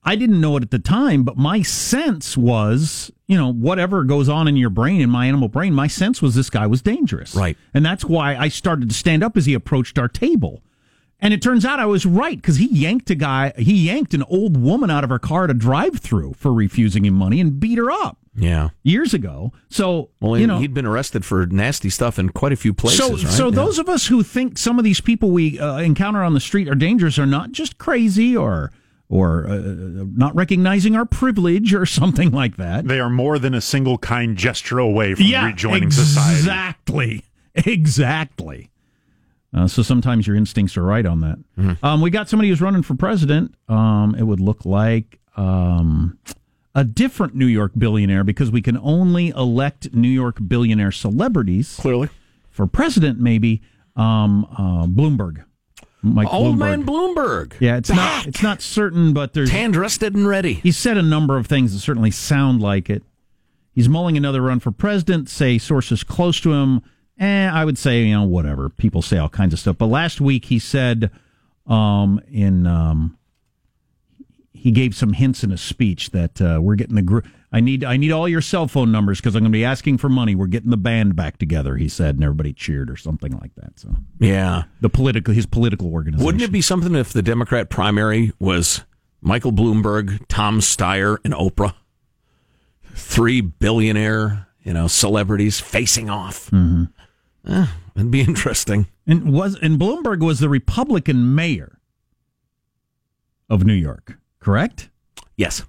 I 0.04 0.16
didn't 0.16 0.40
know 0.40 0.56
it 0.56 0.62
at 0.64 0.70
the 0.72 0.78
time, 0.80 1.22
but 1.22 1.36
my 1.36 1.62
sense 1.62 2.36
was, 2.36 3.12
you 3.28 3.36
know, 3.36 3.52
whatever 3.52 4.02
goes 4.02 4.28
on 4.28 4.48
in 4.48 4.56
your 4.56 4.70
brain, 4.70 5.00
in 5.00 5.08
my 5.10 5.26
animal 5.26 5.48
brain, 5.48 5.72
my 5.74 5.86
sense 5.86 6.20
was 6.20 6.34
this 6.34 6.50
guy 6.50 6.66
was 6.66 6.82
dangerous. 6.82 7.34
Right. 7.36 7.56
And 7.72 7.86
that's 7.86 8.04
why 8.04 8.34
I 8.36 8.48
started 8.48 8.88
to 8.88 8.94
stand 8.94 9.22
up 9.22 9.36
as 9.36 9.46
he 9.46 9.54
approached 9.54 9.98
our 9.98 10.08
table. 10.08 10.60
And 11.20 11.32
it 11.32 11.40
turns 11.40 11.64
out 11.64 11.78
I 11.78 11.86
was 11.86 12.04
right 12.04 12.36
because 12.36 12.56
he 12.56 12.66
yanked 12.66 13.08
a 13.10 13.14
guy, 13.14 13.52
he 13.56 13.86
yanked 13.86 14.12
an 14.12 14.24
old 14.24 14.56
woman 14.60 14.90
out 14.90 15.04
of 15.04 15.10
her 15.10 15.20
car 15.20 15.46
to 15.46 15.54
drive 15.54 16.00
through 16.00 16.32
for 16.36 16.52
refusing 16.52 17.04
him 17.04 17.14
money 17.14 17.40
and 17.40 17.60
beat 17.60 17.78
her 17.78 17.92
up 17.92 18.18
Yeah. 18.34 18.70
years 18.82 19.14
ago. 19.14 19.52
So, 19.70 20.10
Well, 20.20 20.36
you 20.36 20.48
know, 20.48 20.58
he'd 20.58 20.74
been 20.74 20.84
arrested 20.84 21.24
for 21.24 21.46
nasty 21.46 21.90
stuff 21.90 22.18
in 22.18 22.30
quite 22.30 22.50
a 22.52 22.56
few 22.56 22.74
places. 22.74 22.98
so, 22.98 23.10
right? 23.12 23.20
so 23.28 23.44
Yeah. 23.50 23.54
those 23.54 23.78
of 23.78 23.88
us 23.88 24.08
who 24.08 24.24
think 24.24 24.58
some 24.58 24.78
of 24.80 24.84
these 24.84 25.00
people 25.00 25.30
we 25.30 25.60
uh, 25.60 25.76
encounter 25.78 26.24
on 26.24 26.34
the 26.34 26.40
street 26.40 26.68
are 26.68 26.74
dangerous 26.74 27.20
are 27.20 27.26
not 27.26 27.52
just 27.52 27.78
crazy 27.78 28.36
or 28.36 28.72
or 29.08 29.46
uh, 29.46 29.60
not 30.14 30.34
recognizing 30.34 30.96
our 30.96 31.04
privilege 31.04 31.74
or 31.74 31.86
something 32.00 32.30
like 32.30 32.56
that. 32.56 32.86
They 32.86 33.00
are 33.00 33.10
more 33.10 33.38
than 33.38 33.54
a 33.54 33.60
single 33.60 33.98
kind 33.98 34.36
gesture 34.36 34.78
away 34.78 35.14
from 35.14 35.26
rejoining 35.44 35.90
society. 35.90 36.38
exactly, 36.38 37.24
exactly. 37.54 38.70
Uh, 39.54 39.68
so 39.68 39.82
sometimes 39.82 40.26
your 40.26 40.34
instincts 40.34 40.76
are 40.76 40.82
right 40.82 41.04
on 41.04 41.20
that. 41.20 41.38
Mm-hmm. 41.58 41.84
Um, 41.84 42.00
we 42.00 42.10
got 42.10 42.28
somebody 42.28 42.48
who's 42.48 42.62
running 42.62 42.82
for 42.82 42.94
president. 42.94 43.54
Um, 43.68 44.14
it 44.18 44.22
would 44.22 44.40
look 44.40 44.64
like 44.64 45.18
um, 45.36 46.18
a 46.74 46.84
different 46.84 47.34
New 47.34 47.46
York 47.46 47.72
billionaire 47.76 48.24
because 48.24 48.50
we 48.50 48.62
can 48.62 48.78
only 48.78 49.28
elect 49.28 49.92
New 49.92 50.08
York 50.08 50.38
billionaire 50.46 50.92
celebrities. 50.92 51.76
Clearly. 51.76 52.08
For 52.50 52.66
president, 52.66 53.20
maybe 53.20 53.60
um, 53.96 54.46
uh, 54.56 54.86
Bloomberg. 54.86 55.44
Michael 56.02 56.54
Bloomberg. 56.54 56.58
man 56.58 56.84
Bloomberg. 56.84 57.52
Yeah, 57.60 57.76
it's 57.76 57.90
not 57.90 58.26
it's 58.26 58.42
not 58.42 58.60
certain, 58.60 59.12
but 59.12 59.32
there's 59.34 59.50
Tan 59.50 59.72
rested 59.72 60.14
and 60.14 60.26
ready. 60.26 60.54
He 60.54 60.72
said 60.72 60.96
a 60.96 61.02
number 61.02 61.36
of 61.36 61.46
things 61.46 61.72
that 61.72 61.78
certainly 61.78 62.10
sound 62.10 62.60
like 62.60 62.90
it. 62.90 63.02
He's 63.72 63.88
mulling 63.88 64.16
another 64.16 64.42
run 64.42 64.60
for 64.60 64.70
president. 64.70 65.28
Say 65.28 65.58
sources 65.58 66.02
close 66.04 66.40
to 66.40 66.52
him. 66.52 66.82
Eh, 67.18 67.48
I 67.48 67.64
would 67.64 67.78
say 67.78 68.02
you 68.02 68.14
know 68.14 68.24
whatever. 68.24 68.68
People 68.68 69.00
say 69.00 69.16
all 69.16 69.28
kinds 69.28 69.52
of 69.52 69.60
stuff. 69.60 69.78
But 69.78 69.86
last 69.86 70.20
week 70.20 70.46
he 70.46 70.58
said 70.58 71.10
um, 71.66 72.20
in 72.30 72.66
um, 72.66 73.16
he 74.62 74.70
gave 74.70 74.94
some 74.94 75.12
hints 75.12 75.42
in 75.42 75.50
a 75.50 75.56
speech 75.56 76.10
that 76.10 76.40
uh, 76.40 76.60
we're 76.62 76.76
getting 76.76 76.94
the 76.94 77.02
group. 77.02 77.26
I 77.50 77.58
need 77.58 77.82
I 77.82 77.96
need 77.96 78.12
all 78.12 78.28
your 78.28 78.40
cell 78.40 78.68
phone 78.68 78.92
numbers 78.92 79.20
because 79.20 79.34
I'm 79.34 79.40
going 79.42 79.50
to 79.50 79.56
be 79.58 79.64
asking 79.64 79.98
for 79.98 80.08
money. 80.08 80.36
We're 80.36 80.46
getting 80.46 80.70
the 80.70 80.76
band 80.76 81.16
back 81.16 81.36
together. 81.38 81.76
He 81.76 81.88
said, 81.88 82.14
and 82.14 82.22
everybody 82.22 82.52
cheered 82.52 82.88
or 82.88 82.96
something 82.96 83.32
like 83.38 83.54
that. 83.56 83.80
So 83.80 83.90
Yeah. 84.20 84.62
the 84.80 84.88
political 84.88 85.34
his 85.34 85.46
political 85.46 85.88
organization. 85.92 86.24
Wouldn't 86.24 86.44
it 86.44 86.52
be 86.52 86.60
something 86.60 86.94
if 86.94 87.12
the 87.12 87.22
Democrat 87.22 87.70
primary 87.70 88.32
was 88.38 88.82
Michael 89.20 89.52
Bloomberg, 89.52 90.24
Tom 90.28 90.60
Steyer, 90.60 91.18
and 91.24 91.34
Oprah? 91.34 91.74
Three 92.94 93.40
billionaire, 93.40 94.46
you 94.62 94.72
know, 94.72 94.86
celebrities 94.86 95.58
facing 95.58 96.08
off. 96.08 96.50
Mm-hmm. 96.52 96.84
Eh, 97.52 97.66
it'd 97.96 98.10
be 98.12 98.20
interesting. 98.20 98.86
And 99.08 99.32
was 99.32 99.56
and 99.56 99.76
Bloomberg 99.78 100.20
was 100.24 100.38
the 100.38 100.48
Republican 100.48 101.34
mayor 101.34 101.80
of 103.50 103.64
New 103.64 103.74
York, 103.74 104.18
correct? 104.42 104.90
Yes. 105.36 105.64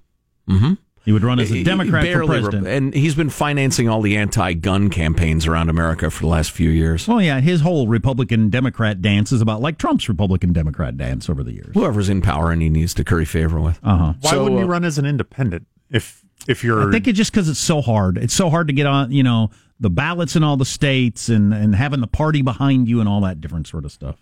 Mm-hmm. 0.50 0.74
He 1.06 1.12
would 1.12 1.24
run 1.24 1.38
as 1.42 1.52
a 1.52 1.64
Democrat 1.64 2.06
for 2.14 2.26
president. 2.26 2.64
rep- 2.64 2.74
and 2.74 2.94
he's 2.94 3.14
been 3.14 3.30
financing 3.30 3.90
all 3.90 4.02
the 4.02 4.16
anti-gun 4.16 4.90
campaigns 4.90 5.46
around 5.46 5.70
America 5.70 6.10
for 6.10 6.22
the 6.22 6.28
last 6.28 6.52
few 6.52 6.70
years. 6.70 7.08
well, 7.10 7.22
yeah, 7.22 7.42
his 7.42 7.60
whole 7.60 7.88
Republican 7.88 8.50
Democrat 8.50 9.02
dance 9.02 9.34
is 9.34 9.42
about 9.42 9.60
like 9.60 9.78
Trump's 9.78 10.08
Republican 10.08 10.54
Democrat 10.54 10.96
dance 10.98 11.30
over 11.30 11.44
the 11.44 11.52
years. 11.52 11.72
Whoever's 11.74 12.08
in 12.08 12.22
power 12.22 12.52
and 12.52 12.62
he 12.62 12.70
needs 12.70 12.94
to 12.94 13.04
curry 13.04 13.26
favor 13.26 13.60
with. 13.60 13.80
Uh 13.84 13.98
huh. 13.98 14.14
Why 14.22 14.30
So, 14.32 14.44
wouldn't 14.44 14.60
you 14.60 14.66
uh, 14.66 14.70
run 14.70 14.86
as 14.86 14.98
an 14.98 15.06
independent 15.06 15.68
if 15.90 16.24
if 16.48 16.64
you're? 16.64 16.88
I 16.88 16.92
think 16.92 17.08
it's 17.10 17.18
just 17.18 17.32
because 17.34 17.50
it's 17.50 17.60
so 17.60 17.82
hard. 17.82 18.18
It's 18.18 18.34
so 18.34 18.50
hard 18.50 18.68
to 18.68 18.74
get 18.74 18.86
on, 18.86 19.12
you 19.12 19.24
know, 19.24 19.50
the 19.82 19.90
ballots 19.90 20.38
in 20.38 20.44
all 20.44 20.56
the 20.56 20.64
states 20.66 21.28
and 21.28 21.54
and 21.54 21.76
having 21.76 22.00
the 22.00 22.08
party 22.08 22.42
behind 22.42 22.88
you 22.88 23.02
and 23.02 23.10
all 23.10 23.20
that 23.22 23.42
different 23.42 23.68
sort 23.68 23.84
of 23.84 23.92
stuff. 23.92 24.16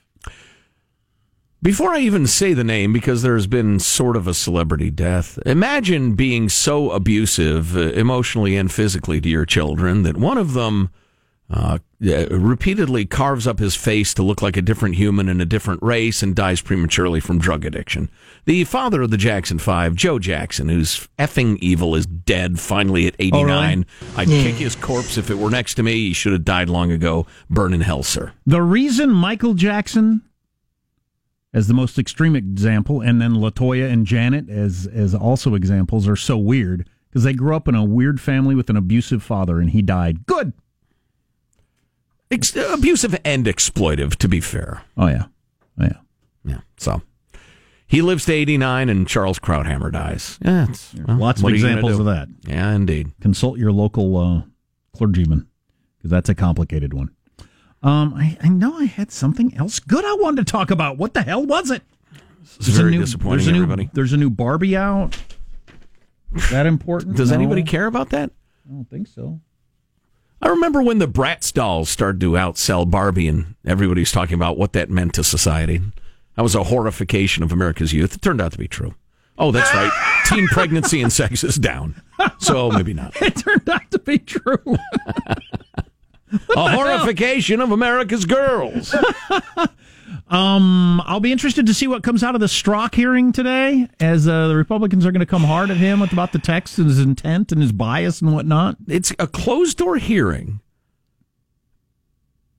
Before 1.64 1.92
I 1.92 2.00
even 2.00 2.26
say 2.26 2.54
the 2.54 2.64
name, 2.64 2.92
because 2.92 3.22
there's 3.22 3.46
been 3.46 3.80
sort 3.80 4.16
of 4.16 4.28
a 4.28 4.34
celebrity 4.34 4.90
death, 4.90 5.38
imagine 5.46 6.16
being 6.16 6.50
so 6.50 6.90
abusive, 6.90 7.78
uh, 7.78 7.92
emotionally 7.92 8.58
and 8.58 8.72
physically, 8.72 9.22
to 9.22 9.30
your 9.30 9.46
children 9.46 10.02
that 10.02 10.18
one 10.18 10.40
of 10.40 10.54
them 10.54 10.90
uh, 11.52 11.78
uh, 12.04 12.28
repeatedly 12.30 13.06
carves 13.06 13.46
up 13.46 13.60
his 13.60 13.76
face 13.76 14.14
to 14.16 14.24
look 14.24 14.42
like 14.42 14.58
a 14.58 14.62
different 14.62 14.96
human 14.96 15.30
in 15.30 15.40
a 15.40 15.46
different 15.46 15.84
race 15.84 16.24
and 16.24 16.36
dies 16.36 16.62
prematurely 16.62 17.20
from 17.20 17.38
drug 17.38 17.64
addiction. 17.64 18.10
The 18.46 18.64
father 18.64 19.04
of 19.04 19.12
the 19.12 19.18
Jackson 19.18 19.60
Five, 19.60 19.94
Joe 19.94 20.18
Jackson, 20.18 20.70
who's 20.70 21.08
effing 21.20 21.58
evil, 21.60 21.94
is 21.94 22.08
dead 22.08 22.60
finally 22.60 23.06
at 23.06 23.16
89. 23.20 23.86
I'd 24.18 24.28
kick 24.28 24.56
his 24.56 24.76
corpse 24.76 25.18
if 25.18 25.30
it 25.30 25.38
were 25.38 25.52
next 25.52 25.76
to 25.76 25.84
me. 25.84 25.94
He 25.94 26.14
should 26.14 26.34
have 26.34 26.46
died 26.46 26.70
long 26.70 26.92
ago. 26.92 27.28
Burn 27.52 27.74
in 27.74 27.82
hell, 27.82 28.02
sir. 28.02 28.32
The 28.48 28.64
reason 28.64 29.12
Michael 29.12 29.54
Jackson, 29.54 30.24
as 31.54 31.68
the 31.68 31.74
most 31.74 32.00
extreme 32.00 32.36
example, 32.36 33.02
and 33.02 33.22
then 33.22 33.34
Latoya 33.34 33.92
and 33.92 34.06
Janet 34.06 34.50
as 34.50 34.88
as 34.88 35.14
also 35.14 35.56
examples, 35.56 36.08
are 36.08 36.16
so 36.16 36.38
weird 36.38 36.88
because 37.10 37.24
they 37.24 37.34
grew 37.34 37.56
up 37.56 37.68
in 37.68 37.76
a 37.76 37.84
weird 37.84 38.22
family 38.22 38.56
with 38.56 38.70
an 38.70 38.78
abusive 38.78 39.22
father, 39.22 39.60
and 39.60 39.72
he 39.72 39.82
died. 39.82 40.26
Good. 40.26 40.54
Ex- 42.30 42.56
abusive 42.56 43.20
and 43.26 43.46
exploitive, 43.46 44.16
to 44.16 44.30
be 44.30 44.40
fair. 44.40 44.84
Oh 44.98 45.08
yeah, 45.08 45.26
oh, 45.80 45.84
yeah. 45.84 45.98
Yeah. 46.46 46.62
So 46.78 47.02
he 47.86 48.02
lives 48.02 48.24
to 48.26 48.34
89 48.34 48.88
and 48.88 49.06
Charles 49.06 49.38
Krauthammer 49.38 49.92
dies. 49.92 50.40
Yeah. 50.42 50.68
It's, 50.70 50.94
well, 50.94 51.18
Lots 51.18 51.42
of 51.42 51.44
what 51.44 51.52
are 51.52 51.56
you 51.58 51.62
gonna 51.62 51.74
examples 51.74 52.00
of 52.00 52.06
that. 52.06 52.30
Yeah, 52.48 52.72
indeed. 52.72 53.12
Consult 53.20 53.58
your 53.60 53.74
local 53.74 54.16
uh, 54.18 54.42
clergyman 54.96 55.48
because 55.98 56.10
that's 56.10 56.30
a 56.30 56.36
complicated 56.36 56.94
one. 56.94 57.12
Um, 57.84 58.14
I, 58.16 58.38
I 58.42 58.48
know 58.50 58.78
I 58.78 58.86
had 58.86 59.12
something 59.12 59.56
else 59.58 59.80
good 59.80 60.06
I 60.06 60.14
wanted 60.16 60.46
to 60.46 60.52
talk 60.52 60.70
about. 60.72 60.98
What 60.98 61.14
the 61.14 61.24
hell 61.24 61.44
was 61.46 61.72
it? 61.72 61.82
It's 62.58 62.68
very 62.68 62.90
a 62.90 62.92
new, 62.98 63.00
disappointing, 63.02 63.38
there's 63.38 63.48
a 63.48 63.52
new, 63.52 63.64
everybody. 63.64 63.90
There's 63.94 64.14
a 64.14 64.18
new 64.18 64.30
Barbie 64.30 64.78
out. 64.78 65.18
Is 66.36 66.50
that 66.52 66.66
important? 66.66 67.16
Does 67.18 67.30
No. 67.32 67.36
anybody 67.38 67.64
care 67.64 67.88
about 67.88 68.10
that? 68.12 68.32
I 68.70 68.72
don't 68.74 68.90
think 68.90 69.08
so. 69.08 69.40
I 70.44 70.50
remember 70.50 70.82
when 70.82 71.00
the 71.00 71.08
Bratz 71.08 71.54
dolls 71.54 71.90
started 71.90 72.20
to 72.22 72.32
outsell 72.32 72.90
Barbie 72.90 73.28
and 73.28 73.56
everybody 73.66 74.02
was 74.02 74.12
talking 74.12 74.36
about 74.36 74.58
what 74.58 74.74
that 74.74 74.90
meant 74.90 75.14
to 75.16 75.24
society. 75.24 75.82
That 76.36 76.42
was 76.44 76.56
a 76.56 76.64
horrification 76.66 77.44
of 77.44 77.52
America's 77.52 77.94
youth. 77.94 78.16
It 78.16 78.22
turned 78.22 78.42
out 78.42 78.52
to 78.54 78.58
be 78.58 78.68
true. 78.68 78.96
Oh, 79.38 79.52
that's 79.52 79.74
right. 79.74 79.92
Teen 80.26 80.48
pregnancy 80.48 81.02
and 81.02 81.12
sex 81.12 81.44
is 81.44 81.56
down. 81.58 82.02
So 82.40 82.70
maybe 82.72 82.94
not. 82.94 83.20
It 83.22 83.36
turned 83.36 83.68
out 83.70 83.90
to 83.92 84.00
be 84.00 84.18
true. 84.20 84.58
a 86.56 86.72
horrification 86.72 87.62
of 87.62 87.72
America's 87.72 88.26
girls. 88.26 88.96
Um, 90.32 91.02
I'll 91.06 91.20
be 91.20 91.34
interested 91.34 91.66
to 91.66 91.74
see 91.74 91.88
what 91.88 92.04
comes 92.04 92.24
out 92.24 92.36
of 92.36 92.42
the 92.42 92.48
Strzok 92.48 92.96
hearing 92.96 93.34
today, 93.34 93.90
as 94.00 94.30
uh, 94.30 94.48
the 94.48 94.56
Republicans 94.56 95.06
are 95.06 95.12
going 95.12 95.20
to 95.20 95.26
come 95.26 95.44
hard 95.44 95.70
at 95.70 95.76
him 95.76 96.00
with 96.00 96.14
about 96.14 96.32
the 96.32 96.40
text 96.40 96.78
and 96.80 96.88
his 96.88 97.00
intent 97.00 97.52
and 97.52 97.62
his 97.62 97.74
bias 97.74 98.22
and 98.22 98.34
whatnot. 98.34 98.78
It's 98.88 99.12
a 99.20 99.28
closed 99.28 99.78
door 99.78 99.98
hearing. 99.98 100.62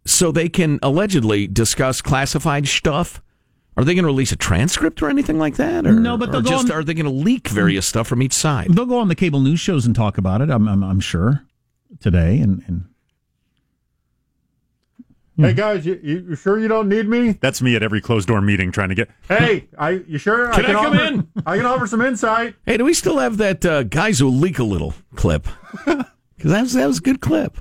So 0.05 0.33
they 0.33 0.51
can 0.51 0.81
allegedly 0.83 1.47
discuss 1.47 2.03
classified 2.03 2.69
stuff. 2.69 3.23
Are 3.75 3.85
they 3.85 3.95
going 3.95 4.03
to 4.03 4.09
release 4.09 4.33
a 4.33 4.37
transcript 4.37 5.01
or 5.03 5.09
anything 5.09 5.39
like 5.39 5.57
that? 5.57 5.87
Or, 5.87 5.93
No, 5.93 6.19
but 6.19 6.31
they'll 6.31 6.43
just 6.43 6.71
on- 6.71 6.77
are 6.77 6.85
they 6.85 6.93
going 6.93 7.07
to 7.07 7.11
leak 7.11 7.49
various 7.49 7.87
stuff 7.87 8.07
from 8.07 8.23
each 8.23 8.35
side? 8.35 8.67
They'll 8.75 8.85
go 8.85 8.99
on 8.99 9.09
the 9.09 9.15
cable 9.15 9.41
news 9.41 9.61
shows 9.61 9.87
and 9.87 9.97
talk 9.97 10.19
about 10.19 10.43
it. 10.43 10.51
I'm, 10.51 10.69
I'm, 10.69 10.85
I'm 10.85 11.01
sure 11.01 11.47
today, 12.01 12.39
and, 12.39 12.63
and 12.67 12.85
Hey 15.37 15.55
guys, 15.55 15.87
you, 15.87 15.99
you 16.03 16.27
you 16.29 16.37
sure 16.37 16.59
you 16.59 16.69
don't 16.69 16.89
need 16.89 17.09
me? 17.09 17.33
That's 17.33 17.63
me 17.63 17.75
at 17.75 17.83
every 17.83 18.01
closed 18.03 18.29
door 18.29 18.43
meeting 18.43 18.71
trying 18.71 18.91
to 18.91 18.95
get. 18.95 19.09
Hey, 19.29 19.67
I 19.79 19.91
you 20.07 20.19
sure? 20.19 20.51
Can 20.53 20.67
I 20.67 20.73
come 20.73 20.93
offer, 20.93 21.03
in? 21.05 21.29
I 21.47 21.57
can 21.57 21.67
offer 21.67 21.87
some 21.87 22.03
insight. 22.03 22.55
Hey, 22.67 22.77
do 22.77 22.85
we 22.85 22.93
still 22.93 23.19
have 23.19 23.39
that 23.39 23.65
uh, 23.65 23.83
guys 23.85 24.19
who 24.19 24.29
leak 24.29 24.59
a 24.59 24.65
little 24.65 24.95
clip? 25.15 25.47
Because 26.37 26.51
that 26.55 26.63
was, 26.63 26.73
that 26.73 26.87
was 26.89 26.99
a 26.99 27.03
good 27.03 27.21
clip. 27.21 27.57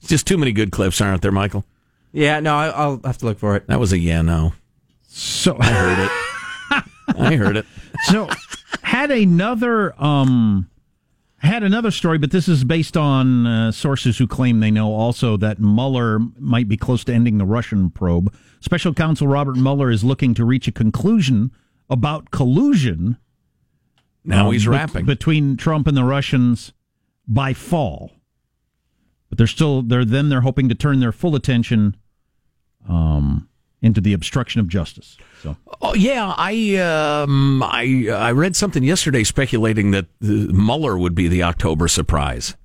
It's 0.00 0.08
just 0.08 0.26
too 0.26 0.38
many 0.38 0.50
good 0.50 0.72
clips, 0.72 0.98
aren't 0.98 1.20
there, 1.20 1.30
Michael? 1.30 1.66
Yeah, 2.10 2.40
no, 2.40 2.54
I, 2.56 2.68
I'll 2.68 3.00
have 3.04 3.18
to 3.18 3.26
look 3.26 3.38
for 3.38 3.54
it. 3.54 3.66
That 3.66 3.78
was 3.78 3.92
a 3.92 3.98
yeah, 3.98 4.22
no. 4.22 4.54
so 5.08 5.58
I 5.60 5.66
heard 5.66 6.04
it. 6.06 6.84
I 7.18 7.36
heard 7.36 7.58
it. 7.58 7.66
so 8.04 8.30
had 8.82 9.10
another 9.10 9.94
um 10.02 10.70
had 11.46 11.62
another 11.62 11.90
story, 11.90 12.18
but 12.18 12.30
this 12.30 12.48
is 12.48 12.64
based 12.64 12.96
on 12.96 13.46
uh, 13.46 13.72
sources 13.72 14.18
who 14.18 14.26
claim 14.26 14.60
they 14.60 14.70
know 14.70 14.92
also 14.92 15.36
that 15.36 15.58
Mueller 15.58 16.18
might 16.38 16.68
be 16.68 16.76
close 16.76 17.04
to 17.04 17.12
ending 17.12 17.38
the 17.38 17.44
Russian 17.44 17.90
probe. 17.90 18.34
Special 18.60 18.94
Counsel 18.94 19.28
Robert 19.28 19.56
Mueller 19.56 19.90
is 19.90 20.04
looking 20.04 20.34
to 20.34 20.44
reach 20.44 20.68
a 20.68 20.72
conclusion 20.72 21.50
about 21.90 22.30
collusion. 22.30 23.18
Now 24.24 24.46
um, 24.46 24.52
he's 24.52 24.66
rapping. 24.66 25.04
between 25.04 25.56
Trump 25.56 25.86
and 25.86 25.96
the 25.96 26.04
Russians 26.04 26.72
by 27.26 27.52
fall. 27.52 28.12
But 29.28 29.38
they're 29.38 29.46
still 29.46 29.82
they're 29.82 30.04
then 30.04 30.28
they're 30.28 30.42
hoping 30.42 30.68
to 30.68 30.74
turn 30.74 31.00
their 31.00 31.12
full 31.12 31.34
attention 31.34 31.96
um 32.88 33.48
into 33.84 34.00
the 34.00 34.12
obstruction 34.14 34.60
of 34.60 34.66
justice. 34.68 35.16
So 35.42 35.56
Oh 35.82 35.94
yeah, 35.94 36.34
I 36.36 36.76
um, 36.76 37.62
I 37.62 38.08
I 38.10 38.32
read 38.32 38.56
something 38.56 38.82
yesterday 38.82 39.24
speculating 39.24 39.90
that 39.92 40.06
uh, 40.22 40.26
Mueller 40.52 40.96
would 40.98 41.14
be 41.14 41.28
the 41.28 41.42
October 41.42 41.86
surprise, 41.86 42.56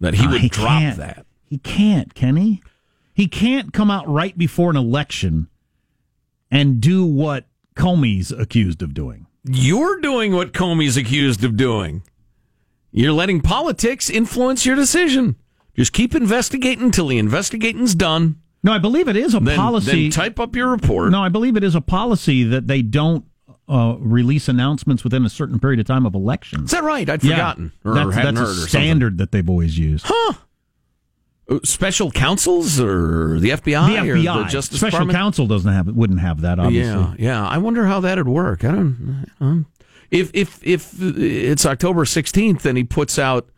that 0.00 0.14
he 0.14 0.26
Ah, 0.26 0.30
would 0.32 0.40
he 0.42 0.48
drop 0.48 0.68
can't. 0.80 0.96
that. 0.98 1.26
He 1.46 1.58
can't, 1.58 2.14
can 2.14 2.36
he? 2.36 2.62
He 3.14 3.26
can't 3.26 3.72
come 3.72 3.90
out 3.90 4.06
right 4.06 4.36
before 4.36 4.70
an 4.70 4.76
election 4.76 5.48
and 6.50 6.80
do 6.80 7.04
what 7.04 7.46
Comey's 7.74 8.30
accused 8.30 8.82
of 8.82 8.92
doing. 8.94 9.26
You're 9.44 10.00
doing 10.00 10.32
what 10.34 10.52
Comey's 10.52 10.96
accused 10.96 11.42
of 11.44 11.56
doing. 11.56 12.02
You're 12.92 13.12
letting 13.12 13.40
politics 13.40 14.10
influence 14.10 14.66
your 14.66 14.76
decision. 14.76 15.36
Just 15.74 15.92
keep 15.92 16.14
investigating 16.14 16.84
until 16.84 17.06
the 17.08 17.18
investigating's 17.18 17.94
done. 17.94 18.36
No, 18.62 18.72
I 18.72 18.78
believe 18.78 19.06
it 19.08 19.16
is 19.16 19.34
a 19.34 19.40
Then, 19.40 19.56
policy. 19.56 20.02
then 20.02 20.10
type 20.10 20.40
up 20.40 20.56
your 20.56 20.68
report. 20.70 21.10
no, 21.12 21.22
I 21.22 21.28
believe 21.28 21.56
it 21.56 21.62
is 21.64 21.74
a 21.74 21.80
policy 21.80 22.42
that 22.44 22.66
they 22.66 22.82
don't 22.82 23.24
uh, 23.68 23.96
release 23.98 24.48
announcements 24.48 25.04
within 25.04 25.24
a 25.24 25.28
certain 25.28 25.60
period 25.60 25.78
of 25.78 25.86
time 25.86 26.06
of 26.06 26.14
elections. 26.14 26.64
Is 26.64 26.70
that 26.70 26.82
right? 26.84 27.08
I'd 27.08 27.22
Yeah. 27.22 27.34
forgotten 27.36 27.72
or 27.84 27.94
that's 27.94 28.14
hadn't 28.16 28.34
that's 28.36 28.48
heard 28.48 28.58
a 28.58 28.64
or 28.64 28.68
standard 28.68 29.18
that 29.18 29.30
they've 29.32 29.48
always 29.48 29.78
used. 29.78 30.06
something. 30.06 30.42
Uh, 31.50 31.58
Special 31.64 32.10
counsels 32.10 32.78
or 32.78 33.40
the 33.40 33.50
FBI, 33.50 34.02
the 34.02 34.10
or 34.10 34.16
the 34.18 34.44
Justice 34.44 34.50
Department? 34.50 34.64
special 34.76 34.88
Department? 34.90 35.16
counsel 35.18 35.46
doesn't 35.46 35.72
have 35.72 35.88
it. 35.88 35.94
Wouldn't 35.94 36.20
have 36.20 36.42
that, 36.42 36.58
obviously. 36.58 37.00
Yeah, 37.00 37.14
yeah. 37.18 37.46
I 37.48 37.56
wonder 37.56 37.86
how 37.86 38.00
that'd 38.00 38.28
work. 38.28 38.64
I 38.64 38.72
don't. 38.72 39.26
um, 39.40 39.66
if 40.10 40.30
if 40.34 40.60
if 40.62 40.92
it's 41.00 41.64
October 41.64 42.04
16th 42.04 42.66
and 42.66 42.76
he 42.76 42.84
puts 42.84 43.18
out 43.18 43.48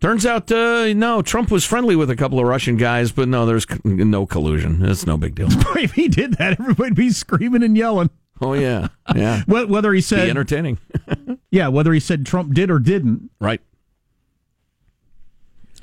turns 0.00 0.24
out 0.26 0.50
uh, 0.52 0.92
no 0.94 1.22
Trump 1.22 1.50
was 1.50 1.64
friendly 1.64 1.96
with 1.96 2.10
a 2.10 2.16
couple 2.16 2.38
of 2.38 2.46
Russian 2.46 2.76
guys 2.76 3.10
but 3.12 3.28
no 3.28 3.44
there's 3.46 3.66
c- 3.68 3.78
no 3.84 4.26
collusion. 4.26 4.84
It's 4.84 5.06
no 5.06 5.16
big 5.16 5.34
deal. 5.34 5.48
If 5.76 5.92
he 5.92 6.08
did 6.08 6.34
that, 6.34 6.58
everybody'd 6.60 6.94
be 6.94 7.10
screaming 7.10 7.62
and 7.62 7.76
yelling. 7.76 8.10
oh 8.40 8.54
yeah. 8.54 8.88
Yeah. 9.14 9.42
Whether 9.46 9.92
he 9.92 9.98
be 9.98 10.02
said, 10.02 10.28
entertaining. 10.28 10.78
Yeah, 11.50 11.68
whether 11.68 11.94
he 11.94 12.00
said 12.00 12.26
Trump 12.26 12.52
did 12.52 12.70
or 12.70 12.78
didn't. 12.78 13.30
right. 13.40 13.62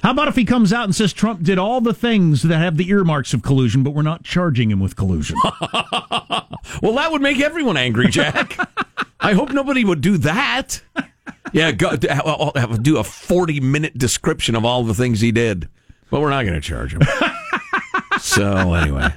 How 0.03 0.11
about 0.11 0.27
if 0.27 0.35
he 0.35 0.45
comes 0.45 0.71
out 0.71 0.83
and 0.83 0.93
says 0.93 1.11
Trump 1.11 1.41
did 1.41 1.57
all 1.57 1.81
the 1.81 1.93
things 1.93 2.43
that 2.43 2.59
have 2.59 2.77
the 2.77 2.87
earmarks 2.89 3.33
of 3.33 3.41
collusion, 3.41 3.81
but 3.81 3.91
we're 3.95 4.03
not 4.03 4.23
charging 4.23 4.69
him 4.69 4.79
with 4.79 4.95
collusion? 4.95 5.35
well 5.41 6.93
that 6.93 7.07
would 7.11 7.23
make 7.23 7.39
everyone 7.39 7.77
angry 7.77 8.09
Jack. 8.09 8.55
I 9.19 9.33
hope 9.33 9.51
nobody 9.51 9.83
would 9.83 10.01
do 10.01 10.17
that 10.19 10.83
yeah 11.53 11.71
go, 11.71 11.95
do 11.95 12.97
a 12.97 13.03
40 13.03 13.59
minute 13.59 13.97
description 13.97 14.55
of 14.55 14.65
all 14.65 14.83
the 14.83 14.93
things 14.93 15.21
he 15.21 15.31
did 15.31 15.67
but 16.09 16.21
we're 16.21 16.29
not 16.29 16.43
going 16.43 16.55
to 16.55 16.61
charge 16.61 16.93
him 16.93 17.01
so 18.19 18.73
anyway 18.73 19.09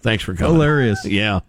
thanks 0.00 0.22
for 0.24 0.34
coming 0.34 0.54
Hilarious. 0.54 1.04
yeah 1.04 1.40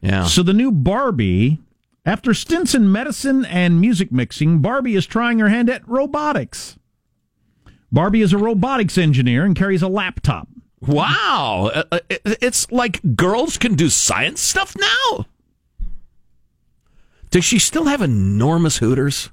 yeah 0.00 0.24
So 0.24 0.42
the 0.42 0.52
new 0.54 0.70
Barbie, 0.72 1.58
after 2.06 2.32
stints 2.34 2.74
in 2.74 2.90
medicine 2.90 3.44
and 3.44 3.80
music 3.80 4.10
mixing, 4.10 4.60
Barbie 4.60 4.94
is 4.96 5.04
trying 5.06 5.38
her 5.40 5.48
hand 5.50 5.68
at 5.68 5.86
robotics. 5.86 6.78
Barbie 7.92 8.22
is 8.22 8.32
a 8.32 8.38
robotics 8.38 8.96
engineer 8.96 9.44
and 9.44 9.54
carries 9.54 9.82
a 9.82 9.88
laptop. 9.88 10.48
Wow. 10.80 11.70
Uh, 11.74 11.82
uh, 11.92 11.98
it- 12.08 12.38
It's 12.40 12.70
like 12.72 13.00
girls 13.16 13.58
can 13.58 13.74
do 13.74 13.90
science 13.90 14.40
stuff 14.40 14.74
now? 14.78 15.26
Does 17.30 17.44
she 17.44 17.58
still 17.58 17.84
have 17.84 18.00
enormous 18.00 18.78
hooters? 18.78 19.30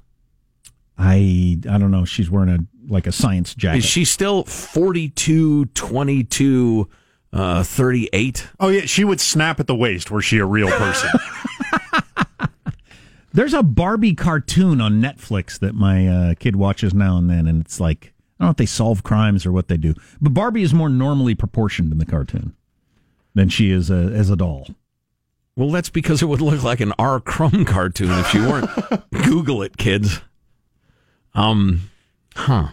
I 0.98 1.58
I 1.70 1.78
don't 1.78 1.90
know. 1.90 2.04
She's 2.04 2.28
wearing 2.30 2.48
a 2.50 2.58
like 2.92 3.06
a 3.06 3.12
science 3.12 3.54
jacket. 3.54 3.78
Is 3.78 3.84
she 3.84 4.04
still 4.04 4.44
42, 4.44 5.66
22, 5.66 6.88
uh, 7.32 7.62
38? 7.62 8.46
Oh 8.58 8.68
yeah, 8.68 8.80
she 8.82 9.04
would 9.04 9.20
snap 9.20 9.60
at 9.60 9.66
the 9.66 9.74
waist. 9.74 10.10
Were 10.10 10.22
she 10.22 10.38
a 10.38 10.44
real 10.44 10.70
person? 10.70 11.10
There's 13.32 13.54
a 13.54 13.62
Barbie 13.62 14.14
cartoon 14.14 14.80
on 14.80 15.00
Netflix 15.00 15.60
that 15.60 15.74
my 15.74 16.08
uh, 16.08 16.34
kid 16.34 16.56
watches 16.56 16.92
now 16.94 17.18
and 17.18 17.30
then, 17.30 17.46
and 17.46 17.60
it's 17.60 17.78
like 17.78 18.12
I 18.40 18.44
don't 18.44 18.46
know 18.46 18.50
if 18.50 18.56
they 18.56 18.66
solve 18.66 19.04
crimes 19.04 19.46
or 19.46 19.52
what 19.52 19.68
they 19.68 19.76
do, 19.76 19.94
but 20.20 20.34
Barbie 20.34 20.62
is 20.62 20.74
more 20.74 20.88
normally 20.88 21.34
proportioned 21.34 21.92
in 21.92 21.98
the 21.98 22.06
cartoon 22.06 22.54
than 23.34 23.48
she 23.48 23.70
is 23.70 23.90
uh, 23.90 24.10
as 24.12 24.30
a 24.30 24.36
doll. 24.36 24.68
Well, 25.54 25.70
that's 25.70 25.90
because 25.90 26.22
it 26.22 26.26
would 26.26 26.40
look 26.40 26.62
like 26.62 26.80
an 26.80 26.92
R. 26.98 27.20
Crumb 27.20 27.64
cartoon 27.64 28.10
if 28.10 28.28
she 28.28 28.38
weren't. 28.38 28.70
Google 29.10 29.62
it, 29.62 29.76
kids. 29.76 30.20
Um, 31.38 31.90
huh. 32.34 32.68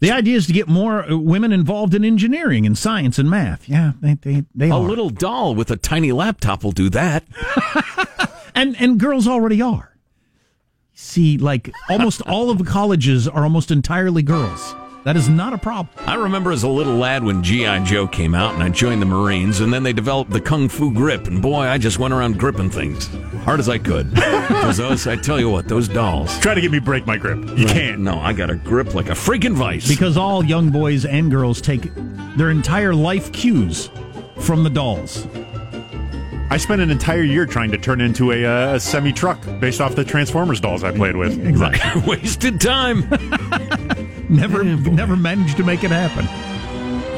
The 0.00 0.12
idea 0.12 0.36
is 0.36 0.46
to 0.46 0.52
get 0.52 0.68
more 0.68 1.10
uh, 1.10 1.16
women 1.16 1.52
involved 1.52 1.92
in 1.94 2.04
engineering 2.04 2.64
and 2.64 2.78
science 2.78 3.18
and 3.18 3.28
math. 3.28 3.68
Yeah, 3.68 3.92
they 4.00 4.14
they, 4.14 4.44
they 4.54 4.70
A 4.70 4.74
are. 4.74 4.80
little 4.80 5.10
doll 5.10 5.54
with 5.56 5.70
a 5.70 5.76
tiny 5.76 6.12
laptop 6.12 6.62
will 6.62 6.70
do 6.72 6.88
that. 6.90 7.24
and 8.54 8.76
and 8.80 9.00
girls 9.00 9.26
already 9.26 9.60
are. 9.60 9.96
See, 10.94 11.38
like 11.38 11.72
almost 11.90 12.22
all 12.22 12.50
of 12.50 12.58
the 12.58 12.64
colleges 12.64 13.26
are 13.26 13.42
almost 13.42 13.70
entirely 13.70 14.22
girls. 14.22 14.74
That 15.04 15.16
is 15.16 15.28
not 15.28 15.52
a 15.52 15.58
problem. 15.58 15.88
I 16.06 16.16
remember 16.16 16.52
as 16.52 16.64
a 16.64 16.68
little 16.68 16.96
lad 16.96 17.24
when 17.24 17.42
G.I. 17.42 17.84
Joe 17.84 18.06
came 18.06 18.34
out 18.34 18.54
and 18.54 18.62
I 18.62 18.68
joined 18.68 19.00
the 19.00 19.06
Marines, 19.06 19.60
and 19.60 19.72
then 19.72 19.82
they 19.82 19.92
developed 19.92 20.30
the 20.30 20.40
Kung 20.40 20.68
Fu 20.68 20.92
grip, 20.92 21.26
and 21.26 21.40
boy, 21.40 21.62
I 21.62 21.78
just 21.78 21.98
went 21.98 22.12
around 22.12 22.38
gripping 22.38 22.70
things 22.70 23.08
hard 23.44 23.60
as 23.60 23.68
I 23.68 23.78
could. 23.78 24.12
Because 24.48 24.78
those, 24.78 25.06
I 25.06 25.16
tell 25.16 25.38
you 25.38 25.48
what, 25.48 25.68
those 25.68 25.88
dolls. 25.88 26.38
Try 26.40 26.54
to 26.54 26.60
get 26.60 26.70
me 26.70 26.78
break 26.78 27.06
my 27.06 27.16
grip. 27.16 27.38
You 27.56 27.66
can't. 27.66 28.00
No, 28.00 28.18
I 28.18 28.32
got 28.32 28.50
a 28.50 28.56
grip 28.56 28.94
like 28.94 29.08
a 29.08 29.12
freaking 29.12 29.54
vice. 29.54 29.86
Because 29.88 30.16
all 30.16 30.44
young 30.44 30.70
boys 30.70 31.04
and 31.04 31.30
girls 31.30 31.60
take 31.60 31.92
their 32.36 32.50
entire 32.50 32.94
life 32.94 33.30
cues 33.32 33.90
from 34.40 34.64
the 34.64 34.70
dolls. 34.70 35.26
I 36.50 36.56
spent 36.56 36.80
an 36.80 36.90
entire 36.90 37.22
year 37.22 37.46
trying 37.46 37.70
to 37.70 37.78
turn 37.78 38.00
into 38.00 38.32
a, 38.32 38.44
uh, 38.44 38.74
a 38.76 38.80
semi 38.80 39.12
truck 39.12 39.38
based 39.60 39.80
off 39.80 39.94
the 39.94 40.04
Transformers 40.04 40.60
dolls 40.60 40.82
I 40.82 40.92
played 40.92 41.16
with. 41.16 41.38
Exactly. 41.46 42.02
Wasted 42.06 42.60
time. 42.60 43.08
never 44.42 44.62
never 44.64 45.16
managed 45.16 45.56
to 45.58 45.64
make 45.64 45.84
it 45.84 45.90
happen. 45.90 46.26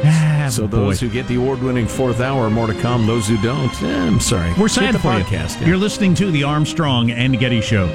Ah, 0.02 0.48
So 0.50 0.66
boy. 0.66 0.76
those 0.76 1.00
who 1.00 1.08
get 1.10 1.26
the 1.28 1.34
award-winning 1.36 1.86
fourth 1.86 2.20
hour, 2.20 2.48
more 2.50 2.66
to 2.66 2.74
come. 2.80 3.06
Those 3.06 3.28
who 3.28 3.36
don't, 3.42 3.70
eh, 3.82 4.06
I'm 4.06 4.18
sorry. 4.20 4.50
We're 4.54 4.68
Get 4.68 4.70
sad 4.70 4.94
the 4.94 4.98
for 4.98 5.12
you. 5.18 5.24
yeah. 5.30 5.66
You're 5.66 5.76
listening 5.76 6.14
to 6.16 6.30
the 6.30 6.44
Armstrong 6.44 7.10
and 7.10 7.38
Getty 7.38 7.60
Show. 7.60 7.86